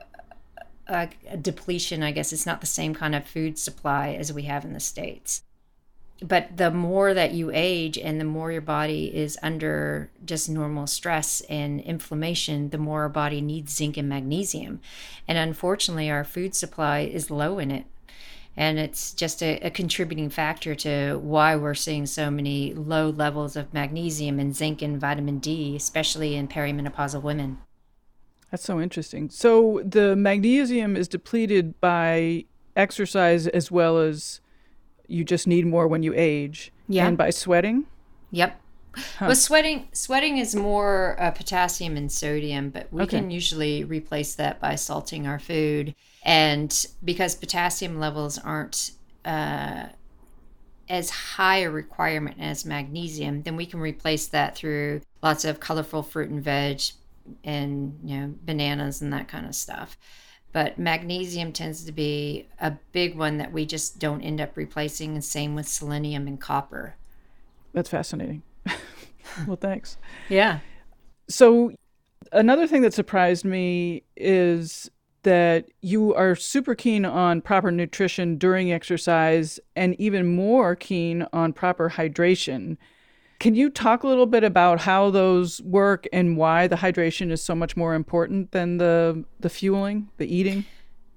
depletion, 1.41 2.03
I 2.03 2.13
guess. 2.13 2.33
It's 2.33 2.47
not 2.47 2.61
the 2.61 2.67
same 2.67 2.95
kind 2.95 3.15
of 3.15 3.27
food 3.27 3.59
supply 3.59 4.11
as 4.11 4.33
we 4.33 4.43
have 4.43 4.65
in 4.65 4.73
the 4.73 4.81
States. 4.81 5.43
But 6.23 6.57
the 6.57 6.71
more 6.71 7.13
that 7.13 7.33
you 7.33 7.51
age 7.53 7.99
and 7.99 8.19
the 8.19 8.25
more 8.25 8.51
your 8.51 8.63
body 8.63 9.15
is 9.15 9.39
under 9.43 10.11
just 10.25 10.49
normal 10.49 10.87
stress 10.87 11.43
and 11.43 11.79
inflammation, 11.81 12.71
the 12.71 12.79
more 12.79 13.03
our 13.03 13.11
body 13.11 13.43
needs 13.43 13.75
zinc 13.75 13.99
and 13.99 14.09
magnesium. 14.09 14.81
And 15.29 15.37
unfortunately, 15.37 16.11
our 16.11 16.25
food 16.25 16.55
supply 16.55 17.01
is 17.01 17.31
low 17.31 17.59
in 17.59 17.71
it 17.71 17.85
and 18.57 18.79
it's 18.79 19.13
just 19.13 19.43
a, 19.43 19.59
a, 19.61 19.71
contributing 19.71 20.31
factor 20.31 20.75
to 20.75 21.19
why 21.19 21.55
we're 21.55 21.75
seeing 21.75 22.07
so 22.07 22.31
many 22.31 22.73
low 22.73 23.11
levels 23.11 23.55
of 23.55 23.73
magnesium 23.75 24.41
and 24.41 24.57
zinc 24.57 24.81
and 24.81 24.99
vitamin 24.99 25.39
D, 25.39 25.77
especially 25.77 26.35
in 26.35 26.49
perimenopausal 26.49 27.23
women. 27.23 27.59
That's 28.51 28.65
so 28.65 28.81
interesting. 28.81 29.29
So 29.31 29.83
the 29.85 30.15
magnesium 30.17 30.97
is 30.97 31.09
depleted 31.09 31.81
by 31.81 32.45
exercise 32.77 33.47
as 33.47 33.71
well 33.71 33.99
as 33.99 34.41
you 35.09 35.25
just 35.25 35.47
need 35.47 35.67
more 35.67 35.89
when 35.89 36.03
you 36.03 36.13
age. 36.15 36.73
Yeah. 36.89 37.07
And 37.07 37.19
by 37.19 37.31
sweating? 37.31 37.87
Yep. 38.31 38.61
Huh. 38.97 39.27
Well, 39.27 39.37
sweating 39.37 39.89
sweating 39.93 40.39
is 40.39 40.57
more 40.57 41.17
uh, 41.21 41.31
potassium 41.31 41.97
and 41.97 42.11
sodium, 42.11 42.71
but 42.71 42.91
we 42.91 43.03
okay. 43.03 43.19
can 43.19 43.31
usually 43.31 43.85
replace 43.85 44.35
that 44.37 44.59
by 44.59 44.75
salting 44.75 45.27
our 45.27 45.39
food. 45.39 45.95
And 46.23 46.87
because 47.05 47.35
potassium 47.35 48.01
levels 48.01 48.39
aren't 48.39 48.93
uh, 49.25 49.87
as 50.89 51.11
high 51.11 51.59
a 51.59 51.71
requirement 51.71 52.37
as 52.41 52.65
magnesium, 52.65 53.43
then 53.43 53.57
we 53.57 53.67
can 53.67 53.81
replace 53.81 54.29
that 54.29 54.57
through 54.57 55.03
lots 55.23 55.45
of 55.45 55.61
colorful 55.61 56.03
fruit 56.03 56.31
and 56.31 56.43
veg, 56.43 56.81
and 57.45 57.99
you 58.05 58.17
know 58.17 58.35
bananas 58.45 59.03
and 59.03 59.13
that 59.13 59.29
kind 59.29 59.47
of 59.47 59.55
stuff. 59.55 59.99
But 60.53 60.79
magnesium 60.79 61.53
tends 61.53 61.85
to 61.85 61.93
be 61.93 62.49
a 62.61 62.73
big 62.93 63.17
one 63.17 63.39
that 63.39 63.53
we 63.53 63.67
just 63.67 63.99
don't 63.99 64.23
end 64.23 64.41
up 64.41 64.57
replacing 64.57 65.15
and 65.15 65.25
same 65.25 65.55
with 65.55 65.69
selenium 65.69 66.27
and 66.27 66.41
copper. 66.41 66.97
That's 67.73 67.91
fascinating. 67.91 68.43
Well 69.47 69.57
thanks. 69.57 69.97
Yeah. 70.29 70.61
So 71.29 71.73
another 72.33 72.67
thing 72.67 72.83
that 72.83 72.95
surprised 72.95 73.45
me 73.45 74.05
is 74.17 74.91
that 75.25 75.67
you 75.81 76.15
are 76.15 76.37
super 76.37 76.75
keen 76.77 77.05
on 77.05 77.41
proper 77.41 77.73
nutrition 77.73 78.39
during 78.39 78.73
exercise 78.73 79.59
and 79.75 80.01
even 80.01 80.37
more 80.37 80.77
keen 80.77 81.27
on 81.33 81.53
proper 81.53 81.91
hydration 81.91 82.77
can 83.39 83.55
you 83.55 83.71
talk 83.71 84.03
a 84.03 84.09
little 84.09 84.27
bit 84.27 84.45
about 84.45 84.81
how 84.81 85.11
those 85.11 85.61
work 85.63 86.07
and 86.13 86.37
why 86.37 86.67
the 86.67 86.77
hydration 86.77 87.31
is 87.31 87.43
so 87.43 87.55
much 87.55 87.77
more 87.77 87.95
important 87.95 88.53
than 88.53 88.79
the 88.79 89.25
the 89.41 89.51
fueling, 89.51 90.09
the 90.17 90.33
eating? 90.35 90.65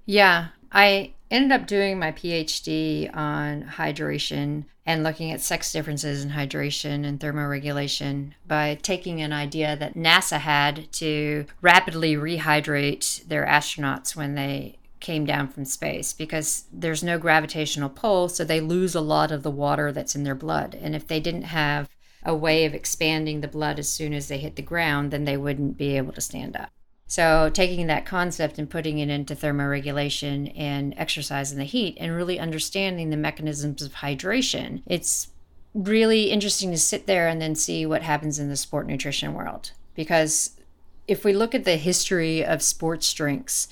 Yeah, 0.06 0.48
I 0.72 1.12
ended 1.30 1.52
up 1.52 1.66
doing 1.66 1.98
my 1.98 2.12
PhD 2.12 3.14
on 3.14 3.62
hydration 3.62 4.64
and 4.84 5.04
looking 5.04 5.30
at 5.30 5.40
sex 5.40 5.72
differences 5.72 6.24
in 6.24 6.30
hydration 6.30 7.06
and 7.06 7.20
thermoregulation 7.20 8.32
by 8.46 8.78
taking 8.82 9.20
an 9.20 9.32
idea 9.32 9.76
that 9.76 9.94
NASA 9.94 10.38
had 10.38 10.90
to 10.92 11.46
rapidly 11.60 12.16
rehydrate 12.16 13.26
their 13.28 13.46
astronauts 13.46 14.16
when 14.16 14.34
they 14.34 14.76
came 14.98 15.24
down 15.24 15.48
from 15.48 15.64
space 15.64 16.12
because 16.12 16.64
there's 16.72 17.02
no 17.02 17.18
gravitational 17.18 17.88
pull, 17.88 18.28
so 18.28 18.44
they 18.44 18.60
lose 18.60 18.94
a 18.94 19.00
lot 19.00 19.30
of 19.30 19.42
the 19.42 19.50
water 19.50 19.92
that's 19.92 20.14
in 20.14 20.24
their 20.24 20.34
blood. 20.34 20.76
And 20.80 20.94
if 20.94 21.06
they 21.06 21.20
didn't 21.20 21.42
have 21.42 21.88
a 22.22 22.34
way 22.34 22.64
of 22.64 22.74
expanding 22.74 23.40
the 23.40 23.48
blood 23.48 23.78
as 23.78 23.88
soon 23.88 24.12
as 24.12 24.28
they 24.28 24.38
hit 24.38 24.56
the 24.56 24.62
ground, 24.62 25.10
then 25.10 25.24
they 25.24 25.36
wouldn't 25.36 25.76
be 25.76 25.96
able 25.96 26.12
to 26.12 26.20
stand 26.20 26.56
up. 26.56 26.70
So, 27.06 27.50
taking 27.52 27.88
that 27.88 28.06
concept 28.06 28.56
and 28.58 28.70
putting 28.70 28.98
it 28.98 29.10
into 29.10 29.34
thermoregulation 29.34 30.52
and 30.56 30.94
exercise 30.96 31.50
in 31.50 31.58
the 31.58 31.64
heat 31.64 31.96
and 31.98 32.14
really 32.14 32.38
understanding 32.38 33.10
the 33.10 33.16
mechanisms 33.16 33.82
of 33.82 33.94
hydration, 33.94 34.82
it's 34.86 35.28
really 35.74 36.30
interesting 36.30 36.70
to 36.70 36.78
sit 36.78 37.06
there 37.06 37.26
and 37.26 37.42
then 37.42 37.56
see 37.56 37.84
what 37.84 38.02
happens 38.02 38.38
in 38.38 38.48
the 38.48 38.56
sport 38.56 38.86
nutrition 38.86 39.34
world. 39.34 39.72
Because 39.96 40.52
if 41.08 41.24
we 41.24 41.32
look 41.32 41.54
at 41.54 41.64
the 41.64 41.76
history 41.76 42.44
of 42.44 42.62
sports 42.62 43.12
drinks, 43.12 43.66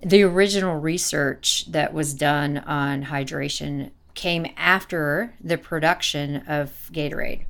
the 0.00 0.22
original 0.22 0.78
research 0.78 1.66
that 1.70 1.94
was 1.94 2.12
done 2.12 2.58
on 2.58 3.04
hydration 3.04 3.90
came 4.14 4.46
after 4.56 5.34
the 5.40 5.58
production 5.58 6.36
of 6.46 6.88
Gatorade. 6.92 7.46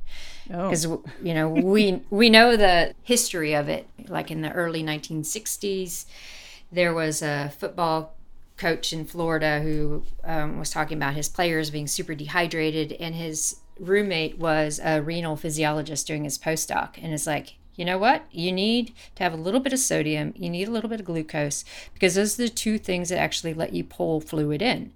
Because 0.47 0.85
oh. 0.85 1.03
you 1.23 1.33
know 1.33 1.49
we 1.49 2.01
we 2.09 2.29
know 2.29 2.55
the 2.55 2.93
history 3.03 3.55
of 3.55 3.67
it. 3.67 3.87
Like 4.07 4.29
in 4.29 4.41
the 4.41 4.51
early 4.51 4.83
1960s, 4.83 6.05
there 6.71 6.93
was 6.93 7.21
a 7.21 7.51
football 7.57 8.15
coach 8.57 8.93
in 8.93 9.05
Florida 9.05 9.59
who 9.59 10.03
um, 10.23 10.59
was 10.59 10.69
talking 10.69 10.97
about 10.97 11.15
his 11.15 11.29
players 11.29 11.69
being 11.69 11.87
super 11.87 12.15
dehydrated, 12.15 12.93
and 12.93 13.15
his 13.15 13.57
roommate 13.79 14.37
was 14.37 14.79
a 14.83 15.01
renal 15.01 15.35
physiologist 15.35 16.07
doing 16.07 16.23
his 16.23 16.37
postdoc, 16.37 16.97
and 17.01 17.13
it's 17.13 17.27
like, 17.27 17.55
you 17.75 17.83
know 17.83 17.97
what? 17.97 18.25
You 18.31 18.51
need 18.51 18.93
to 19.15 19.23
have 19.23 19.33
a 19.33 19.37
little 19.37 19.59
bit 19.59 19.73
of 19.73 19.79
sodium, 19.79 20.33
you 20.37 20.49
need 20.49 20.67
a 20.67 20.71
little 20.71 20.89
bit 20.89 21.01
of 21.01 21.05
glucose, 21.05 21.65
because 21.93 22.15
those 22.15 22.39
are 22.39 22.43
the 22.43 22.49
two 22.49 22.77
things 22.77 23.09
that 23.09 23.19
actually 23.19 23.53
let 23.53 23.73
you 23.73 23.83
pull 23.83 24.21
fluid 24.21 24.61
in. 24.61 24.93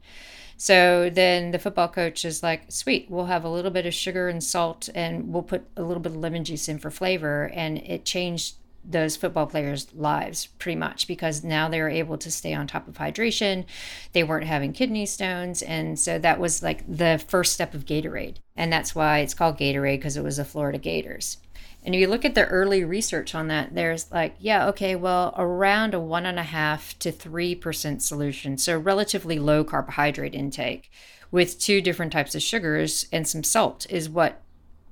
So 0.62 1.10
then 1.10 1.52
the 1.52 1.58
football 1.58 1.88
coach 1.88 2.26
is 2.26 2.44
like, 2.44 2.64
sweet, 2.68 3.10
we'll 3.10 3.28
have 3.28 3.46
a 3.46 3.50
little 3.50 3.72
bit 3.72 3.86
of 3.86 3.94
sugar 3.94 4.28
and 4.28 4.44
salt 4.44 4.90
and 4.94 5.32
we'll 5.32 5.42
put 5.42 5.66
a 5.78 5.84
little 5.84 6.04
bit 6.04 6.12
of 6.12 6.18
lemon 6.18 6.44
juice 6.44 6.68
in 6.68 6.80
for 6.80 6.92
flavor. 6.92 7.50
And 7.54 7.78
it 7.78 8.04
changed 8.04 8.56
those 8.84 9.16
football 9.16 9.48
players' 9.48 9.88
lives 9.94 10.48
pretty 10.60 10.76
much 10.76 11.08
because 11.08 11.46
now 11.46 11.70
they 11.70 11.80
were 11.80 11.88
able 11.88 12.18
to 12.18 12.30
stay 12.30 12.54
on 12.54 12.68
top 12.68 12.90
of 12.90 12.98
hydration. 12.98 13.64
They 14.12 14.24
weren't 14.24 14.48
having 14.48 14.74
kidney 14.74 15.06
stones. 15.06 15.62
And 15.62 15.98
so 15.98 16.20
that 16.20 16.42
was 16.42 16.62
like 16.62 16.84
the 16.94 17.24
first 17.26 17.54
step 17.54 17.74
of 17.74 17.86
Gatorade. 17.86 18.36
And 18.58 18.72
that's 18.72 18.94
why 18.94 19.20
it's 19.20 19.34
called 19.34 19.58
Gatorade 19.58 20.00
because 20.00 20.18
it 20.18 20.26
was 20.26 20.38
the 20.38 20.46
Florida 20.46 20.78
Gators. 20.78 21.38
And 21.84 21.96
if 21.96 22.02
you 22.02 22.08
look 22.08 22.26
at 22.26 22.36
the 22.36 22.46
early 22.46 22.84
research 22.84 23.34
on 23.34 23.48
that, 23.48 23.74
there's 23.74 24.12
like, 24.12 24.36
yeah, 24.40 24.68
okay, 24.68 24.96
well, 24.96 25.34
around 25.38 25.94
a 25.94 26.00
one 26.00 26.26
and 26.26 26.38
a 26.38 26.44
half 26.44 26.98
to 27.00 27.12
three 27.12 27.56
percent 27.56 28.02
solution, 28.02 28.58
so 28.58 28.78
relatively 28.78 29.40
low 29.40 29.64
carbohydrate 29.64 30.36
intake 30.36 30.92
with 31.32 31.60
two 31.60 31.82
different 31.82 32.12
types 32.12 32.36
of 32.36 32.42
sugars 32.42 33.08
and 33.12 33.28
some 33.28 33.44
salt 33.44 33.86
is 33.90 34.10
what 34.10 34.42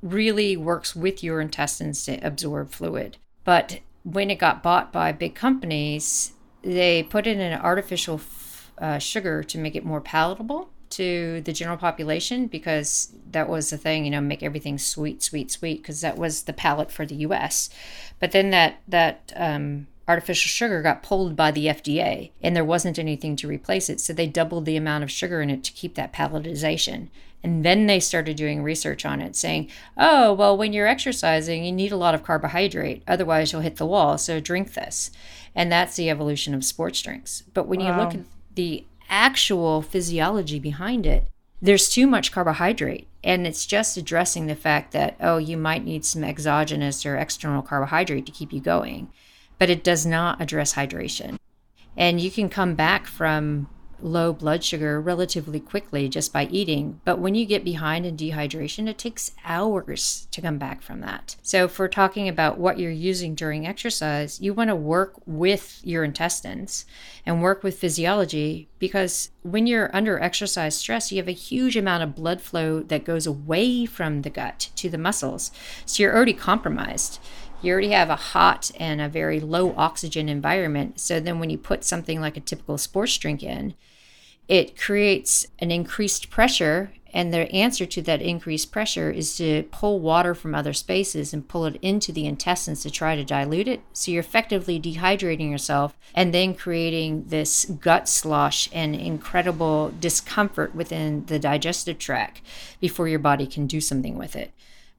really 0.02 0.56
works 0.56 0.96
with 0.96 1.24
your 1.24 1.42
intestines 1.42 2.06
to 2.06 2.16
absorb 2.26 2.70
fluid. 2.70 3.18
But 3.44 3.80
when 4.04 4.30
it 4.30 4.40
got 4.40 4.64
bought 4.64 4.94
by 4.94 5.12
big 5.12 5.36
companies, 5.36 6.34
they 6.62 7.04
put 7.04 7.28
in 7.28 7.40
an 7.40 7.60
artificial 7.60 8.22
uh, 8.78 9.00
sugar 9.00 9.44
to 9.44 9.58
make 9.58 9.76
it 9.76 9.86
more 9.86 10.02
palatable 10.02 10.70
to 10.92 11.42
the 11.42 11.54
general 11.54 11.78
population 11.78 12.48
because 12.48 13.14
that 13.32 13.50
was 13.50 13.70
the 13.70 13.78
thing, 13.78 14.06
you 14.06 14.12
know, 14.12 14.22
make 14.22 14.44
everything 14.44 14.78
sweet, 14.78 15.22
sweet, 15.22 15.52
sweet, 15.52 15.82
because 15.82 16.02
that 16.02 16.18
was 16.18 16.44
the 16.44 16.54
palate 16.54 16.92
for 16.92 17.06
the 17.06 17.16
U.S. 17.16 17.70
But 18.20 18.32
then 18.32 18.50
that 18.52 18.82
that 18.88 19.34
um, 19.36 19.88
artificial 20.08 20.50
sugar 20.50 20.82
got 20.82 21.04
pulled 21.04 21.36
by 21.36 21.52
the 21.52 21.66
FDA, 21.66 22.32
and 22.42 22.56
there 22.56 22.64
wasn't 22.64 23.00
anything 23.00 23.36
to 23.38 23.48
replace 23.48 23.90
it, 23.90 24.00
so 24.00 24.14
they 24.14 24.28
doubled 24.28 24.66
the 24.66 24.78
amount 24.78 25.04
of 25.04 25.12
sugar 25.12 25.42
in 25.42 25.50
it 25.50 25.64
to 25.66 25.74
keep 25.74 25.96
that 25.96 26.14
palatization. 26.14 27.10
And 27.44 27.64
then 27.64 27.86
they 27.86 28.00
started 28.00 28.36
doing 28.36 28.64
research 28.64 29.06
on 29.06 29.22
it, 29.22 29.36
saying, 29.36 29.70
"Oh, 29.98 30.34
well, 30.34 30.58
when 30.58 30.74
you're 30.74 30.88
exercising, 30.88 31.64
you 31.64 31.72
need 31.72 31.92
a 31.92 31.98
lot 31.98 32.16
of 32.16 32.24
carbohydrate, 32.24 33.04
otherwise 33.08 33.52
you'll 33.52 33.62
hit 33.62 33.76
the 33.76 33.86
wall. 33.86 34.18
So 34.18 34.40
drink 34.40 34.74
this." 34.74 35.12
And 35.54 35.72
that's 35.72 35.96
the 35.96 36.10
evolution 36.10 36.54
of 36.54 36.64
sports 36.64 37.02
drinks. 37.02 37.44
But 37.54 37.68
when 37.68 37.80
wow. 37.80 37.88
you 37.88 38.04
look 38.04 38.14
at 38.16 38.26
the 38.56 38.86
actual 39.10 39.82
physiology 39.82 40.60
behind 40.60 41.06
it, 41.06 41.28
there's 41.62 41.90
too 41.90 42.08
much 42.08 42.32
carbohydrate. 42.32 43.08
And 43.24 43.46
it's 43.46 43.66
just 43.66 43.98
addressing 43.98 44.48
the 44.48 44.56
fact 44.56 44.92
that, 44.94 45.18
oh, 45.20 45.38
you 45.38 45.58
might 45.58 45.84
need 45.84 46.06
some 46.06 46.24
exogenous 46.24 47.06
or 47.06 47.18
external 47.18 47.62
carbohydrate 47.62 48.26
to 48.26 48.32
keep 48.32 48.54
you 48.54 48.62
going. 48.62 49.10
But 49.60 49.70
it 49.70 49.84
does 49.84 50.06
not 50.06 50.40
address 50.40 50.76
hydration. 50.76 51.38
And 51.98 52.22
you 52.22 52.30
can 52.30 52.48
come 52.48 52.76
back 52.76 53.08
from 53.08 53.68
low 54.02 54.34
blood 54.34 54.64
sugar 54.64 55.02
relatively 55.02 55.60
quickly 55.60 56.08
just 56.10 56.32
by 56.32 56.46
eating. 56.48 57.02
But 57.06 57.20
when 57.20 57.36
you 57.36 57.46
get 57.46 57.64
behind 57.64 58.06
in 58.06 58.18
dehydration, 58.18 58.88
it 58.88 58.98
takes 58.98 59.32
hours 59.46 60.28
to 60.32 60.42
come 60.42 60.58
back 60.58 60.82
from 60.82 61.02
that. 61.02 61.36
So, 61.42 61.70
we're 61.78 61.88
talking 61.88 62.28
about 62.28 62.58
what 62.58 62.80
you're 62.80 62.92
using 62.92 63.36
during 63.36 63.66
exercise, 63.68 64.42
you 64.42 64.54
want 64.54 64.70
to 64.70 64.76
work 64.76 65.16
with 65.26 65.82
your 65.84 66.04
intestines 66.04 66.86
and 67.26 67.42
work 67.42 67.64
with 67.64 67.80
physiology 67.80 68.68
because 68.80 69.30
when 69.44 69.68
you're 69.68 69.96
under 69.96 70.20
exercise 70.20 70.76
stress, 70.76 71.12
you 71.12 71.18
have 71.18 71.28
a 71.28 71.32
huge 71.32 71.76
amount 71.76 72.04
of 72.04 72.16
blood 72.16 72.42
flow 72.42 72.82
that 72.82 73.06
goes 73.06 73.26
away 73.26 73.86
from 73.86 74.22
the 74.22 74.30
gut 74.30 74.70
to 74.76 74.90
the 74.90 74.98
muscles. 74.98 75.52
So, 75.86 76.04
you're 76.04 76.16
already 76.16 76.34
compromised 76.34 77.20
you 77.62 77.72
already 77.72 77.90
have 77.90 78.10
a 78.10 78.16
hot 78.16 78.72
and 78.80 79.02
a 79.02 79.10
very 79.10 79.40
low 79.40 79.74
oxygen 79.76 80.30
environment. 80.30 81.00
So 81.00 81.20
then 81.20 81.40
when 81.40 81.50
you 81.50 81.58
put 81.58 81.84
something 81.84 82.22
like 82.22 82.38
a 82.38 82.42
typical 82.42 82.78
sports 82.78 83.18
drink 83.18 83.42
in, 83.42 83.74
it 84.48 84.80
creates 84.80 85.46
an 85.60 85.72
increased 85.72 86.30
pressure. 86.30 86.92
And 87.14 87.34
the 87.34 87.52
answer 87.52 87.86
to 87.86 88.02
that 88.04 88.22
increased 88.22 88.72
pressure 88.72 89.10
is 89.10 89.38
to 89.38 89.64
pull 89.72 90.00
water 90.00 90.36
from 90.36 90.54
other 90.54 90.74
spaces 90.74 91.34
and 91.34 91.48
pull 91.48 91.66
it 91.66 91.80
into 91.82 92.12
the 92.12 92.28
intestines 92.28 92.84
to 92.84 92.92
try 92.92 93.16
to 93.16 93.24
dilute 93.24 93.68
it. 93.68 93.82
So 93.94 94.12
you're 94.12 94.20
effectively 94.20 94.80
dehydrating 94.80 95.50
yourself 95.50 95.98
and 96.14 96.34
then 96.34 96.54
creating 96.54 97.26
this 97.28 97.66
gut 97.66 98.08
slosh 98.08 98.70
and 98.72 98.94
incredible 98.94 99.94
discomfort 100.00 100.76
within 100.76 101.26
the 101.26 101.40
digestive 101.40 101.98
tract 101.98 102.42
before 102.80 103.08
your 103.08 103.20
body 103.20 103.48
can 103.48 103.68
do 103.68 103.82
something 103.82 104.18
with 104.18 104.36
it. 104.36 104.52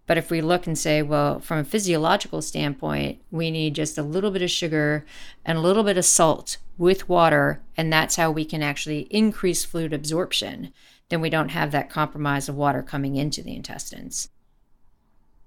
But 0.09 0.19
if 0.19 0.31
we 0.31 0.41
look 0.41 0.67
and 0.67 0.77
say, 0.77 1.03
well, 1.03 1.39
from 1.39 1.59
a 1.59 1.65
physiological 1.65 2.41
standpoint, 2.41 3.21
we 3.31 3.51
need 3.51 3.75
just 3.75 3.99
a 3.99 4.03
little 4.03 4.31
bit 4.31 4.43
of 4.43 4.51
sugar 4.51 5.05
and 5.45 5.59
a 5.59 5.61
little 5.61 5.85
bit 5.85 5.99
of 5.99 6.05
salt 6.07 6.57
with 6.79 7.11
water, 7.11 7.61
and 7.77 7.93
that's 7.93 8.17
how 8.17 8.31
we 8.31 8.47
can 8.47 8.63
actually 8.63 9.01
increase 9.11 9.67
fluid 9.67 9.93
absorption, 9.93 10.73
then 11.11 11.21
we 11.21 11.29
don't 11.29 11.51
have 11.51 11.73
that 11.73 11.91
compromise 11.91 12.49
of 12.49 12.55
water 12.55 12.83
coming 12.83 13.17
into 13.17 13.43
the 13.43 13.55
intestines. 13.55 14.31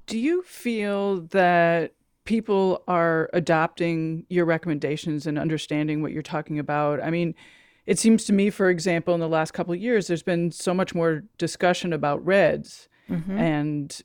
Do 0.06 0.20
you 0.20 0.44
feel 0.44 1.22
that 1.32 1.94
people 2.26 2.84
are 2.88 3.32
adopting 3.34 4.26
your 4.30 4.46
recommendations 4.46 5.26
and 5.26 5.40
understanding 5.40 6.04
what 6.04 6.12
you're 6.12 6.22
talking 6.22 6.60
about? 6.60 7.02
I 7.02 7.10
mean, 7.10 7.34
it 7.88 7.98
seems 7.98 8.26
to 8.26 8.34
me, 8.34 8.52
for 8.52 8.70
example, 8.70 9.16
in 9.16 9.22
the 9.22 9.28
last 9.28 9.54
couple 9.54 9.74
of 9.74 9.80
years, 9.80 10.06
there's 10.06 10.22
been 10.22 10.52
so 10.52 10.72
much 10.72 10.94
more 10.94 11.24
discussion 11.40 11.94
about 11.94 12.24
RED-S. 12.24 12.88
Mm-hmm. 13.10 13.38
And 13.38 14.02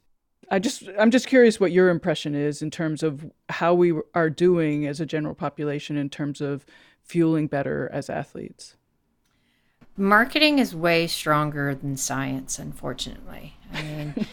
I 0.51 0.59
just 0.59 0.85
I'm 0.99 1.11
just 1.11 1.27
curious 1.27 1.59
what 1.59 1.73
your 1.73 1.89
impression 1.89 2.35
is 2.35 2.63
in 2.63 2.71
terms 2.71 3.03
of 3.03 3.31
how 3.49 3.75
we 3.75 3.93
are 4.15 4.31
doing 4.31 4.87
as 4.87 5.01
a 5.01 5.07
general 5.07 5.35
population 5.35 5.97
in 5.97 6.09
terms 6.09 6.41
of 6.41 6.65
fueling 7.03 7.47
better 7.47 7.91
as 7.93 8.09
athletes. 8.09 8.77
Marketing 9.97 10.59
is 10.59 10.75
way 10.75 11.07
stronger 11.07 11.75
than 11.75 11.97
science, 11.97 12.59
unfortunately. 12.59 13.55
I 13.73 13.83
mean, 13.83 14.27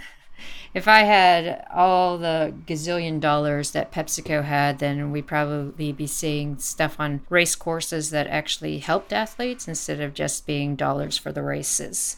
if 0.74 0.86
I 0.86 1.00
had 1.00 1.66
all 1.74 2.18
the 2.18 2.54
gazillion 2.66 3.18
dollars 3.18 3.72
that 3.72 3.90
PepsiCo 3.90 4.44
had, 4.44 4.78
then 4.78 5.10
we'd 5.10 5.26
probably 5.26 5.92
be 5.92 6.06
seeing 6.06 6.56
stuff 6.58 7.00
on 7.00 7.22
race 7.28 7.56
courses 7.56 8.10
that 8.10 8.28
actually 8.28 8.78
helped 8.78 9.12
athletes 9.12 9.66
instead 9.66 10.00
of 10.00 10.14
just 10.14 10.46
being 10.46 10.76
dollars 10.76 11.18
for 11.18 11.32
the 11.32 11.42
races 11.42 12.16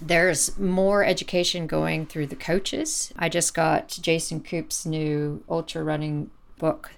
there's 0.00 0.58
more 0.58 1.04
education 1.04 1.66
going 1.66 2.06
through 2.06 2.26
the 2.28 2.36
coaches. 2.36 3.12
I 3.16 3.28
just 3.28 3.54
got 3.54 3.88
Jason 3.88 4.40
Koop's 4.40 4.86
new 4.86 5.42
ultra 5.48 5.82
running 5.82 6.30
book, 6.58 6.92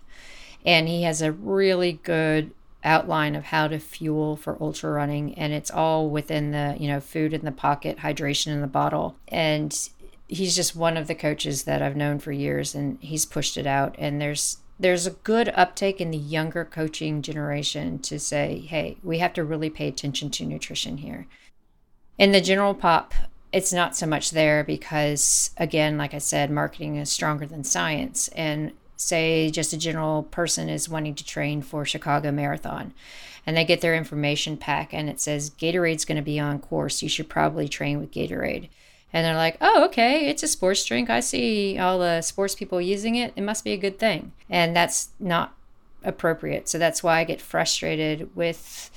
and 0.65 0.89
he 0.89 1.03
has 1.03 1.23
a 1.23 1.33
really 1.33 2.01
good 2.05 2.53
outline 2.85 3.35
of 3.35 3.45
how 3.45 3.69
to 3.69 3.79
fuel 3.79 4.37
for 4.37 4.61
ultra 4.61 4.91
running 4.91 5.33
and 5.35 5.53
it's 5.53 5.71
all 5.71 6.11
within 6.11 6.51
the 6.51 6.77
you 6.81 6.89
know 6.89 6.99
food 6.99 7.33
in 7.33 7.45
the 7.45 7.53
pocket 7.53 7.99
hydration 7.99 8.49
in 8.49 8.61
the 8.61 8.67
bottle. 8.67 9.17
And 9.29 9.89
he's 10.29 10.57
just 10.57 10.75
one 10.75 10.97
of 10.97 11.07
the 11.07 11.15
coaches 11.15 11.65
that 11.65 11.83
I've 11.83 11.97
known 11.97 12.19
for 12.19 12.33
years 12.33 12.75
and 12.75 12.99
he's 13.01 13.27
pushed 13.27 13.57
it 13.57 13.67
out. 13.67 13.95
And 13.99 14.21
there's 14.21 14.59
there's 14.81 15.07
a 15.07 15.13
good 15.13 15.53
uptake 15.55 16.01
in 16.01 16.11
the 16.11 16.19
younger 16.19 16.65
coaching 16.65 17.23
generation 17.23 18.01
to 18.01 18.19
say 18.19 18.65
hey 18.67 18.97
we 19.03 19.19
have 19.19 19.33
to 19.35 19.45
really 19.45 19.71
pay 19.71 19.87
attention 19.87 20.31
to 20.31 20.45
nutrition 20.45 20.99
here 20.99 21.27
in 22.19 22.33
the 22.33 22.41
general 22.41 22.75
pop, 22.75 23.15
it's 23.53 23.73
not 23.73 23.97
so 23.97 24.07
much 24.07 24.31
there 24.31 24.65
because, 24.65 25.51
again, 25.59 25.99
like 25.99 26.15
I 26.15 26.19
said, 26.19 26.51
marketing 26.51 26.97
is 26.97 27.11
stronger 27.11 27.47
than 27.47 27.65
science. 27.65 28.29
And 28.29 28.73
say 28.97 29.51
just 29.51 29.73
a 29.73 29.79
general 29.79 30.23
person 30.25 30.69
is 30.69 30.89
wanting 30.89 31.15
to 31.17 31.25
train 31.25 31.61
for 31.61 31.85
Chicago 31.85 32.31
Marathon 32.31 32.95
and 33.45 33.57
they 33.57 33.65
get 33.65 33.81
their 33.81 33.97
information 33.97 34.57
pack 34.57 34.95
and 34.95 35.09
it 35.09 35.21
says 35.21 35.51
Gatorade's 35.51 36.05
going 36.05 36.17
to 36.17 36.23
be 36.23 36.39
on 36.39 36.61
course. 36.61 37.03
You 37.03 37.09
should 37.09 37.29
probably 37.29 37.69
train 37.69 37.99
with 37.99 38.13
Gatorade. 38.13 38.69
And 39.13 39.27
they're 39.27 39.37
like, 39.37 39.59
oh, 39.61 39.85
okay, 39.87 40.29
it's 40.29 40.43
a 40.43 40.49
sports 40.49 40.85
drink. 40.85 41.11
I 41.11 41.21
see 41.21 41.79
all 41.79 41.99
the 41.99 42.23
sports 42.23 42.55
people 42.55 42.81
using 42.81 43.17
it. 43.17 43.33
It 43.37 43.43
must 43.43 43.63
be 43.63 43.73
a 43.73 43.77
good 43.77 43.99
thing. 43.99 44.33
And 44.49 44.75
that's 44.75 45.11
not 45.21 45.55
appropriate. 46.03 46.69
So 46.69 46.79
that's 46.79 47.03
why 47.03 47.19
I 47.19 47.25
get 47.25 47.41
frustrated 47.41 48.35
with 48.35 48.91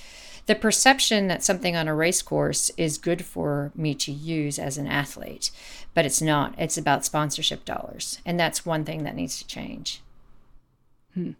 the 0.46 0.56
perception 0.56 1.28
that 1.28 1.44
something 1.44 1.76
on 1.76 1.88
a 1.88 1.96
race 1.96 2.22
course 2.22 2.70
is 2.78 2.98
good 2.98 3.26
for 3.26 3.72
me 3.76 3.96
to 3.96 4.12
use 4.12 4.60
as 4.60 4.78
an 4.78 4.88
athlete, 4.88 5.50
but 5.94 6.06
it's 6.06 6.22
not. 6.22 6.54
It's 6.58 6.78
about 6.78 7.06
sponsorship 7.06 7.66
dollars. 7.66 8.20
And 8.26 8.40
that's 8.40 8.66
one 8.66 8.86
thing 8.86 9.04
that 9.04 9.16
needs 9.16 9.40
to 9.40 9.48
change. 9.48 10.02
Hmm. 11.14 11.32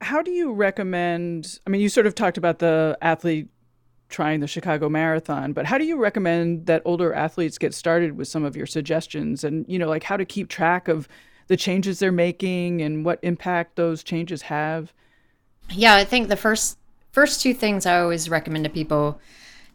How 0.00 0.22
do 0.22 0.30
you 0.30 0.52
recommend? 0.52 1.60
I 1.66 1.70
mean, 1.70 1.80
you 1.80 1.88
sort 1.88 2.06
of 2.06 2.14
talked 2.14 2.38
about 2.38 2.58
the 2.58 2.98
athlete 3.02 3.48
trying 4.08 4.40
the 4.40 4.46
Chicago 4.46 4.88
Marathon, 4.88 5.52
but 5.52 5.66
how 5.66 5.76
do 5.76 5.84
you 5.84 5.96
recommend 5.96 6.66
that 6.66 6.82
older 6.84 7.12
athletes 7.12 7.58
get 7.58 7.74
started 7.74 8.16
with 8.16 8.26
some 8.26 8.42
of 8.42 8.56
your 8.56 8.66
suggestions 8.66 9.44
and, 9.44 9.66
you 9.68 9.78
know, 9.78 9.88
like 9.88 10.02
how 10.02 10.16
to 10.16 10.24
keep 10.24 10.48
track 10.48 10.88
of 10.88 11.08
the 11.48 11.56
changes 11.56 11.98
they're 11.98 12.10
making 12.10 12.80
and 12.80 13.04
what 13.04 13.18
impact 13.22 13.76
those 13.76 14.02
changes 14.02 14.42
have? 14.42 14.92
Yeah, 15.70 15.94
I 15.94 16.04
think 16.04 16.28
the 16.28 16.36
first 16.36 16.77
first 17.18 17.42
two 17.42 17.52
things 17.52 17.84
I 17.84 17.98
always 17.98 18.28
recommend 18.28 18.62
to 18.62 18.70
people 18.70 19.20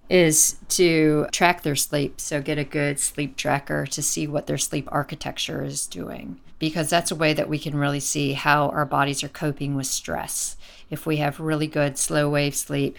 is 0.10 0.56
to 0.70 1.28
track 1.34 1.62
their 1.62 1.76
sleep. 1.76 2.22
So 2.22 2.42
get 2.42 2.58
a 2.58 2.64
good 2.64 3.02
sleep 3.02 3.36
tracker 3.36 3.86
to 3.86 4.02
see 4.02 4.28
what 4.28 4.48
their 4.48 4.58
sleep 4.58 4.88
architecture 4.94 5.62
is 5.62 5.86
doing 5.86 6.40
because 6.58 6.90
that's 6.90 7.12
a 7.12 7.16
way 7.18 7.34
that 7.34 7.50
we 7.50 7.60
can 7.60 7.76
really 7.76 8.00
see 8.00 8.32
how 8.32 8.70
our 8.70 8.86
bodies 8.86 9.26
are 9.26 9.28
coping 9.28 9.76
with 9.76 9.88
stress. 9.88 10.56
If 10.90 11.06
we 11.06 11.18
have 11.18 11.42
really 11.42 11.68
good 11.68 11.98
slow 11.98 12.30
wave 12.30 12.56
sleep, 12.56 12.98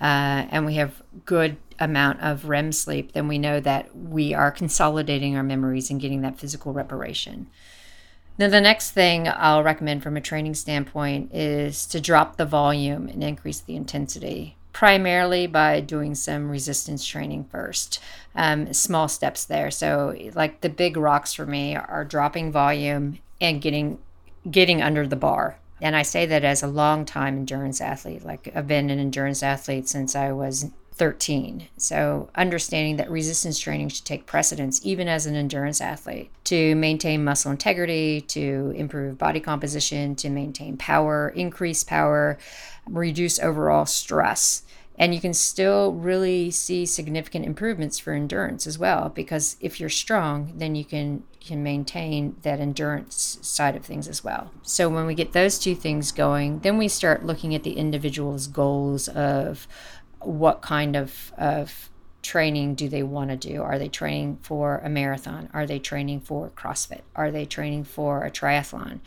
uh, 0.00 0.48
and 0.50 0.64
we 0.64 0.76
have 0.76 1.02
good 1.26 1.58
amount 1.78 2.22
of 2.22 2.48
REM 2.48 2.72
sleep, 2.72 3.12
then 3.12 3.28
we 3.28 3.36
know 3.36 3.60
that 3.60 3.94
we 3.94 4.32
are 4.32 4.50
consolidating 4.50 5.36
our 5.36 5.42
memories 5.42 5.90
and 5.90 6.00
getting 6.00 6.22
that 6.22 6.38
physical 6.38 6.72
reparation. 6.72 7.48
Now, 8.36 8.48
the 8.48 8.60
next 8.60 8.90
thing 8.90 9.28
I'll 9.28 9.62
recommend 9.62 10.02
from 10.02 10.16
a 10.16 10.20
training 10.20 10.54
standpoint 10.54 11.32
is 11.32 11.86
to 11.86 12.00
drop 12.00 12.36
the 12.36 12.44
volume 12.44 13.08
and 13.08 13.22
increase 13.22 13.60
the 13.60 13.76
intensity, 13.76 14.56
primarily 14.72 15.46
by 15.46 15.80
doing 15.80 16.16
some 16.16 16.50
resistance 16.50 17.06
training 17.06 17.44
first. 17.44 18.00
Um, 18.34 18.72
small 18.72 19.06
steps 19.06 19.44
there. 19.44 19.70
So, 19.70 20.16
like 20.34 20.62
the 20.62 20.68
big 20.68 20.96
rocks 20.96 21.32
for 21.32 21.46
me 21.46 21.76
are 21.76 22.04
dropping 22.04 22.50
volume 22.50 23.18
and 23.40 23.62
getting 23.62 23.98
getting 24.50 24.82
under 24.82 25.06
the 25.06 25.16
bar. 25.16 25.58
And 25.80 25.96
I 25.96 26.02
say 26.02 26.26
that 26.26 26.44
as 26.44 26.62
a 26.62 26.66
long 26.66 27.04
time 27.04 27.36
endurance 27.36 27.80
athlete. 27.80 28.24
Like 28.24 28.50
I've 28.54 28.66
been 28.66 28.90
an 28.90 28.98
endurance 28.98 29.42
athlete 29.42 29.88
since 29.88 30.14
I 30.14 30.32
was 30.32 30.70
13. 30.96 31.68
So, 31.76 32.30
understanding 32.36 32.96
that 32.96 33.10
resistance 33.10 33.58
training 33.58 33.88
should 33.88 34.04
take 34.04 34.26
precedence, 34.26 34.80
even 34.84 35.08
as 35.08 35.26
an 35.26 35.34
endurance 35.34 35.80
athlete, 35.80 36.30
to 36.44 36.74
maintain 36.76 37.24
muscle 37.24 37.50
integrity, 37.50 38.20
to 38.22 38.72
improve 38.76 39.18
body 39.18 39.40
composition, 39.40 40.14
to 40.16 40.30
maintain 40.30 40.76
power, 40.76 41.30
increase 41.30 41.82
power, 41.82 42.38
reduce 42.86 43.40
overall 43.40 43.86
stress. 43.86 44.62
And 44.96 45.12
you 45.12 45.20
can 45.20 45.34
still 45.34 45.92
really 45.92 46.52
see 46.52 46.86
significant 46.86 47.44
improvements 47.44 47.98
for 47.98 48.12
endurance 48.12 48.64
as 48.64 48.78
well, 48.78 49.08
because 49.08 49.56
if 49.60 49.80
you're 49.80 49.88
strong, 49.88 50.52
then 50.56 50.76
you 50.76 50.84
can 50.84 51.24
can 51.40 51.62
maintain 51.62 52.34
that 52.40 52.58
endurance 52.58 53.38
side 53.42 53.76
of 53.76 53.84
things 53.84 54.08
as 54.08 54.24
well. 54.24 54.50
So 54.62 54.88
when 54.88 55.04
we 55.04 55.14
get 55.14 55.34
those 55.34 55.58
two 55.58 55.74
things 55.74 56.10
going, 56.10 56.60
then 56.60 56.78
we 56.78 56.88
start 56.88 57.26
looking 57.26 57.54
at 57.54 57.64
the 57.64 57.74
individual's 57.74 58.46
goals 58.46 59.08
of 59.08 59.68
what 60.26 60.62
kind 60.62 60.96
of, 60.96 61.32
of 61.38 61.90
training 62.22 62.74
do 62.74 62.88
they 62.88 63.02
want 63.02 63.30
to 63.30 63.36
do? 63.36 63.62
Are 63.62 63.78
they 63.78 63.88
training 63.88 64.38
for 64.42 64.78
a 64.78 64.88
marathon? 64.88 65.48
Are 65.52 65.66
they 65.66 65.78
training 65.78 66.20
for 66.20 66.50
CrossFit? 66.50 67.02
Are 67.14 67.30
they 67.30 67.44
training 67.44 67.84
for 67.84 68.24
a 68.24 68.30
triathlon? 68.30 69.00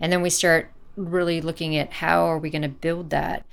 And 0.00 0.12
then 0.12 0.22
we 0.22 0.30
start 0.30 0.70
really 0.96 1.40
looking 1.40 1.76
at 1.76 1.94
how 1.94 2.26
are 2.26 2.38
we 2.38 2.50
going 2.50 2.62
to 2.62 2.68
build 2.68 3.10
that 3.10 3.44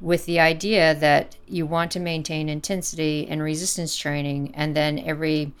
with 0.00 0.24
the 0.26 0.40
idea 0.40 0.94
that 0.94 1.36
you 1.46 1.66
want 1.66 1.90
to 1.92 2.00
maintain 2.00 2.48
intensity 2.48 3.26
and 3.28 3.42
resistance 3.42 3.96
training 3.96 4.52
and 4.54 4.74
then 4.74 4.98
every 4.98 5.52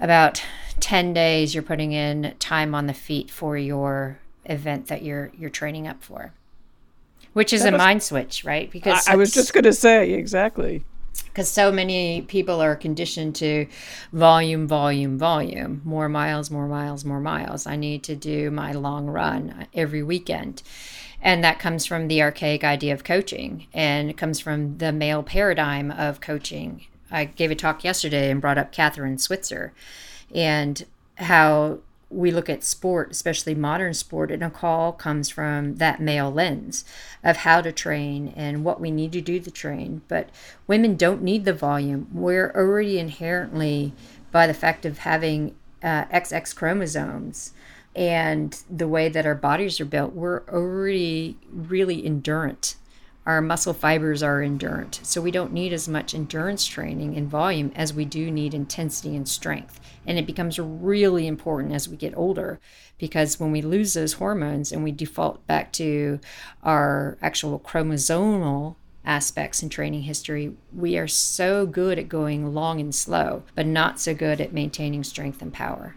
about 0.00 0.42
10 0.80 1.12
days 1.12 1.54
you're 1.54 1.62
putting 1.62 1.92
in 1.92 2.34
time 2.38 2.74
on 2.74 2.86
the 2.86 2.94
feet 2.94 3.30
for 3.30 3.56
your 3.56 4.18
event 4.46 4.86
that 4.88 5.02
you're 5.02 5.30
you're 5.38 5.50
training 5.50 5.86
up 5.86 6.02
for 6.02 6.32
which 7.32 7.52
is 7.52 7.62
that 7.62 7.70
a 7.70 7.72
was, 7.72 7.78
mind 7.78 8.02
switch, 8.02 8.44
right? 8.44 8.70
Because 8.70 9.06
I, 9.08 9.14
I 9.14 9.16
was 9.16 9.32
just 9.32 9.52
going 9.52 9.64
to 9.64 9.72
say 9.72 10.12
exactly. 10.12 10.84
Because 11.24 11.48
so 11.48 11.72
many 11.72 12.22
people 12.22 12.60
are 12.60 12.76
conditioned 12.76 13.34
to 13.36 13.66
volume, 14.12 14.66
volume, 14.66 15.18
volume, 15.18 15.80
more 15.84 16.08
miles, 16.08 16.50
more 16.50 16.66
miles, 16.66 17.04
more 17.04 17.20
miles. 17.20 17.66
I 17.66 17.76
need 17.76 18.02
to 18.04 18.16
do 18.16 18.50
my 18.50 18.72
long 18.72 19.06
run 19.06 19.66
every 19.74 20.02
weekend. 20.02 20.62
And 21.22 21.44
that 21.44 21.58
comes 21.58 21.86
from 21.86 22.08
the 22.08 22.20
archaic 22.20 22.64
idea 22.64 22.92
of 22.92 23.04
coaching 23.04 23.66
and 23.72 24.10
it 24.10 24.16
comes 24.16 24.40
from 24.40 24.78
the 24.78 24.92
male 24.92 25.22
paradigm 25.22 25.90
of 25.90 26.20
coaching. 26.20 26.86
I 27.10 27.26
gave 27.26 27.50
a 27.50 27.54
talk 27.54 27.84
yesterday 27.84 28.30
and 28.30 28.40
brought 28.40 28.58
up 28.58 28.72
Kathrine 28.72 29.20
Switzer 29.20 29.72
and 30.34 30.84
how 31.16 31.78
we 32.12 32.30
look 32.30 32.48
at 32.48 32.62
sport, 32.62 33.10
especially 33.10 33.54
modern 33.54 33.94
sport, 33.94 34.30
and 34.30 34.42
a 34.42 34.50
call 34.50 34.92
comes 34.92 35.28
from 35.28 35.76
that 35.76 36.00
male 36.00 36.30
lens 36.30 36.84
of 37.24 37.38
how 37.38 37.60
to 37.60 37.72
train 37.72 38.32
and 38.36 38.64
what 38.64 38.80
we 38.80 38.90
need 38.90 39.12
to 39.12 39.20
do 39.20 39.40
to 39.40 39.50
train. 39.50 40.02
But 40.08 40.28
women 40.66 40.96
don't 40.96 41.22
need 41.22 41.44
the 41.44 41.52
volume. 41.52 42.08
We're 42.12 42.52
already 42.54 42.98
inherently, 42.98 43.92
by 44.30 44.46
the 44.46 44.54
fact 44.54 44.84
of 44.84 44.98
having 44.98 45.54
uh, 45.82 46.04
XX 46.06 46.54
chromosomes 46.54 47.52
and 47.94 48.62
the 48.70 48.88
way 48.88 49.08
that 49.08 49.26
our 49.26 49.34
bodies 49.34 49.80
are 49.80 49.86
built, 49.86 50.14
we're 50.14 50.42
already 50.48 51.36
really 51.52 52.06
endurant. 52.06 52.76
Our 53.24 53.40
muscle 53.40 53.72
fibers 53.72 54.22
are 54.22 54.42
endurant. 54.42 54.98
So 55.04 55.20
we 55.20 55.30
don't 55.30 55.52
need 55.52 55.72
as 55.72 55.88
much 55.88 56.12
endurance 56.12 56.66
training 56.66 57.16
and 57.16 57.28
volume 57.28 57.70
as 57.76 57.94
we 57.94 58.04
do 58.04 58.30
need 58.30 58.52
intensity 58.52 59.14
and 59.14 59.28
strength. 59.28 59.80
And 60.04 60.18
it 60.18 60.26
becomes 60.26 60.58
really 60.58 61.28
important 61.28 61.72
as 61.72 61.88
we 61.88 61.96
get 61.96 62.16
older 62.16 62.58
because 62.98 63.38
when 63.38 63.52
we 63.52 63.62
lose 63.62 63.94
those 63.94 64.14
hormones 64.14 64.72
and 64.72 64.82
we 64.82 64.90
default 64.90 65.46
back 65.46 65.72
to 65.74 66.18
our 66.64 67.16
actual 67.22 67.60
chromosomal 67.60 68.74
aspects 69.04 69.62
in 69.62 69.68
training 69.68 70.02
history, 70.02 70.54
we 70.72 70.98
are 70.98 71.08
so 71.08 71.64
good 71.64 72.00
at 72.00 72.08
going 72.08 72.52
long 72.52 72.80
and 72.80 72.94
slow, 72.94 73.44
but 73.54 73.66
not 73.66 74.00
so 74.00 74.14
good 74.14 74.40
at 74.40 74.52
maintaining 74.52 75.04
strength 75.04 75.40
and 75.42 75.52
power. 75.52 75.94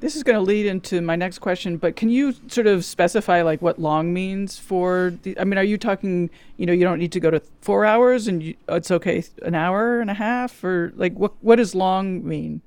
This 0.00 0.16
is 0.16 0.22
going 0.22 0.36
to 0.36 0.42
lead 0.42 0.66
into 0.66 1.00
my 1.00 1.16
next 1.16 1.38
question, 1.38 1.76
but 1.76 1.96
can 1.96 2.08
you 2.08 2.34
sort 2.48 2.66
of 2.66 2.84
specify 2.84 3.42
like 3.42 3.62
what 3.62 3.78
long 3.78 4.12
means 4.12 4.58
for 4.58 5.14
the, 5.22 5.38
I 5.38 5.44
mean, 5.44 5.58
are 5.58 5.64
you 5.64 5.78
talking, 5.78 6.30
you 6.56 6.66
know, 6.66 6.72
you 6.72 6.84
don't 6.84 6.98
need 6.98 7.12
to 7.12 7.20
go 7.20 7.30
to 7.30 7.40
four 7.60 7.84
hours 7.84 8.28
and 8.28 8.42
you, 8.42 8.54
it's 8.68 8.90
okay 8.90 9.24
an 9.42 9.54
hour 9.54 10.00
and 10.00 10.10
a 10.10 10.14
half 10.14 10.62
or 10.62 10.92
like 10.96 11.14
what, 11.14 11.32
what 11.40 11.56
does 11.56 11.74
long 11.74 12.26
mean? 12.26 12.62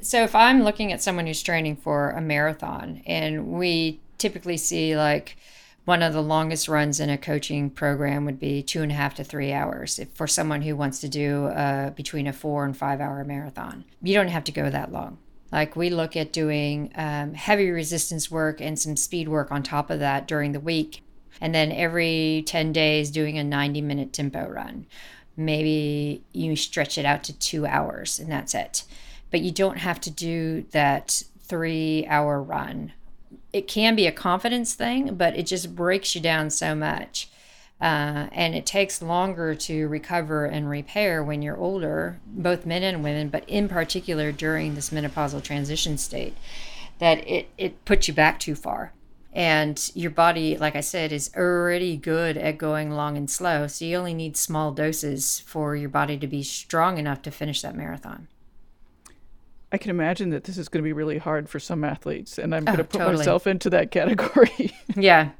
So 0.00 0.22
if 0.22 0.34
I'm 0.34 0.62
looking 0.62 0.92
at 0.92 1.02
someone 1.02 1.26
who's 1.26 1.42
training 1.42 1.76
for 1.76 2.10
a 2.10 2.20
marathon, 2.20 3.02
and 3.04 3.48
we 3.48 4.00
typically 4.16 4.56
see 4.56 4.96
like 4.96 5.36
one 5.84 6.02
of 6.02 6.12
the 6.12 6.22
longest 6.22 6.68
runs 6.68 7.00
in 7.00 7.10
a 7.10 7.18
coaching 7.18 7.70
program 7.70 8.24
would 8.26 8.38
be 8.38 8.62
two 8.62 8.82
and 8.82 8.92
a 8.92 8.94
half 8.94 9.14
to 9.14 9.24
three 9.24 9.52
hours 9.52 9.98
for 10.14 10.26
someone 10.26 10.62
who 10.62 10.76
wants 10.76 11.00
to 11.00 11.08
do 11.08 11.46
uh, 11.46 11.90
between 11.90 12.26
a 12.26 12.32
four 12.32 12.64
and 12.64 12.76
five 12.76 13.00
hour 13.00 13.24
marathon. 13.24 13.84
You 14.02 14.14
don't 14.14 14.28
have 14.28 14.44
to 14.44 14.52
go 14.52 14.70
that 14.70 14.92
long. 14.92 15.18
Like 15.50 15.76
we 15.76 15.90
look 15.90 16.16
at 16.16 16.32
doing 16.32 16.92
um, 16.94 17.34
heavy 17.34 17.70
resistance 17.70 18.30
work 18.30 18.60
and 18.60 18.78
some 18.78 18.96
speed 18.96 19.28
work 19.28 19.50
on 19.50 19.62
top 19.62 19.90
of 19.90 20.00
that 20.00 20.28
during 20.28 20.52
the 20.52 20.60
week. 20.60 21.02
And 21.40 21.54
then 21.54 21.72
every 21.72 22.42
10 22.46 22.72
days, 22.72 23.10
doing 23.10 23.38
a 23.38 23.44
90 23.44 23.80
minute 23.80 24.12
tempo 24.12 24.48
run. 24.48 24.86
Maybe 25.36 26.24
you 26.32 26.56
stretch 26.56 26.98
it 26.98 27.04
out 27.04 27.22
to 27.24 27.38
two 27.38 27.64
hours 27.64 28.18
and 28.18 28.30
that's 28.30 28.54
it 28.54 28.82
but 29.30 29.40
you 29.40 29.50
don't 29.50 29.78
have 29.78 30.00
to 30.00 30.10
do 30.10 30.64
that 30.70 31.22
three 31.42 32.06
hour 32.06 32.42
run. 32.42 32.92
It 33.52 33.66
can 33.66 33.94
be 33.94 34.06
a 34.06 34.12
confidence 34.12 34.74
thing, 34.74 35.14
but 35.14 35.36
it 35.36 35.46
just 35.46 35.74
breaks 35.74 36.14
you 36.14 36.20
down 36.20 36.50
so 36.50 36.74
much. 36.74 37.30
Uh, 37.80 38.26
and 38.32 38.56
it 38.56 38.66
takes 38.66 39.00
longer 39.00 39.54
to 39.54 39.86
recover 39.86 40.46
and 40.46 40.68
repair 40.68 41.22
when 41.22 41.42
you're 41.42 41.56
older, 41.56 42.18
both 42.26 42.66
men 42.66 42.82
and 42.82 43.04
women, 43.04 43.28
but 43.28 43.48
in 43.48 43.68
particular 43.68 44.32
during 44.32 44.74
this 44.74 44.90
menopausal 44.90 45.42
transition 45.42 45.96
state, 45.96 46.36
that 46.98 47.18
it, 47.28 47.48
it 47.56 47.84
puts 47.84 48.08
you 48.08 48.14
back 48.14 48.40
too 48.40 48.56
far. 48.56 48.92
And 49.32 49.90
your 49.94 50.10
body, 50.10 50.56
like 50.56 50.74
I 50.74 50.80
said, 50.80 51.12
is 51.12 51.30
already 51.36 51.96
good 51.96 52.36
at 52.36 52.58
going 52.58 52.90
long 52.90 53.16
and 53.16 53.30
slow. 53.30 53.68
So 53.68 53.84
you 53.84 53.96
only 53.96 54.14
need 54.14 54.36
small 54.36 54.72
doses 54.72 55.38
for 55.46 55.76
your 55.76 55.90
body 55.90 56.16
to 56.18 56.26
be 56.26 56.42
strong 56.42 56.98
enough 56.98 57.22
to 57.22 57.30
finish 57.30 57.62
that 57.62 57.76
marathon. 57.76 58.26
I 59.70 59.78
can 59.78 59.90
imagine 59.90 60.30
that 60.30 60.44
this 60.44 60.56
is 60.56 60.68
going 60.68 60.82
to 60.82 60.86
be 60.86 60.94
really 60.94 61.18
hard 61.18 61.48
for 61.48 61.60
some 61.60 61.84
athletes, 61.84 62.38
and 62.38 62.54
I'm 62.54 62.62
oh, 62.62 62.66
going 62.66 62.78
to 62.78 62.84
put 62.84 62.98
totally. 62.98 63.18
myself 63.18 63.46
into 63.46 63.68
that 63.70 63.90
category. 63.90 64.72
yeah, 64.96 65.30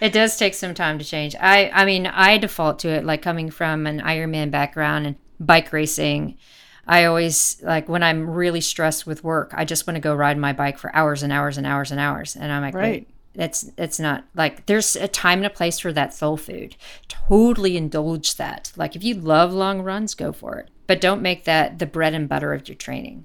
it 0.00 0.12
does 0.12 0.36
take 0.38 0.54
some 0.54 0.74
time 0.74 0.98
to 0.98 1.04
change. 1.04 1.36
I, 1.38 1.70
I 1.70 1.84
mean, 1.84 2.06
I 2.06 2.38
default 2.38 2.78
to 2.80 2.88
it 2.88 3.04
like 3.04 3.20
coming 3.20 3.50
from 3.50 3.86
an 3.86 4.00
Ironman 4.00 4.50
background 4.50 5.06
and 5.06 5.16
bike 5.38 5.72
racing. 5.72 6.38
I 6.86 7.04
always 7.04 7.60
like 7.62 7.88
when 7.88 8.02
I'm 8.02 8.28
really 8.28 8.60
stressed 8.60 9.06
with 9.06 9.24
work, 9.24 9.52
I 9.54 9.64
just 9.64 9.86
want 9.86 9.96
to 9.96 10.00
go 10.00 10.14
ride 10.14 10.38
my 10.38 10.52
bike 10.52 10.78
for 10.78 10.94
hours 10.94 11.22
and 11.22 11.32
hours 11.32 11.58
and 11.58 11.66
hours 11.66 11.90
and 11.90 12.00
hours, 12.00 12.36
and 12.36 12.50
I'm 12.50 12.62
like, 12.62 12.74
right. 12.74 13.08
It's 13.36 13.68
it's 13.76 13.98
not 13.98 14.24
like 14.36 14.66
there's 14.66 14.94
a 14.94 15.08
time 15.08 15.40
and 15.40 15.46
a 15.46 15.50
place 15.50 15.80
for 15.80 15.92
that 15.92 16.14
soul 16.14 16.36
food. 16.36 16.76
Totally 17.08 17.76
indulge 17.76 18.36
that. 18.36 18.72
Like 18.76 18.94
if 18.94 19.02
you 19.02 19.16
love 19.16 19.52
long 19.52 19.82
runs, 19.82 20.14
go 20.14 20.30
for 20.30 20.58
it. 20.58 20.70
But 20.86 21.00
don't 21.00 21.20
make 21.20 21.42
that 21.44 21.80
the 21.80 21.86
bread 21.86 22.14
and 22.14 22.28
butter 22.28 22.52
of 22.54 22.68
your 22.68 22.76
training. 22.76 23.24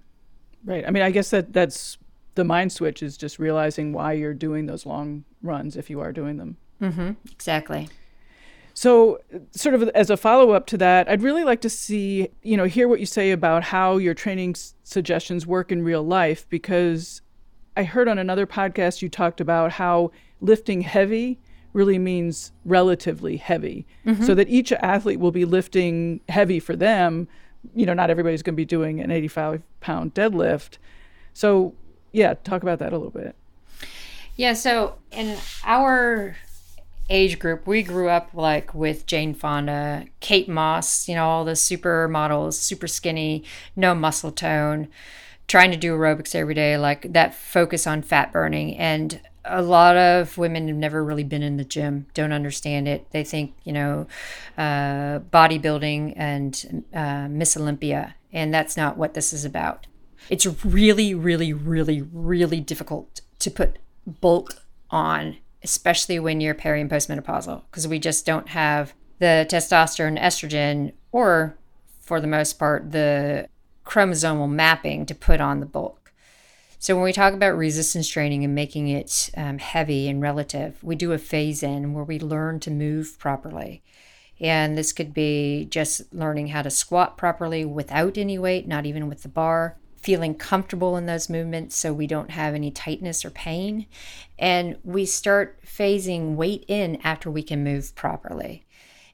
Right. 0.65 0.85
I 0.85 0.91
mean, 0.91 1.03
I 1.03 1.11
guess 1.11 1.29
that 1.31 1.53
that's 1.53 1.97
the 2.35 2.43
mind 2.43 2.71
switch 2.71 3.03
is 3.03 3.17
just 3.17 3.39
realizing 3.39 3.93
why 3.93 4.13
you're 4.13 4.33
doing 4.33 4.65
those 4.65 4.85
long 4.85 5.23
runs 5.41 5.75
if 5.75 5.89
you 5.89 5.99
are 5.99 6.11
doing 6.11 6.37
them. 6.37 6.57
Mm-hmm. 6.81 7.11
Exactly. 7.31 7.89
So, 8.73 9.19
sort 9.51 9.75
of 9.75 9.89
as 9.89 10.09
a 10.09 10.15
follow 10.15 10.51
up 10.51 10.65
to 10.67 10.77
that, 10.77 11.09
I'd 11.09 11.21
really 11.21 11.43
like 11.43 11.59
to 11.61 11.69
see, 11.69 12.29
you 12.43 12.55
know, 12.55 12.63
hear 12.63 12.87
what 12.87 13.01
you 13.01 13.05
say 13.05 13.31
about 13.31 13.63
how 13.63 13.97
your 13.97 14.13
training 14.13 14.51
s- 14.51 14.73
suggestions 14.83 15.45
work 15.45 15.71
in 15.71 15.83
real 15.83 16.03
life 16.03 16.47
because 16.47 17.21
I 17.75 17.83
heard 17.83 18.07
on 18.07 18.17
another 18.17 18.47
podcast 18.47 19.01
you 19.01 19.09
talked 19.09 19.41
about 19.41 19.73
how 19.73 20.11
lifting 20.39 20.81
heavy 20.81 21.39
really 21.73 21.99
means 21.99 22.51
relatively 22.63 23.37
heavy. 23.37 23.85
Mm-hmm. 24.05 24.23
So 24.23 24.33
that 24.35 24.47
each 24.49 24.71
athlete 24.71 25.19
will 25.19 25.31
be 25.31 25.45
lifting 25.45 26.21
heavy 26.29 26.59
for 26.59 26.75
them, 26.75 27.27
you 27.75 27.85
know, 27.85 27.93
not 27.93 28.09
everybody's 28.09 28.41
going 28.41 28.53
to 28.53 28.57
be 28.57 28.65
doing 28.65 28.99
an 28.99 29.11
85 29.11 29.61
pound 29.81 30.13
deadlift. 30.13 30.77
So, 31.33 31.73
yeah, 32.11 32.33
talk 32.43 32.63
about 32.63 32.79
that 32.79 32.93
a 32.93 32.97
little 32.97 33.11
bit. 33.11 33.35
Yeah, 34.35 34.53
so 34.53 34.95
in 35.11 35.37
our 35.65 36.37
age 37.09 37.39
group, 37.39 37.67
we 37.67 37.83
grew 37.83 38.09
up 38.09 38.29
like 38.33 38.73
with 38.73 39.05
Jane 39.05 39.33
Fonda, 39.33 40.05
Kate 40.19 40.47
Moss, 40.47 41.09
you 41.09 41.15
know, 41.15 41.27
all 41.27 41.43
the 41.43 41.53
supermodels, 41.53 42.53
super 42.53 42.87
skinny, 42.87 43.43
no 43.75 43.93
muscle 43.93 44.31
tone, 44.31 44.87
trying 45.47 45.71
to 45.71 45.77
do 45.77 45.95
aerobics 45.95 46.35
every 46.35 46.53
day, 46.53 46.77
like 46.77 47.11
that 47.11 47.33
focus 47.33 47.87
on 47.87 48.01
fat 48.01 48.31
burning. 48.31 48.77
And 48.77 49.19
a 49.45 49.61
lot 49.61 49.97
of 49.97 50.37
women 50.37 50.67
have 50.67 50.77
never 50.77 51.03
really 51.03 51.23
been 51.23 51.43
in 51.43 51.57
the 51.57 51.63
gym, 51.63 52.07
don't 52.13 52.33
understand 52.33 52.87
it. 52.87 53.09
They 53.11 53.23
think, 53.23 53.55
you 53.63 53.73
know, 53.73 54.07
uh, 54.57 55.19
bodybuilding 55.19 56.13
and 56.15 56.83
uh, 56.93 57.27
Miss 57.29 57.57
Olympia, 57.57 58.15
and 58.31 58.53
that's 58.53 58.77
not 58.77 58.97
what 58.97 59.13
this 59.13 59.33
is 59.33 59.45
about. 59.45 59.87
It's 60.29 60.45
really, 60.65 61.13
really, 61.13 61.53
really, 61.53 62.01
really 62.01 62.59
difficult 62.59 63.21
to 63.39 63.49
put 63.49 63.77
bulk 64.05 64.55
on, 64.91 65.37
especially 65.63 66.19
when 66.19 66.41
you're 66.41 66.53
peri 66.53 66.81
and 66.81 66.89
postmenopausal, 66.89 67.63
because 67.69 67.87
we 67.87 67.99
just 67.99 68.25
don't 68.25 68.49
have 68.49 68.93
the 69.19 69.45
testosterone, 69.49 70.19
estrogen, 70.19 70.93
or 71.11 71.57
for 72.01 72.19
the 72.19 72.27
most 72.27 72.59
part, 72.59 72.91
the 72.91 73.47
chromosomal 73.85 74.49
mapping 74.49 75.05
to 75.05 75.15
put 75.15 75.41
on 75.41 75.59
the 75.59 75.65
bulk. 75.65 75.98
So 76.81 76.95
when 76.95 77.03
we 77.03 77.11
talk 77.11 77.33
about 77.33 77.57
resistance 77.57 78.07
training 78.07 78.45
and 78.45 78.55
making 78.55 78.87
it 78.87 79.29
um, 79.35 79.57
heavy 79.57 80.07
and 80.07 80.21
relative, 80.21 80.81
we 80.81 80.95
do 80.95 81.11
a 81.11 81.17
phase 81.17 81.61
in 81.61 81.93
where 81.93 82.05
we 82.05 82.19
learn 82.19 82.61
to 82.61 82.71
move 82.71 83.19
properly. 83.19 83.83
And 84.39 84.77
this 84.77 84.93
could 84.93 85.13
be 85.13 85.67
just 85.69 86.13
learning 86.13 86.47
how 86.47 86.61
to 86.61 86.69
squat 86.69 87.17
properly 87.17 87.65
without 87.65 88.17
any 88.17 88.39
weight, 88.39 88.65
not 88.65 88.85
even 88.85 89.09
with 89.09 89.23
the 89.23 89.29
bar, 89.29 89.77
feeling 89.97 90.33
comfortable 90.33 90.95
in 90.95 91.05
those 91.05 91.29
movements 91.29 91.75
so 91.75 91.91
we 91.91 92.07
don't 92.07 92.31
have 92.31 92.55
any 92.55 92.71
tightness 92.71 93.25
or 93.25 93.29
pain. 93.29 93.85
And 94.37 94.77
we 94.85 95.05
start 95.05 95.59
phasing 95.65 96.35
weight 96.35 96.63
in 96.69 97.01
after 97.03 97.29
we 97.29 97.43
can 97.43 97.61
move 97.61 97.93
properly. 97.93 98.63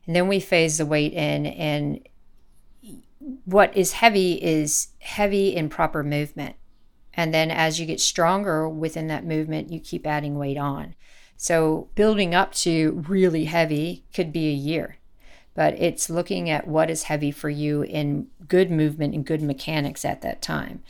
And 0.05 0.15
then 0.15 0.27
we 0.27 0.39
phase 0.39 0.77
the 0.77 0.85
weight 0.85 1.13
in, 1.13 1.47
and 1.47 2.07
what 3.45 3.75
is 3.75 3.93
heavy 3.93 4.33
is 4.33 4.89
heavy 4.99 5.55
in 5.55 5.67
proper 5.67 6.03
movement. 6.03 6.57
And 7.15 7.33
then 7.33 7.51
as 7.51 7.79
you 7.79 7.85
get 7.85 7.99
stronger 7.99 8.67
within 8.67 9.07
that 9.07 9.25
movement, 9.25 9.71
you 9.71 9.79
keep 9.79 10.05
adding 10.05 10.37
weight 10.37 10.57
on. 10.57 10.95
So 11.37 11.89
building 11.95 12.35
up 12.35 12.53
to 12.55 13.03
really 13.07 13.45
heavy 13.45 14.05
could 14.13 14.31
be 14.31 14.49
a 14.49 14.53
year 14.53 14.97
but 15.55 15.73
it's 15.79 16.09
looking 16.09 16.49
at 16.49 16.67
what 16.67 16.91
is 16.91 17.03
heavy 17.03 17.31
for 17.31 17.49
you 17.49 17.81
in 17.81 18.27
good 18.47 18.69
movement 18.69 19.15
and 19.15 19.25
good 19.25 19.41
mechanics 19.41 20.05
at 20.05 20.21
that 20.21 20.41
time. 20.41 20.83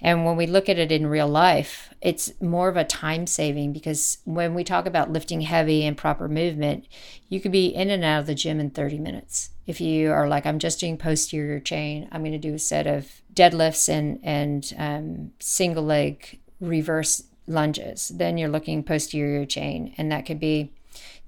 And 0.00 0.24
when 0.24 0.36
we 0.36 0.46
look 0.46 0.68
at 0.68 0.78
it 0.78 0.90
in 0.90 1.06
real 1.06 1.28
life, 1.28 1.92
it's 2.00 2.32
more 2.40 2.68
of 2.68 2.76
a 2.76 2.84
time 2.84 3.26
saving 3.26 3.72
because 3.72 4.18
when 4.24 4.54
we 4.54 4.64
talk 4.64 4.86
about 4.86 5.12
lifting 5.12 5.42
heavy 5.42 5.84
and 5.84 5.96
proper 5.96 6.28
movement, 6.28 6.86
you 7.28 7.40
could 7.40 7.52
be 7.52 7.66
in 7.66 7.90
and 7.90 8.02
out 8.02 8.20
of 8.20 8.26
the 8.26 8.34
gym 8.34 8.60
in 8.60 8.70
30 8.70 8.98
minutes. 8.98 9.50
If 9.68 9.80
you 9.80 10.10
are 10.12 10.26
like, 10.26 10.46
I'm 10.46 10.58
just 10.58 10.80
doing 10.80 10.96
posterior 10.96 11.60
chain, 11.60 12.08
I'm 12.10 12.22
going 12.22 12.32
to 12.32 12.38
do 12.38 12.54
a 12.54 12.58
set 12.58 12.86
of 12.86 13.20
deadlifts 13.34 13.88
and, 13.88 14.18
and 14.22 14.74
um, 14.78 15.32
single 15.38 15.84
leg 15.84 16.40
reverse 16.58 17.22
lunges, 17.46 18.08
then 18.08 18.38
you're 18.38 18.48
looking 18.48 18.82
posterior 18.82 19.44
chain. 19.44 19.94
And 19.98 20.10
that 20.10 20.24
could 20.24 20.40
be 20.40 20.72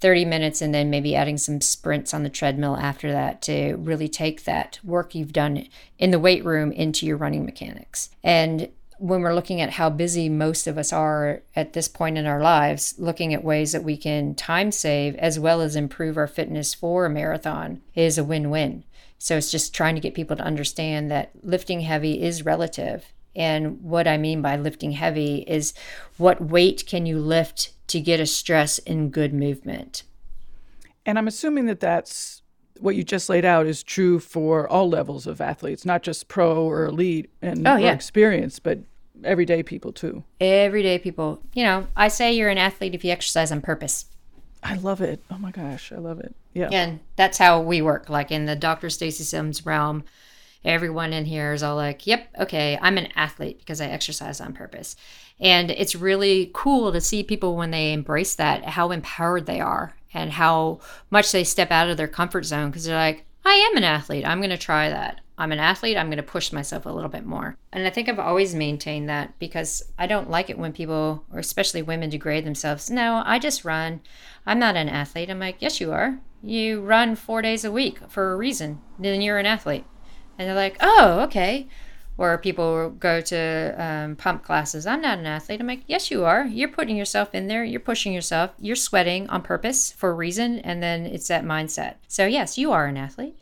30 0.01 0.25
minutes 0.25 0.63
and 0.63 0.75
then 0.75 0.89
maybe 0.89 1.15
adding 1.15 1.37
some 1.37 1.61
sprints 1.61 2.15
on 2.15 2.23
the 2.23 2.31
treadmill 2.31 2.77
after 2.79 3.13
that 3.13 3.43
to 3.43 3.75
really 3.75 4.09
take 4.09 4.45
that 4.45 4.81
work 4.83 5.15
you've 5.15 5.35
done 5.35 5.69
in 5.99 6.11
the 6.11 6.19
weight 6.19 6.45
room 6.45 6.73
into 6.73 7.05
your 7.05 7.19
running 7.19 7.45
mechanics. 7.45 8.09
And 8.25 8.71
when 9.01 9.23
we're 9.23 9.35
looking 9.35 9.63
at 9.63 9.71
how 9.71 9.89
busy 9.89 10.29
most 10.29 10.67
of 10.67 10.77
us 10.77 10.93
are 10.93 11.41
at 11.57 11.73
this 11.73 11.89
point 11.89 12.19
in 12.19 12.27
our 12.27 12.43
lives, 12.43 12.95
looking 12.99 13.33
at 13.33 13.43
ways 13.43 13.73
that 13.73 13.83
we 13.83 13.97
can 13.97 14.35
time 14.35 14.71
save 14.71 15.15
as 15.17 15.41
well 15.41 15.63
as 15.63 15.75
improve 15.75 16.19
our 16.19 16.27
fitness 16.27 16.75
for 16.75 17.07
a 17.07 17.11
marathon 17.11 17.81
is 17.95 18.19
a 18.19 18.25
win 18.25 18.51
win. 18.51 18.85
So 19.19 19.39
it's 19.39 19.51
just 19.51 19.75
trying 19.75 19.95
to 19.95 20.03
get 20.03 20.15
people 20.15 20.37
to 20.37 20.43
understand 20.43 21.11
that 21.11 21.31
lifting 21.43 21.81
heavy 21.81 22.23
is 22.23 22.45
relative. 22.45 23.07
And 23.35 23.83
what 23.83 24.07
I 24.07 24.19
mean 24.19 24.43
by 24.43 24.57
lifting 24.57 24.93
heavy 24.93 25.45
is 25.47 25.73
what 26.19 26.43
weight 26.43 26.85
can 26.87 27.07
you 27.07 27.19
lift 27.19 27.73
to 27.87 28.01
get 28.01 28.21
a 28.21 28.27
stress 28.27 28.79
in 28.81 29.09
good 29.09 29.33
movement. 29.33 30.03
And 31.07 31.19
I'm 31.19 31.29
assuming 31.29 31.65
that 31.67 31.81
that's 31.81 32.43
what 32.81 32.97
you 32.97 33.05
just 33.05 33.31
laid 33.31 33.45
out 33.47 33.67
is 33.67 33.83
true 33.83 34.21
for 34.21 34.69
all 34.69 34.89
levels 34.89 35.27
of 35.27 35.41
athletes, 35.41 35.87
not 35.87 36.03
just 36.03 36.29
pro 36.29 36.65
or 36.65 36.85
elite 36.85 37.31
and 37.41 37.67
oh, 37.67 37.77
yeah. 37.77 37.93
experience, 37.93 38.59
but 38.59 38.81
everyday 39.25 39.63
people 39.63 39.93
too. 39.93 40.25
Everyday 40.41 40.99
people. 40.99 41.43
You 41.55 41.65
know, 41.65 41.87
I 41.97 42.09
say 42.09 42.33
you're 42.33 42.49
an 42.49 42.59
athlete 42.59 42.95
if 42.95 43.05
you 43.05 43.11
exercise 43.11 43.53
on 43.53 43.61
purpose. 43.61 44.07
I 44.63 44.75
love 44.77 45.01
it. 45.01 45.23
Oh 45.31 45.39
my 45.39 45.51
gosh, 45.51 45.93
I 45.93 45.97
love 45.97 46.21
it. 46.21 46.35
Yeah. 46.53 46.69
And 46.71 47.01
that's 47.17 47.39
how 47.39 47.61
we 47.61 47.81
work. 47.83 48.09
Like 48.09 48.31
in 48.31 48.47
the 48.47 48.57
Dr. 48.57 48.91
Stacy 48.91 49.25
Sims 49.25 49.65
realm, 49.65 50.05
everyone 50.65 51.13
in 51.13 51.25
here 51.25 51.53
is 51.53 51.63
all 51.63 51.77
like, 51.77 52.07
yep, 52.07 52.29
okay, 52.39 52.79
I'm 52.81 52.99
an 52.99 53.09
athlete 53.17 53.59
because 53.59 53.81
I 53.81 53.87
exercise 53.87 54.41
on 54.41 54.53
purpose. 54.53 54.97
And 55.39 55.71
it's 55.71 55.95
really 55.95 56.51
cool 56.53 56.93
to 56.93 57.01
see 57.01 57.23
people 57.23 57.57
when 57.57 57.71
they 57.71 57.93
embrace 57.93 58.35
that, 58.35 58.65
how 58.65 58.91
empowered 58.91 59.47
they 59.47 59.61
are 59.61 59.95
and 60.13 60.33
how 60.33 60.81
much 61.11 61.33
they 61.33 61.45
step 61.45 61.71
out 61.71 61.89
of 61.89 61.97
their 61.97 62.09
comfort 62.09 62.45
zone 62.45 62.71
because 62.71 62.85
they're 62.85 62.97
like, 62.97 63.25
I 63.45 63.55
am 63.71 63.77
an 63.79 63.85
athlete. 63.85 64.27
I'm 64.27 64.41
going 64.41 64.51
to 64.51 64.59
try 64.59 64.91
that. 64.91 65.21
I'm 65.41 65.53
an 65.53 65.59
athlete. 65.59 65.97
I'm 65.97 66.09
going 66.09 66.19
to 66.19 66.23
push 66.23 66.53
myself 66.53 66.85
a 66.85 66.91
little 66.91 67.09
bit 67.09 67.25
more. 67.25 67.57
And 67.73 67.87
I 67.87 67.91
think 67.91 68.09
I've 68.09 68.19
always 68.19 68.55
maintained 68.55 69.09
that 69.09 69.39
because 69.39 69.83
I 69.99 70.07
don't 70.07 70.31
like 70.31 70.51
it 70.51 70.59
when 70.59 70.73
people, 70.73 71.25
or 71.33 71.39
especially 71.39 71.83
women, 71.83 72.11
degrade 72.11 72.45
themselves. 72.45 72.91
No, 72.91 73.23
I 73.25 73.39
just 73.39 73.65
run. 73.65 74.01
I'm 74.45 74.59
not 74.59 74.77
an 74.77 74.89
athlete. 74.89 75.31
I'm 75.31 75.41
like, 75.41 75.57
yes, 75.59 75.81
you 75.81 75.93
are. 75.93 76.19
You 76.43 76.83
run 76.83 77.17
four 77.17 77.41
days 77.41 77.65
a 77.65 77.73
week 77.73 78.01
for 78.09 78.33
a 78.33 78.37
reason. 78.37 78.81
Then 78.99 79.23
you're 79.23 79.39
an 79.39 79.47
athlete. 79.47 79.85
And 80.39 80.47
they're 80.47 80.55
like, 80.55 80.77
oh, 80.81 81.21
okay 81.21 81.69
or 82.21 82.37
people 82.37 82.91
go 82.91 83.23
to 83.23 83.75
um, 83.79 84.15
pump 84.15 84.43
classes. 84.43 84.87
I'm 84.87 85.01
not 85.01 85.19
an 85.19 85.25
athlete. 85.25 85.59
I'm 85.59 85.67
like, 85.67 85.85
yes, 85.87 86.11
you 86.11 86.27
are. 86.27 86.45
You're 86.45 86.69
putting 86.69 86.95
yourself 86.95 87.35
in 87.35 87.49
there. 87.49 87.65
You're 87.65 87.81
pushing 87.81 88.13
yourself. 88.13 88.51
You're 88.59 88.77
sweating 88.77 89.27
on 89.31 89.41
purpose 89.41 89.93
for 89.93 90.11
a 90.11 90.15
reason. 90.15 90.59
And 90.59 90.83
then 90.83 91.07
it's 91.07 91.29
that 91.29 91.47
mindset. 91.47 91.95
So, 92.09 92.27
yes, 92.27 92.59
you 92.59 92.73
are 92.73 92.85
an 92.85 92.99
athlete. 92.99 93.40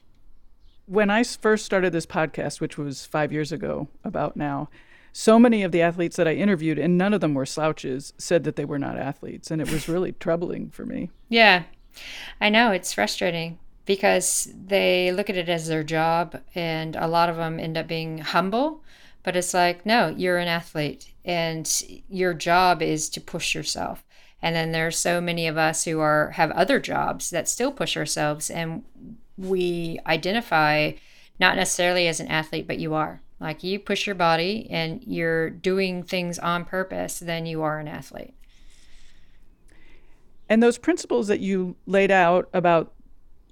When 0.88 1.10
I 1.10 1.22
first 1.22 1.66
started 1.66 1.92
this 1.92 2.06
podcast, 2.06 2.60
which 2.60 2.78
was 2.78 3.04
five 3.04 3.32
years 3.32 3.52
ago, 3.52 3.88
about 4.04 4.36
now, 4.36 4.70
so 5.12 5.38
many 5.38 5.62
of 5.62 5.70
the 5.72 5.82
athletes 5.82 6.16
that 6.16 6.26
I 6.26 6.34
interviewed, 6.34 6.78
and 6.78 6.96
none 6.96 7.12
of 7.12 7.20
them 7.20 7.34
were 7.34 7.46
slouches, 7.46 8.12
said 8.18 8.44
that 8.44 8.56
they 8.56 8.64
were 8.64 8.78
not 8.78 8.98
athletes. 8.98 9.50
And 9.50 9.60
it 9.60 9.70
was 9.70 9.88
really 9.88 10.12
troubling 10.12 10.70
for 10.70 10.86
me. 10.86 11.10
Yeah, 11.28 11.64
I 12.40 12.48
know. 12.48 12.70
It's 12.70 12.92
frustrating 12.92 13.58
because 13.88 14.52
they 14.66 15.10
look 15.12 15.30
at 15.30 15.36
it 15.38 15.48
as 15.48 15.66
their 15.66 15.82
job 15.82 16.38
and 16.54 16.94
a 16.94 17.08
lot 17.08 17.30
of 17.30 17.36
them 17.36 17.58
end 17.58 17.78
up 17.78 17.88
being 17.88 18.18
humble 18.18 18.82
but 19.22 19.34
it's 19.34 19.54
like 19.54 19.86
no 19.86 20.14
you're 20.14 20.36
an 20.36 20.46
athlete 20.46 21.14
and 21.24 21.82
your 22.10 22.34
job 22.34 22.82
is 22.82 23.08
to 23.08 23.18
push 23.18 23.54
yourself 23.54 24.04
and 24.42 24.54
then 24.54 24.72
there's 24.72 24.98
so 24.98 25.22
many 25.22 25.46
of 25.46 25.56
us 25.56 25.84
who 25.84 26.00
are 26.00 26.32
have 26.32 26.50
other 26.50 26.78
jobs 26.78 27.30
that 27.30 27.48
still 27.48 27.72
push 27.72 27.96
ourselves 27.96 28.50
and 28.50 28.84
we 29.38 29.98
identify 30.06 30.92
not 31.40 31.56
necessarily 31.56 32.08
as 32.08 32.20
an 32.20 32.28
athlete 32.28 32.66
but 32.66 32.78
you 32.78 32.94
are 32.94 33.22
like 33.40 33.62
you 33.62 33.78
push 33.78 34.06
your 34.06 34.16
body 34.16 34.66
and 34.70 35.02
you're 35.04 35.48
doing 35.48 36.02
things 36.02 36.38
on 36.38 36.64
purpose 36.64 37.18
then 37.20 37.46
you 37.46 37.62
are 37.62 37.78
an 37.78 37.88
athlete 37.88 38.34
and 40.48 40.62
those 40.62 40.78
principles 40.78 41.28
that 41.28 41.40
you 41.40 41.76
laid 41.86 42.10
out 42.10 42.48
about 42.52 42.92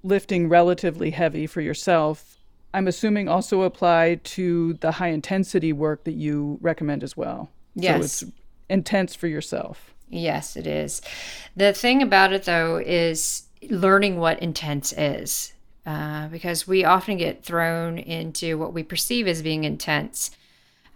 lifting 0.03 0.49
relatively 0.49 1.11
heavy 1.11 1.45
for 1.45 1.61
yourself, 1.61 2.37
I'm 2.73 2.87
assuming 2.87 3.27
also 3.27 3.61
apply 3.61 4.19
to 4.23 4.73
the 4.75 4.93
high 4.93 5.09
intensity 5.09 5.73
work 5.73 6.03
that 6.05 6.13
you 6.13 6.57
recommend 6.61 7.03
as 7.03 7.15
well. 7.15 7.49
Yes. 7.75 7.95
So 7.95 8.25
it's 8.25 8.33
intense 8.69 9.15
for 9.15 9.27
yourself. 9.27 9.93
Yes, 10.09 10.55
it 10.55 10.65
is. 10.65 11.01
The 11.55 11.73
thing 11.73 12.01
about 12.01 12.33
it, 12.33 12.43
though, 12.43 12.77
is 12.77 13.43
learning 13.69 14.17
what 14.17 14.39
intense 14.41 14.93
is. 14.93 15.53
Uh, 15.87 16.27
because 16.27 16.67
we 16.67 16.83
often 16.83 17.15
get 17.15 17.45
thrown 17.45 17.97
into 17.97 18.57
what 18.57 18.73
we 18.73 18.83
perceive 18.83 19.25
as 19.25 19.41
being 19.41 19.63
intense, 19.63 20.31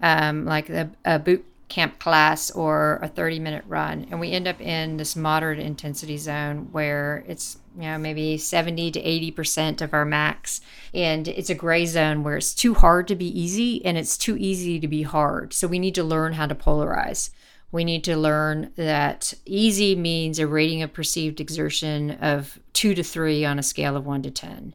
um, 0.02 0.44
like 0.44 0.68
the, 0.68 0.90
a 1.06 1.18
boot 1.18 1.46
camp 1.70 1.98
class 1.98 2.52
or 2.52 3.00
a 3.02 3.08
30 3.08 3.40
minute 3.40 3.64
run. 3.70 4.06
And 4.12 4.20
we 4.20 4.32
end 4.32 4.50
up 4.50 4.60
in 4.60 4.98
this 4.98 5.16
moderate 5.16 5.60
intensity 5.60 6.18
zone 6.18 6.68
where 6.74 7.24
it's 7.26 7.58
you 7.78 7.84
know 7.84 7.98
maybe 7.98 8.38
70 8.38 8.92
to 8.92 9.00
80 9.00 9.32
percent 9.32 9.82
of 9.82 9.94
our 9.94 10.04
max. 10.04 10.60
And 10.94 11.26
it's 11.30 11.50
a 11.50 11.56
gray 11.56 11.86
zone 11.86 12.22
where 12.24 12.36
it's 12.36 12.54
too 12.54 12.74
hard 12.74 13.08
to 13.08 13.16
be 13.16 13.40
easy 13.40 13.86
and 13.86 13.98
it's 13.98 14.18
too 14.18 14.36
easy 14.38 14.78
to 14.82 14.90
be 14.90 15.04
hard. 15.04 15.54
So 15.54 15.70
we 15.70 15.80
need 15.80 15.96
to 15.96 16.04
learn 16.04 16.34
how 16.34 16.48
to 16.48 16.56
polarize 16.56 17.30
we 17.72 17.84
need 17.84 18.04
to 18.06 18.18
learn 18.18 18.72
that 18.76 19.34
easy 19.46 19.96
means 19.96 20.40
a 20.40 20.48
rating 20.48 20.82
of 20.82 20.94
perceived 20.94 21.40
exertion 21.40 22.12
of 22.12 22.60
two 22.74 22.94
to 22.94 23.04
three 23.04 23.46
on 23.46 23.60
a 23.60 23.64
scale 23.64 23.96
of 23.96 24.06
one 24.06 24.22
to 24.24 24.32
ten 24.32 24.74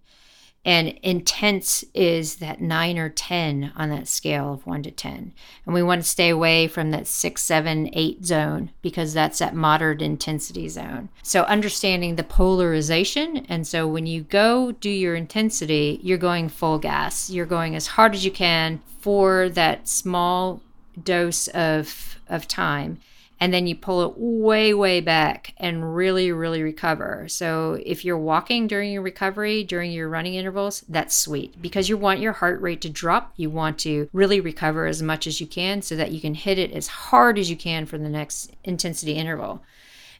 And 0.64 0.88
intense 1.04 1.84
is 1.94 2.36
that 2.36 2.60
nine 2.60 2.98
or 2.98 3.08
10 3.08 3.72
on 3.76 3.88
that 3.90 4.08
scale 4.08 4.52
of 4.52 4.66
one 4.66 4.82
to 4.82 4.90
10. 4.90 5.32
And 5.64 5.74
we 5.74 5.80
want 5.80 6.02
to 6.02 6.08
stay 6.08 6.28
away 6.28 6.66
from 6.66 6.90
that 6.90 7.06
six, 7.06 7.44
seven, 7.44 7.88
eight 7.92 8.24
zone 8.24 8.72
because 8.82 9.14
that's 9.14 9.38
that 9.38 9.54
moderate 9.54 10.02
intensity 10.02 10.68
zone. 10.68 11.08
So 11.22 11.42
understanding 11.44 12.16
the 12.16 12.24
polarization. 12.24 13.46
And 13.48 13.64
so 13.64 13.86
when 13.86 14.06
you 14.06 14.22
go 14.22 14.72
do 14.72 14.90
your 14.90 15.14
intensity, 15.14 16.00
you're 16.02 16.18
going 16.18 16.48
full 16.48 16.80
gas. 16.80 17.30
You're 17.30 17.46
going 17.46 17.76
as 17.76 17.86
hard 17.86 18.16
as 18.16 18.24
you 18.24 18.32
can 18.32 18.80
for 18.98 19.48
that 19.50 19.86
small 19.86 20.60
dose 21.02 21.48
of, 21.48 22.18
of 22.28 22.48
time 22.48 22.98
and 23.38 23.52
then 23.52 23.66
you 23.66 23.76
pull 23.76 24.02
it 24.02 24.14
way, 24.16 24.72
way 24.72 25.00
back 25.00 25.52
and 25.58 25.94
really, 25.94 26.32
really 26.32 26.62
recover. 26.62 27.26
So 27.28 27.78
if 27.84 28.04
you're 28.04 28.18
walking 28.18 28.66
during 28.66 28.92
your 28.92 29.02
recovery, 29.02 29.62
during 29.62 29.92
your 29.92 30.08
running 30.08 30.34
intervals, 30.34 30.84
that's 30.88 31.14
sweet 31.14 31.60
because 31.60 31.88
you 31.88 31.98
want 31.98 32.20
your 32.20 32.32
heart 32.32 32.60
rate 32.62 32.80
to 32.82 32.88
drop. 32.88 33.34
You 33.36 33.50
want 33.50 33.78
to 33.80 34.08
really 34.12 34.40
recover 34.40 34.86
as 34.86 35.02
much 35.02 35.26
as 35.26 35.40
you 35.40 35.46
can 35.46 35.82
so 35.82 35.96
that 35.96 36.12
you 36.12 36.20
can 36.20 36.34
hit 36.34 36.58
it 36.58 36.72
as 36.72 36.86
hard 36.86 37.38
as 37.38 37.50
you 37.50 37.56
can 37.56 37.84
for 37.84 37.98
the 37.98 38.08
next 38.08 38.52
intensity 38.64 39.12
interval. 39.12 39.62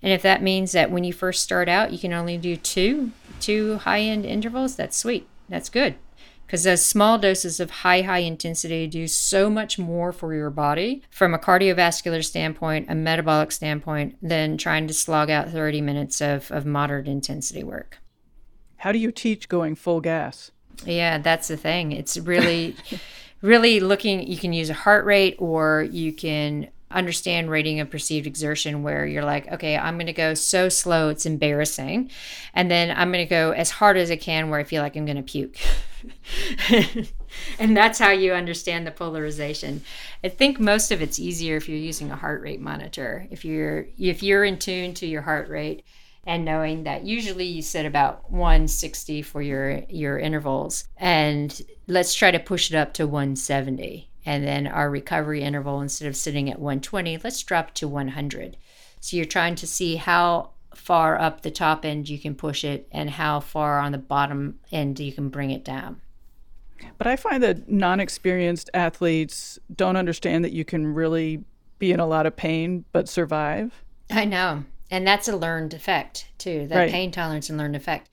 And 0.02 0.12
if 0.12 0.20
that 0.22 0.42
means 0.42 0.72
that 0.72 0.90
when 0.90 1.04
you 1.04 1.14
first 1.14 1.42
start 1.42 1.70
out, 1.70 1.92
you 1.92 1.98
can 1.98 2.12
only 2.12 2.36
do 2.36 2.54
two, 2.54 3.12
two 3.40 3.78
high 3.78 4.00
end 4.00 4.26
intervals, 4.26 4.76
that's 4.76 4.96
sweet. 4.96 5.26
That's 5.48 5.70
good 5.70 5.94
because 6.46 6.62
those 6.62 6.84
small 6.84 7.18
doses 7.18 7.58
of 7.58 7.70
high, 7.70 8.02
high 8.02 8.20
intensity 8.20 8.86
do 8.86 9.08
so 9.08 9.50
much 9.50 9.78
more 9.78 10.12
for 10.12 10.32
your 10.32 10.50
body 10.50 11.02
from 11.10 11.34
a 11.34 11.38
cardiovascular 11.38 12.24
standpoint, 12.24 12.86
a 12.88 12.94
metabolic 12.94 13.50
standpoint, 13.50 14.16
than 14.22 14.56
trying 14.56 14.86
to 14.86 14.94
slog 14.94 15.28
out 15.28 15.50
30 15.50 15.80
minutes 15.80 16.20
of, 16.20 16.50
of 16.52 16.64
moderate 16.64 17.08
intensity 17.08 17.64
work. 17.64 17.98
How 18.76 18.92
do 18.92 18.98
you 18.98 19.10
teach 19.10 19.48
going 19.48 19.74
full 19.74 20.00
gas? 20.00 20.52
Yeah, 20.84 21.18
that's 21.18 21.48
the 21.48 21.56
thing. 21.56 21.90
It's 21.90 22.16
really, 22.16 22.76
really 23.42 23.80
looking, 23.80 24.26
you 24.26 24.36
can 24.36 24.52
use 24.52 24.70
a 24.70 24.74
heart 24.74 25.04
rate 25.04 25.36
or 25.38 25.88
you 25.90 26.12
can 26.12 26.68
understand 26.96 27.50
rating 27.50 27.78
of 27.78 27.90
perceived 27.90 28.26
exertion 28.26 28.82
where 28.82 29.06
you're 29.06 29.24
like, 29.24 29.52
okay, 29.52 29.76
I'm 29.76 29.96
going 29.96 30.06
to 30.06 30.12
go 30.12 30.34
so 30.34 30.68
slow, 30.68 31.10
it's 31.10 31.26
embarrassing. 31.26 32.10
And 32.54 32.70
then 32.70 32.90
I'm 32.96 33.12
going 33.12 33.24
to 33.24 33.30
go 33.30 33.52
as 33.52 33.70
hard 33.70 33.98
as 33.98 34.10
I 34.10 34.16
can 34.16 34.48
where 34.48 34.58
I 34.58 34.64
feel 34.64 34.82
like 34.82 34.96
I'm 34.96 35.04
going 35.04 35.16
to 35.16 35.22
puke. 35.22 35.58
and 37.58 37.76
that's 37.76 37.98
how 37.98 38.10
you 38.10 38.32
understand 38.32 38.86
the 38.86 38.90
polarization. 38.90 39.82
I 40.24 40.30
think 40.30 40.58
most 40.58 40.90
of 40.90 41.02
it's 41.02 41.18
easier 41.18 41.56
if 41.56 41.68
you're 41.68 41.78
using 41.78 42.10
a 42.10 42.16
heart 42.16 42.40
rate 42.40 42.60
monitor. 42.60 43.28
If 43.30 43.44
you're 43.44 43.86
if 43.98 44.22
you're 44.22 44.44
in 44.44 44.58
tune 44.58 44.94
to 44.94 45.06
your 45.06 45.22
heart 45.22 45.48
rate 45.48 45.84
and 46.24 46.44
knowing 46.44 46.84
that 46.84 47.04
usually 47.04 47.44
you 47.44 47.62
set 47.62 47.84
about 47.84 48.30
160 48.30 49.22
for 49.22 49.42
your 49.42 49.82
your 49.88 50.18
intervals 50.18 50.88
and 50.96 51.60
let's 51.86 52.14
try 52.14 52.30
to 52.30 52.38
push 52.38 52.70
it 52.70 52.76
up 52.76 52.94
to 52.94 53.06
170 53.06 54.08
and 54.26 54.44
then 54.44 54.66
our 54.66 54.90
recovery 54.90 55.40
interval 55.40 55.80
instead 55.80 56.08
of 56.08 56.16
sitting 56.16 56.50
at 56.50 56.58
120 56.58 57.18
let's 57.24 57.42
drop 57.42 57.72
to 57.72 57.88
100 57.88 58.58
so 59.00 59.16
you're 59.16 59.24
trying 59.24 59.54
to 59.54 59.66
see 59.66 59.96
how 59.96 60.50
far 60.76 61.18
up 61.18 61.40
the 61.40 61.50
top 61.50 61.84
end 61.84 62.08
you 62.08 62.18
can 62.18 62.34
push 62.34 62.62
it 62.62 62.86
and 62.92 63.10
how 63.10 63.40
far 63.40 63.78
on 63.78 63.92
the 63.92 63.98
bottom 63.98 64.58
end 64.70 65.00
you 65.00 65.12
can 65.12 65.28
bring 65.28 65.50
it 65.50 65.64
down. 65.64 66.00
But 66.98 67.06
I 67.06 67.16
find 67.16 67.42
that 67.42 67.70
non 67.70 68.00
experienced 68.00 68.70
athletes 68.74 69.58
don't 69.74 69.96
understand 69.96 70.44
that 70.44 70.52
you 70.52 70.64
can 70.64 70.86
really 70.94 71.42
be 71.78 71.92
in 71.92 72.00
a 72.00 72.06
lot 72.06 72.26
of 72.26 72.36
pain 72.36 72.84
but 72.92 73.08
survive. 73.08 73.82
I 74.10 74.24
know. 74.24 74.64
And 74.90 75.06
that's 75.06 75.28
a 75.28 75.36
learned 75.36 75.74
effect 75.74 76.28
too, 76.38 76.66
that 76.68 76.76
right. 76.76 76.90
pain 76.90 77.10
tolerance 77.10 77.48
and 77.48 77.58
learned 77.58 77.76
effect. 77.76 78.10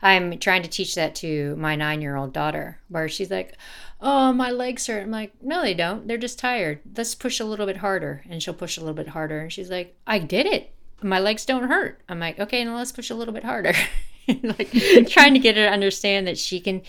I'm 0.00 0.38
trying 0.38 0.62
to 0.62 0.68
teach 0.68 0.94
that 0.94 1.14
to 1.16 1.56
my 1.56 1.76
nine 1.76 2.02
year 2.02 2.16
old 2.16 2.32
daughter, 2.32 2.78
where 2.88 3.08
she's 3.08 3.30
like, 3.30 3.56
Oh, 4.04 4.32
my 4.32 4.50
legs 4.50 4.86
hurt. 4.86 5.02
I'm 5.02 5.10
like, 5.10 5.32
No, 5.42 5.62
they 5.62 5.74
don't. 5.74 6.06
They're 6.06 6.18
just 6.18 6.38
tired. 6.38 6.80
Let's 6.96 7.16
push 7.16 7.40
a 7.40 7.44
little 7.44 7.66
bit 7.66 7.78
harder. 7.78 8.22
And 8.28 8.40
she'll 8.42 8.54
push 8.54 8.76
a 8.76 8.80
little 8.80 8.94
bit 8.94 9.08
harder. 9.08 9.40
And 9.40 9.52
she's 9.52 9.70
like, 9.70 9.96
I 10.06 10.20
did 10.20 10.46
it 10.46 10.74
my 11.04 11.18
legs 11.18 11.44
don't 11.44 11.68
hurt. 11.68 12.00
I'm 12.08 12.18
like, 12.18 12.38
okay, 12.40 12.64
now 12.64 12.76
let's 12.76 12.92
push 12.92 13.10
a 13.10 13.14
little 13.14 13.34
bit 13.34 13.44
harder. 13.44 13.74
like 14.42 14.70
trying 15.08 15.34
to 15.34 15.40
get 15.40 15.56
her 15.56 15.66
to 15.66 15.70
understand 15.70 16.26
that 16.26 16.38
she 16.38 16.60
can 16.60 16.82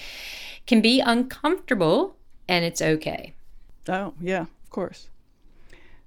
can 0.66 0.82
be 0.82 0.99
uncomfortable 0.99 2.16
and 2.47 2.66
it's 2.66 2.82
okay. 2.82 3.34
Oh, 3.88 4.13
yeah, 4.20 4.41
of 4.41 4.70
course. 4.70 5.09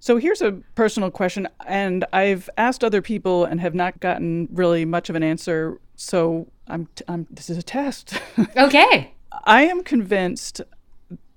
So 0.00 0.16
here's 0.16 0.40
a 0.40 0.52
personal 0.76 1.10
question, 1.10 1.48
and 1.66 2.04
I've 2.12 2.48
asked 2.56 2.84
other 2.84 3.02
people 3.02 3.44
and 3.44 3.60
have 3.60 3.74
not 3.74 3.98
gotten 3.98 4.48
really 4.52 4.84
much 4.84 5.10
of 5.10 5.16
an 5.16 5.24
answer. 5.24 5.80
So 5.96 6.46
I'm, 6.68 6.86
t- 6.94 7.04
I'm 7.08 7.26
this 7.30 7.50
is 7.50 7.58
a 7.58 7.62
test. 7.62 8.20
Okay. 8.56 9.12
I 9.44 9.62
am 9.64 9.82
convinced 9.82 10.62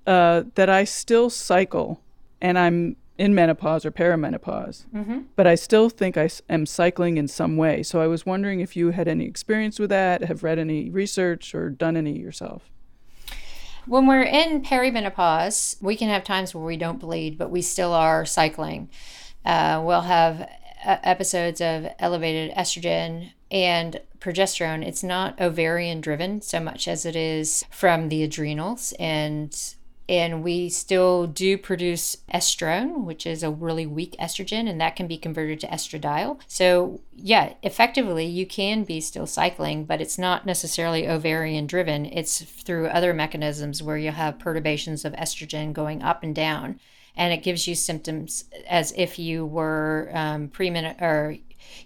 uh, 0.06 0.44
that 0.54 0.68
I 0.68 0.84
still 0.84 1.30
cycle, 1.30 2.00
and 2.40 2.58
I'm 2.58 2.96
in 3.18 3.34
menopause 3.34 3.84
or 3.84 3.90
perimenopause, 3.90 4.86
mm-hmm. 4.92 5.20
but 5.36 5.46
I 5.46 5.54
still 5.54 5.88
think 5.88 6.16
I 6.16 6.28
am 6.48 6.66
cycling 6.66 7.18
in 7.18 7.28
some 7.28 7.56
way. 7.56 7.82
So 7.82 8.00
I 8.00 8.06
was 8.06 8.26
wondering 8.26 8.60
if 8.60 8.74
you 8.74 8.90
had 8.90 9.06
any 9.06 9.26
experience 9.26 9.78
with 9.78 9.90
that, 9.90 10.24
have 10.24 10.42
read 10.42 10.58
any 10.58 10.90
research, 10.90 11.54
or 11.54 11.70
done 11.70 11.96
any 11.96 12.18
yourself. 12.18 12.70
When 13.86 14.06
we're 14.06 14.22
in 14.22 14.62
perimenopause, 14.62 15.80
we 15.82 15.96
can 15.96 16.08
have 16.08 16.24
times 16.24 16.54
where 16.54 16.64
we 16.64 16.76
don't 16.76 17.00
bleed, 17.00 17.36
but 17.36 17.50
we 17.50 17.62
still 17.62 17.92
are 17.92 18.24
cycling. 18.24 18.88
Uh, 19.44 19.82
we'll 19.84 20.02
have 20.02 20.48
uh, 20.84 20.96
episodes 21.02 21.60
of 21.60 21.86
elevated 21.98 22.54
estrogen 22.56 23.32
and 23.50 24.00
progesterone. 24.20 24.86
It's 24.86 25.02
not 25.02 25.40
ovarian 25.40 26.00
driven 26.00 26.42
so 26.42 26.60
much 26.60 26.86
as 26.88 27.04
it 27.04 27.16
is 27.16 27.64
from 27.70 28.08
the 28.08 28.22
adrenals 28.22 28.94
and 28.98 29.56
and 30.08 30.42
we 30.42 30.68
still 30.68 31.26
do 31.26 31.56
produce 31.56 32.16
estrone, 32.34 33.04
which 33.04 33.26
is 33.26 33.42
a 33.42 33.50
really 33.50 33.86
weak 33.86 34.16
estrogen, 34.18 34.68
and 34.68 34.80
that 34.80 34.96
can 34.96 35.06
be 35.06 35.16
converted 35.16 35.60
to 35.60 35.66
estradiol. 35.68 36.40
So, 36.48 37.00
yeah, 37.14 37.54
effectively, 37.62 38.26
you 38.26 38.44
can 38.44 38.84
be 38.84 39.00
still 39.00 39.26
cycling, 39.26 39.84
but 39.84 40.00
it's 40.00 40.18
not 40.18 40.44
necessarily 40.44 41.08
ovarian 41.08 41.66
driven. 41.66 42.06
It's 42.06 42.42
through 42.42 42.88
other 42.88 43.14
mechanisms 43.14 43.82
where 43.82 43.96
you 43.96 44.10
have 44.10 44.38
perturbations 44.38 45.04
of 45.04 45.12
estrogen 45.14 45.72
going 45.72 46.02
up 46.02 46.22
and 46.22 46.34
down, 46.34 46.80
and 47.16 47.32
it 47.32 47.42
gives 47.42 47.68
you 47.68 47.74
symptoms 47.74 48.44
as 48.68 48.92
if 48.96 49.18
you 49.18 49.46
were 49.46 50.10
um, 50.12 50.48
pre 50.48 50.70
or 51.00 51.36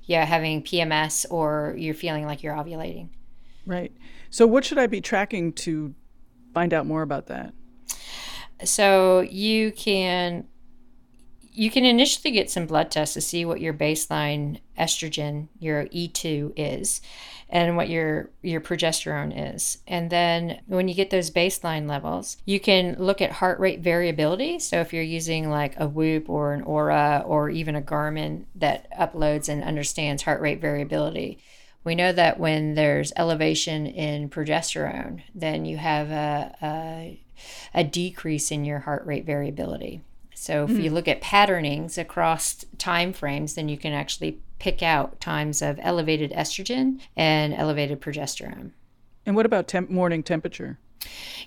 yeah 0.05 0.25
having 0.25 0.63
PMS 0.63 1.27
or 1.31 1.75
you're 1.77 1.95
feeling 1.95 2.25
like 2.25 2.43
you're 2.43 2.55
ovulating. 2.55 3.11
Right. 3.67 3.93
So, 4.31 4.47
what 4.47 4.65
should 4.65 4.79
I 4.79 4.87
be 4.87 5.01
tracking 5.01 5.53
to 5.55 5.95
find 6.55 6.73
out 6.73 6.87
more 6.87 7.03
about 7.03 7.27
that? 7.27 7.53
So 8.65 9.21
you 9.21 9.73
can 9.73 10.47
you 11.57 11.71
can 11.71 11.87
initially 11.87 12.33
get 12.33 12.51
some 12.51 12.67
blood 12.67 12.91
tests 12.91 13.15
to 13.15 13.21
see 13.23 13.47
what 13.47 13.63
your 13.63 13.73
baseline 13.73 14.61
estrogen, 14.79 15.49
your 15.59 15.87
E2 15.87 16.53
is, 16.55 17.01
and 17.49 17.79
what 17.79 17.89
your 17.89 18.31
your 18.43 18.61
progesterone 18.61 19.55
is. 19.55 19.79
And 19.87 20.11
then 20.11 20.61
when 20.67 20.87
you 20.87 20.95
get 20.95 21.09
those 21.09 21.31
baseline 21.31 21.89
levels, 21.89 22.37
you 22.45 22.61
can 22.61 22.97
look 22.99 23.23
at 23.23 23.33
heart 23.33 23.59
rate 23.59 23.81
variability. 23.81 24.59
So 24.59 24.81
if 24.81 24.93
you're 24.93 25.03
using 25.03 25.49
like 25.49 25.81
a 25.81 25.89
Whoop 25.89 26.29
or 26.29 26.53
an 26.53 26.63
Oura 26.65 27.27
or 27.27 27.49
even 27.49 27.75
a 27.75 27.83
Garmin 27.83 28.45
that 28.57 28.91
uploads 28.93 29.49
and 29.49 29.65
understands 29.65 30.25
heart 30.25 30.43
rate 30.43 30.61
variability, 30.61 31.39
we 31.85 31.95
know 31.95 32.13
that 32.13 32.39
when 32.39 32.75
there's 32.75 33.15
elevation 33.17 33.87
in 33.87 34.29
progesterone, 34.29 35.23
then 35.35 35.65
you 35.65 35.79
have 35.79 36.11
a, 36.11 36.55
a 36.61 37.21
a 37.75 37.85
decrease 37.85 38.51
in 38.51 38.65
your 38.65 38.81
heart 38.81 39.05
rate 39.07 39.25
variability. 39.25 40.03
So 40.35 40.65
if 40.65 40.71
mm. 40.71 40.83
you 40.83 40.91
hmm. 40.91 40.95
look 40.95 41.09
at 41.09 41.21
patternings 41.23 41.97
across 41.97 42.65
time 42.77 43.13
frames, 43.13 43.55
then 43.55 43.69
you 43.69 43.79
can 43.79 43.93
actually 43.93 44.39
pick 44.59 44.83
out 44.83 45.21
times 45.21 45.63
of 45.63 45.79
elevated 45.83 46.31
estrogen 46.33 47.01
and 47.17 47.55
elevated 47.55 48.01
progesterone. 48.01 48.73
And 49.25 49.35
what 49.35 49.47
about 49.47 49.67
temp- 49.67 49.91
morning 49.91 50.23
temperature? 50.23 50.79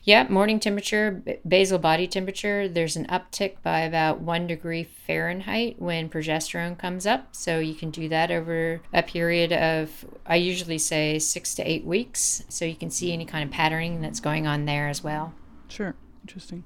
Yeah, 0.03 0.27
morning 0.29 0.59
temperature, 0.59 1.21
basal 1.47 1.79
body 1.79 2.07
temperature, 2.07 2.67
there's 2.67 2.95
an 2.95 3.05
uptick 3.07 3.57
by 3.61 3.81
about 3.81 4.21
one 4.21 4.47
degree 4.47 4.83
Fahrenheit 4.83 5.75
when 5.79 6.09
progesterone 6.09 6.77
comes 6.77 7.05
up. 7.05 7.35
So 7.35 7.59
you 7.59 7.75
can 7.75 7.91
do 7.91 8.09
that 8.09 8.31
over 8.31 8.81
a 8.93 9.03
period 9.03 9.51
of, 9.51 10.05
I 10.25 10.37
usually 10.37 10.77
say 10.77 11.19
six 11.19 11.53
to 11.55 11.69
eight 11.69 11.85
weeks. 11.85 12.43
So 12.49 12.65
you 12.65 12.75
can 12.75 12.89
see 12.89 13.11
any 13.11 13.25
kind 13.25 13.43
of 13.43 13.51
patterning 13.51 14.01
that's 14.01 14.19
going 14.19 14.47
on 14.47 14.65
there 14.65 14.87
as 14.87 15.03
well. 15.03 15.33
Sure. 15.69 15.95
Interesting. 16.23 16.65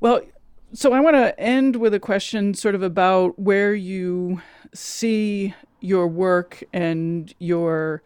Well, 0.00 0.22
so 0.72 0.92
I 0.92 1.00
want 1.00 1.16
to 1.16 1.38
end 1.38 1.76
with 1.76 1.94
a 1.94 2.00
question 2.00 2.54
sort 2.54 2.74
of 2.74 2.82
about 2.82 3.38
where 3.38 3.74
you 3.74 4.40
see 4.74 5.54
your 5.80 6.08
work 6.08 6.62
and 6.72 7.32
your 7.38 8.02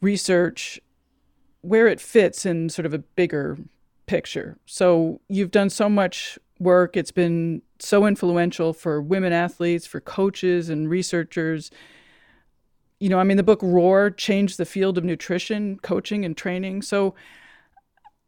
research, 0.00 0.80
where 1.62 1.88
it 1.88 2.00
fits 2.00 2.46
in 2.46 2.68
sort 2.68 2.86
of 2.86 2.94
a 2.94 2.98
bigger 2.98 3.58
picture. 4.06 4.58
So 4.66 5.20
you've 5.28 5.50
done 5.50 5.70
so 5.70 5.88
much 5.88 6.38
work, 6.60 6.96
it's 6.96 7.12
been 7.12 7.62
so 7.80 8.06
influential 8.06 8.72
for 8.72 9.02
women 9.02 9.32
athletes, 9.32 9.86
for 9.86 10.00
coaches 10.00 10.68
and 10.68 10.88
researchers 10.88 11.70
You 13.00 13.08
know, 13.08 13.18
I 13.18 13.24
mean, 13.24 13.36
the 13.36 13.42
book 13.42 13.60
Roar 13.62 14.10
changed 14.10 14.56
the 14.56 14.64
field 14.64 14.96
of 14.96 15.04
nutrition, 15.04 15.78
coaching, 15.80 16.24
and 16.24 16.36
training. 16.36 16.82
So 16.82 17.14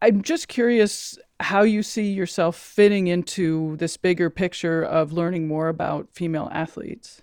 I'm 0.03 0.22
just 0.22 0.49
curious 0.49 1.18
how 1.40 1.62
you 1.62 1.82
see 1.82 2.12
yourself 2.12 2.57
fitting 2.57 3.07
into 3.07 3.76
this 3.76 3.97
bigger 3.97 4.30
picture 4.30 4.82
of 4.82 5.12
learning 5.12 5.49
more 5.49 5.68
about 5.68 6.09
female 6.12 6.49
athletes. 6.53 7.22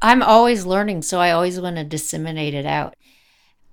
I'm 0.00 0.22
always 0.22 0.66
learning, 0.66 1.02
so 1.02 1.20
I 1.20 1.30
always 1.30 1.60
want 1.60 1.76
to 1.76 1.84
disseminate 1.84 2.54
it 2.54 2.66
out. 2.66 2.94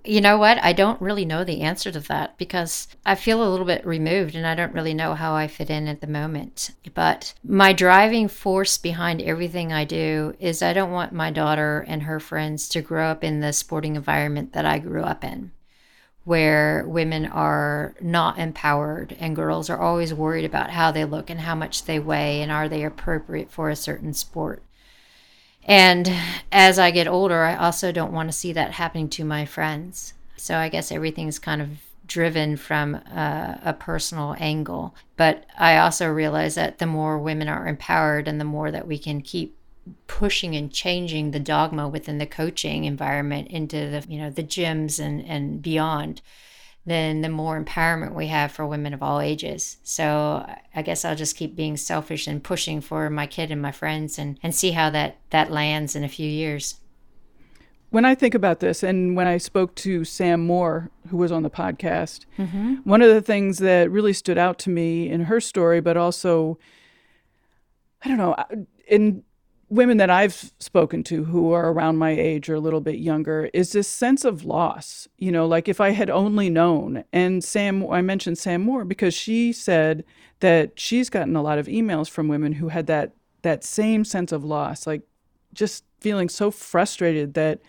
You 0.06 0.22
know 0.22 0.38
what? 0.38 0.64
I 0.64 0.74
don't 0.74 1.02
really 1.02 1.26
know 1.26 1.44
the 1.44 1.62
answer 1.62 1.92
to 1.92 2.00
that 2.02 2.38
because 2.38 2.88
I 3.06 3.16
feel 3.16 3.44
a 3.44 3.50
little 3.50 3.66
bit 3.66 3.86
removed 3.86 4.34
and 4.34 4.48
I 4.48 4.56
don't 4.56 4.74
really 4.74 4.94
know 4.94 5.14
how 5.14 5.34
I 5.36 5.48
fit 5.48 5.70
in 5.70 5.88
at 5.88 6.02
the 6.02 6.08
moment. 6.08 6.72
But 6.94 7.34
my 7.44 7.74
driving 7.74 8.28
force 8.28 8.78
behind 8.78 9.22
everything 9.22 9.74
I 9.74 9.84
do 9.84 10.36
is 10.40 10.62
I 10.62 10.72
don't 10.74 10.92
want 10.92 11.12
my 11.12 11.32
daughter 11.32 11.84
and 11.88 12.04
her 12.04 12.20
friends 12.20 12.70
to 12.70 12.82
grow 12.82 13.08
up 13.08 13.24
in 13.24 13.42
the 13.42 13.52
sporting 13.52 13.96
environment 13.96 14.54
that 14.54 14.66
I 14.66 14.80
grew 14.80 15.04
up 15.04 15.24
in, 15.24 15.52
where 16.30 16.86
women 16.86 17.26
are 17.26 17.96
not 18.00 18.38
empowered 18.38 19.18
and 19.20 19.36
girls 19.36 19.68
are 19.68 19.80
always 19.80 20.14
worried 20.14 20.46
about 20.46 20.70
how 20.70 20.92
they 20.92 21.04
look 21.04 21.28
and 21.28 21.40
how 21.40 21.56
much 21.56 21.86
they 21.86 21.98
weigh 21.98 22.40
and 22.44 22.52
are 22.52 22.70
they 22.70 22.84
appropriate 22.84 23.50
for 23.50 23.72
a 23.72 23.76
certain 23.76 24.14
sport. 24.14 24.62
And 25.64 26.08
as 26.52 26.78
I 26.78 26.92
get 26.92 27.08
older, 27.08 27.42
I 27.42 27.56
also 27.56 27.92
don't 27.92 28.14
want 28.14 28.30
to 28.30 28.38
see 28.38 28.54
that 28.54 28.74
happening 28.74 29.10
to 29.10 29.26
my 29.26 29.44
friends. 29.44 30.14
So 30.38 30.56
I 30.56 30.70
guess 30.70 30.92
everything's 30.92 31.40
kind 31.40 31.64
of 31.64 31.70
driven 32.06 32.58
from 32.58 32.94
a, 32.94 33.60
a, 33.66 33.74
personal 33.74 34.36
angle. 34.40 34.94
But 35.18 35.48
I 35.58 35.78
also 35.78 36.08
realize 36.08 36.54
that 36.54 36.78
the 36.78 36.86
more 36.86 37.18
women 37.18 37.50
are 37.50 37.68
empowered 37.68 38.28
and 38.28 38.40
the 38.40 38.46
more 38.46 38.70
that 38.70 38.86
we 38.86 39.00
can 39.00 39.22
keep 39.22 39.58
pushing 40.08 40.56
and 40.56 40.72
changing 40.72 41.32
the 41.32 41.40
dogma 41.40 41.88
within 41.88 42.18
the 42.18 42.26
coaching 42.26 42.86
environment 42.86 43.48
into 43.50 43.90
the 43.90 44.06
you 44.08 44.20
know 44.20 44.30
the 44.30 44.44
gyms 44.44 45.00
and 45.00 45.26
and 45.26 45.62
beyond 45.62 46.22
then 46.90 47.22
the 47.22 47.30
more 47.30 47.62
empowerment 47.62 48.14
we 48.14 48.28
have 48.28 48.52
for 48.52 48.66
women 48.66 48.94
of 48.94 49.04
all 49.04 49.22
ages. 49.22 49.78
So 49.84 50.46
I 50.76 50.82
guess 50.82 51.06
I'll 51.06 51.16
just 51.16 51.36
keep 51.36 51.56
being 51.56 51.78
selfish 51.78 52.28
and 52.28 52.44
pushing 52.44 52.82
for 52.82 53.10
my 53.10 53.28
kid 53.28 53.52
and 53.52 53.62
my 53.62 53.72
friends 53.72 54.18
and, 54.18 54.40
and 54.42 54.56
see 54.56 54.72
how 54.72 54.90
that, 54.92 55.18
that 55.30 55.52
lands 55.52 55.96
in 55.96 56.04
a 56.04 56.10
few 56.10 56.30
years. 56.30 56.76
When 57.92 58.06
I 58.06 58.14
think 58.14 58.36
about 58.36 58.60
this, 58.60 58.84
and 58.84 59.16
when 59.16 59.28
I 59.28 59.38
spoke 59.38 59.74
to 59.76 60.06
Sam 60.06 60.46
Moore, 60.46 60.92
who 61.10 61.18
was 61.18 61.32
on 61.32 61.42
the 61.42 61.50
podcast, 61.50 62.26
mm-hmm. 62.38 62.76
one 62.84 63.02
of 63.02 63.10
the 63.10 63.22
things 63.22 63.58
that 63.60 63.90
really 63.90 64.14
stood 64.14 64.38
out 64.38 64.60
to 64.60 64.70
me 64.70 65.10
in 65.10 65.22
her 65.22 65.40
story, 65.40 65.82
but 65.82 65.98
also, 65.98 66.60
I 68.04 68.08
don't 68.08 68.18
know, 68.18 68.36
in 68.88 69.24
women 69.70 69.98
that 69.98 70.10
I've 70.10 70.52
spoken 70.60 71.04
to 71.06 71.26
who 71.26 71.54
are 71.54 71.72
around 71.72 71.98
my 71.98 72.12
age 72.12 72.50
or 72.50 72.56
a 72.56 72.60
little 72.60 72.82
bit 72.82 73.00
younger 73.00 73.50
is 73.54 73.72
this 73.72 73.88
sense 73.88 74.26
of 74.26 74.44
loss. 74.44 75.08
You 75.18 75.32
know, 75.32 75.46
like 75.46 75.68
if 75.68 75.80
I 75.80 75.92
had 75.92 76.10
only 76.10 76.50
known. 76.50 77.04
And 77.14 77.44
Sam, 77.44 77.90
I 77.90 78.02
mentioned 78.02 78.38
Sam 78.38 78.62
Moore 78.62 78.86
because 78.86 79.14
she 79.14 79.54
said 79.54 80.04
that 80.40 80.80
she's 80.80 81.10
gotten 81.10 81.36
a 81.36 81.42
lot 81.42 81.60
of 81.60 81.68
emails 81.68 82.10
from 82.10 82.28
women 82.28 82.54
who 82.54 82.70
had 82.70 82.88
that 82.88 83.14
that 83.42 83.64
same 83.64 84.04
sense 84.04 84.32
of 84.32 84.44
loss, 84.44 84.86
like 84.86 85.02
just 85.54 85.84
feeling 86.00 86.30
so 86.30 86.52
frustrated 86.52 87.34
that 87.36 87.60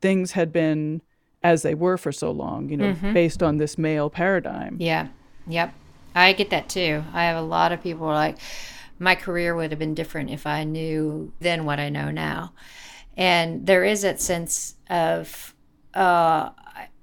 things 0.00 0.32
had 0.32 0.52
been 0.52 1.02
as 1.42 1.62
they 1.62 1.74
were 1.74 1.96
for 1.96 2.12
so 2.12 2.30
long, 2.30 2.68
you 2.68 2.76
know, 2.76 2.92
mm-hmm. 2.92 3.12
based 3.12 3.42
on 3.42 3.56
this 3.56 3.76
male 3.78 4.10
paradigm. 4.10 4.76
Yeah. 4.78 5.08
Yep. 5.46 5.74
I 6.14 6.32
get 6.32 6.50
that 6.50 6.68
too. 6.68 7.04
I 7.12 7.24
have 7.24 7.36
a 7.36 7.46
lot 7.46 7.72
of 7.72 7.82
people 7.82 8.06
like, 8.06 8.36
my 9.00 9.14
career 9.16 9.56
would 9.56 9.72
have 9.72 9.78
been 9.78 9.94
different 9.94 10.30
if 10.30 10.46
I 10.46 10.62
knew 10.62 11.32
then 11.40 11.64
what 11.64 11.80
I 11.80 11.88
know 11.88 12.10
now. 12.10 12.52
And 13.16 13.66
there 13.66 13.82
is 13.82 14.02
that 14.02 14.20
sense 14.20 14.76
of 14.88 15.54
uh, 15.94 16.50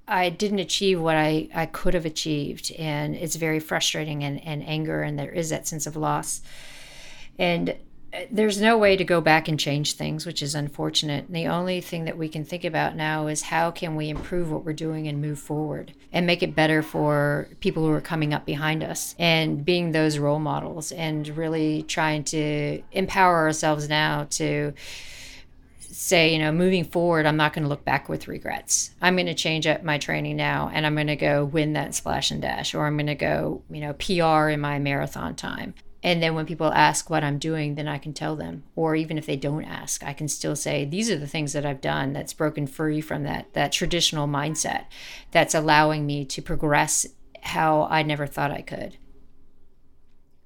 I 0.06 0.30
didn't 0.30 0.60
achieve 0.60 1.00
what 1.00 1.16
I, 1.16 1.48
I 1.54 1.66
could 1.66 1.94
have 1.94 2.06
achieved. 2.06 2.72
And 2.78 3.14
it's 3.14 3.36
very 3.36 3.58
frustrating 3.58 4.22
and, 4.24 4.42
and 4.44 4.66
anger. 4.66 5.02
And 5.02 5.18
there 5.18 5.32
is 5.32 5.50
that 5.50 5.66
sense 5.66 5.86
of 5.86 5.96
loss. 5.96 6.40
And 7.36 7.76
there's 8.30 8.60
no 8.60 8.78
way 8.78 8.96
to 8.96 9.04
go 9.04 9.20
back 9.20 9.48
and 9.48 9.60
change 9.60 9.92
things, 9.92 10.24
which 10.24 10.42
is 10.42 10.54
unfortunate. 10.54 11.26
And 11.26 11.36
the 11.36 11.46
only 11.46 11.80
thing 11.80 12.04
that 12.06 12.16
we 12.16 12.28
can 12.28 12.44
think 12.44 12.64
about 12.64 12.96
now 12.96 13.26
is 13.26 13.42
how 13.42 13.70
can 13.70 13.96
we 13.96 14.08
improve 14.08 14.50
what 14.50 14.64
we're 14.64 14.72
doing 14.72 15.08
and 15.08 15.20
move 15.20 15.38
forward 15.38 15.92
and 16.12 16.26
make 16.26 16.42
it 16.42 16.54
better 16.54 16.82
for 16.82 17.48
people 17.60 17.84
who 17.84 17.92
are 17.92 18.00
coming 18.00 18.32
up 18.32 18.46
behind 18.46 18.82
us 18.82 19.14
and 19.18 19.64
being 19.64 19.92
those 19.92 20.18
role 20.18 20.38
models 20.38 20.90
and 20.92 21.28
really 21.36 21.82
trying 21.82 22.24
to 22.24 22.82
empower 22.92 23.36
ourselves 23.36 23.88
now 23.88 24.26
to 24.30 24.72
say, 25.80 26.32
you 26.32 26.38
know, 26.38 26.52
moving 26.52 26.84
forward, 26.84 27.26
I'm 27.26 27.36
not 27.36 27.52
going 27.52 27.64
to 27.64 27.68
look 27.68 27.84
back 27.84 28.08
with 28.08 28.28
regrets. 28.28 28.90
I'm 29.02 29.16
going 29.16 29.26
to 29.26 29.34
change 29.34 29.66
up 29.66 29.82
my 29.82 29.98
training 29.98 30.36
now 30.36 30.70
and 30.72 30.86
I'm 30.86 30.94
going 30.94 31.08
to 31.08 31.16
go 31.16 31.44
win 31.44 31.74
that 31.74 31.94
splash 31.94 32.30
and 32.30 32.40
dash, 32.40 32.74
or 32.74 32.86
I'm 32.86 32.96
going 32.96 33.06
to 33.06 33.14
go, 33.14 33.62
you 33.68 33.80
know, 33.80 33.92
PR 33.94 34.48
in 34.48 34.60
my 34.60 34.78
marathon 34.78 35.34
time 35.34 35.74
and 36.08 36.22
then 36.22 36.34
when 36.34 36.46
people 36.46 36.72
ask 36.72 37.10
what 37.10 37.22
i'm 37.22 37.38
doing 37.38 37.74
then 37.74 37.86
i 37.86 37.98
can 37.98 38.14
tell 38.14 38.34
them. 38.34 38.64
Or 38.74 38.96
even 38.96 39.18
if 39.18 39.26
they 39.26 39.36
don't 39.36 39.64
ask 39.64 40.02
i 40.02 40.14
can 40.14 40.26
still 40.26 40.56
say 40.56 40.84
these 40.84 41.10
are 41.10 41.18
the 41.18 41.26
things 41.26 41.52
that 41.52 41.66
i've 41.66 41.82
done 41.82 42.14
that's 42.14 42.32
broken 42.32 42.66
free 42.66 43.00
from 43.00 43.24
that 43.24 43.52
that 43.52 43.72
traditional 43.72 44.26
mindset 44.26 44.86
that's 45.30 45.54
allowing 45.54 46.06
me 46.06 46.24
to 46.24 46.40
progress 46.40 47.06
how 47.42 47.86
i 47.90 48.02
never 48.02 48.26
thought 48.26 48.50
i 48.50 48.62
could. 48.62 48.96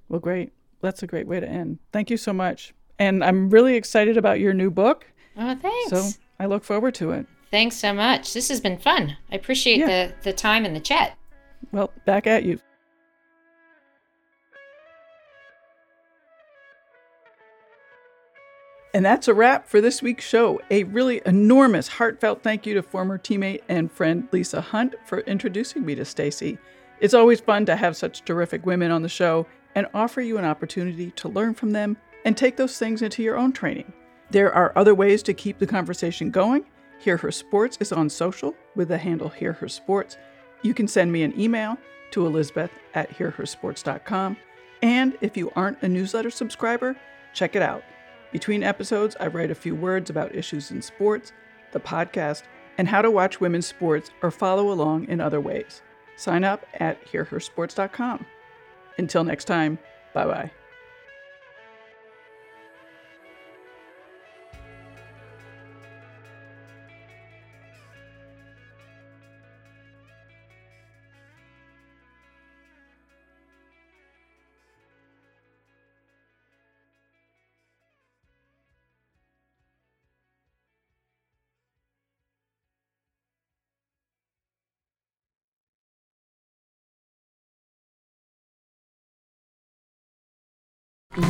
Well 0.09 0.21
great. 0.21 0.53
That's 0.83 1.03
a 1.03 1.07
great 1.07 1.27
way 1.27 1.39
to 1.41 1.49
end. 1.49 1.79
Thank 1.93 2.11
you 2.11 2.17
so 2.17 2.33
much. 2.33 2.75
And 2.99 3.23
i'm 3.23 3.49
really 3.49 3.77
excited 3.77 4.17
about 4.17 4.41
your 4.41 4.53
new 4.53 4.71
book. 4.71 5.07
Oh 5.37 5.55
thanks. 5.55 5.91
So 5.91 6.21
i 6.41 6.47
look 6.47 6.65
forward 6.65 6.95
to 6.97 7.13
it. 7.13 7.27
Thanks 7.53 7.77
so 7.77 7.93
much. 7.95 8.33
This 8.35 8.49
has 8.49 8.61
been 8.61 8.79
fun. 8.79 9.17
I 9.31 9.37
appreciate 9.37 9.79
yeah. 9.79 9.87
the 9.87 10.15
the 10.23 10.33
time 10.33 10.65
and 10.65 10.75
the 10.75 10.81
chat. 10.81 11.17
Well 11.71 11.93
back 12.05 12.27
at 12.27 12.43
you 12.43 12.59
And 18.95 19.05
that's 19.05 19.27
a 19.27 19.35
wrap 19.35 19.67
for 19.67 19.81
this 19.81 20.03
week's 20.03 20.25
show. 20.25 20.61
A 20.71 20.85
really 20.85 21.23
enormous, 21.25 21.89
heartfelt 21.89 22.43
thank 22.43 22.67
you 22.67 22.75
to 22.75 22.83
former 22.83 23.19
teammate 23.19 23.63
and 23.69 23.91
friend 23.91 24.29
Lisa 24.33 24.61
Hunt 24.61 24.95
for 25.07 25.21
introducing 25.21 25.87
me 25.87 25.95
to 25.95 26.05
Stacy. 26.05 26.59
It's 27.01 27.15
always 27.15 27.41
fun 27.41 27.65
to 27.67 27.77
have 27.77 27.97
such 27.97 28.25
terrific 28.25 28.67
women 28.67 28.91
on 28.91 29.01
the 29.03 29.09
show 29.09 29.47
and 29.75 29.87
offer 29.95 30.21
you 30.21 30.37
an 30.37 30.45
opportunity 30.45 31.11
to 31.13 31.29
learn 31.29 31.55
from 31.55 31.71
them 31.71 31.97
and 32.27 32.37
take 32.37 32.57
those 32.57 32.79
things 32.79 33.01
into 33.01 33.23
your 33.23 33.37
own 33.37 33.53
training. 33.53 33.91
There 34.31 34.55
are 34.55 34.77
other 34.77 34.95
ways 34.95 35.23
to 35.25 35.35
keep 35.35 35.59
the 35.59 35.67
conversation 35.67 36.31
going. 36.31 36.67
Hear 36.99 37.17
Her 37.17 37.33
Sports 37.33 37.79
is 37.81 37.93
on 37.93 38.11
social 38.11 38.55
with 38.77 38.89
the 38.89 38.99
handle 38.99 39.31
Hear 39.31 39.55
Her 39.55 39.69
Sports. 39.69 40.19
You 40.61 40.75
can 40.75 40.87
send 40.87 41.11
me 41.11 41.23
an 41.23 41.39
email 41.41 41.79
to 42.11 42.27
elizabeth 42.27 42.71
at 42.95 43.11
hearhersports.com. 43.11 44.37
And 44.83 45.17
if 45.23 45.37
you 45.37 45.51
aren't 45.57 45.83
a 45.83 45.89
newsletter 45.89 46.31
subscriber, 46.31 46.95
check 47.33 47.57
it 47.57 47.63
out 47.63 47.83
between 48.33 48.63
episodes, 48.63 49.17
I 49.21 49.29
write 49.29 49.51
a 49.51 49.55
few 49.55 49.75
words 49.75 50.11
about 50.11 50.35
issues 50.35 50.71
in 50.71 50.83
sports, 50.83 51.33
the 51.73 51.81
podcast, 51.81 52.43
and 52.79 52.89
how 52.89 53.03
to 53.03 53.11
watch 53.11 53.41
women's 53.41 53.67
sports 53.67 54.11
or 54.23 54.31
follow 54.31 54.73
along 54.73 55.09
in 55.09 55.21
other 55.21 55.41
ways. 55.41 55.83
Sign 56.17 56.43
up 56.43 56.67
at 56.75 57.05
hearhersports.com. 57.07 58.27
Until 58.99 59.25
next 59.25 59.45
time, 59.45 59.79
bye 60.15 60.27
bye. 60.27 60.51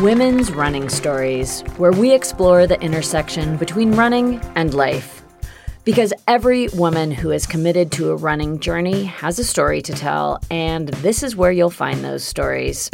Women's 0.00 0.52
Running 0.52 0.88
Stories, 0.88 1.62
where 1.76 1.90
we 1.90 2.14
explore 2.14 2.68
the 2.68 2.80
intersection 2.80 3.56
between 3.56 3.96
running 3.96 4.40
and 4.54 4.72
life. 4.72 5.24
Because 5.82 6.12
every 6.28 6.68
woman 6.68 7.10
who 7.10 7.32
is 7.32 7.48
committed 7.48 7.90
to 7.92 8.12
a 8.12 8.16
running 8.16 8.60
journey 8.60 9.02
has 9.02 9.40
a 9.40 9.44
story 9.44 9.82
to 9.82 9.92
tell, 9.92 10.40
and 10.52 10.86
this 10.86 11.24
is 11.24 11.34
where 11.34 11.50
you'll 11.50 11.68
find 11.68 12.04
those 12.04 12.22
stories. 12.22 12.92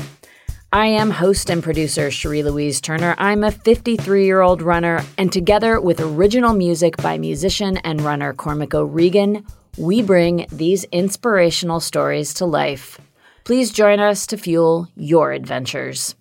I 0.73 0.87
am 0.87 1.11
host 1.11 1.51
and 1.51 1.63
producer 1.63 2.11
Cherie 2.11 2.43
Louise 2.43 2.81
Turner. 2.81 3.15
I'm 3.19 3.45
a 3.45 3.53
53 3.53 4.25
year 4.25 4.41
old 4.41 4.63
runner, 4.63 5.05
and 5.19 5.31
together 5.31 5.83
with 5.83 6.01
original 6.01 6.55
music 6.55 6.97
by 6.97 7.19
musician 7.19 7.77
and 7.85 8.01
runner 8.01 8.33
Cormac 8.33 8.75
O'Regan, 8.75 9.45
we 9.77 10.01
bring 10.01 10.47
these 10.51 10.85
inspirational 10.85 11.81
stories 11.81 12.33
to 12.33 12.47
life. 12.47 12.99
Please 13.45 13.71
join 13.73 14.01
us 14.01 14.27
to 14.29 14.39
fuel 14.39 14.89
your 14.97 15.33
adventures. 15.33 16.15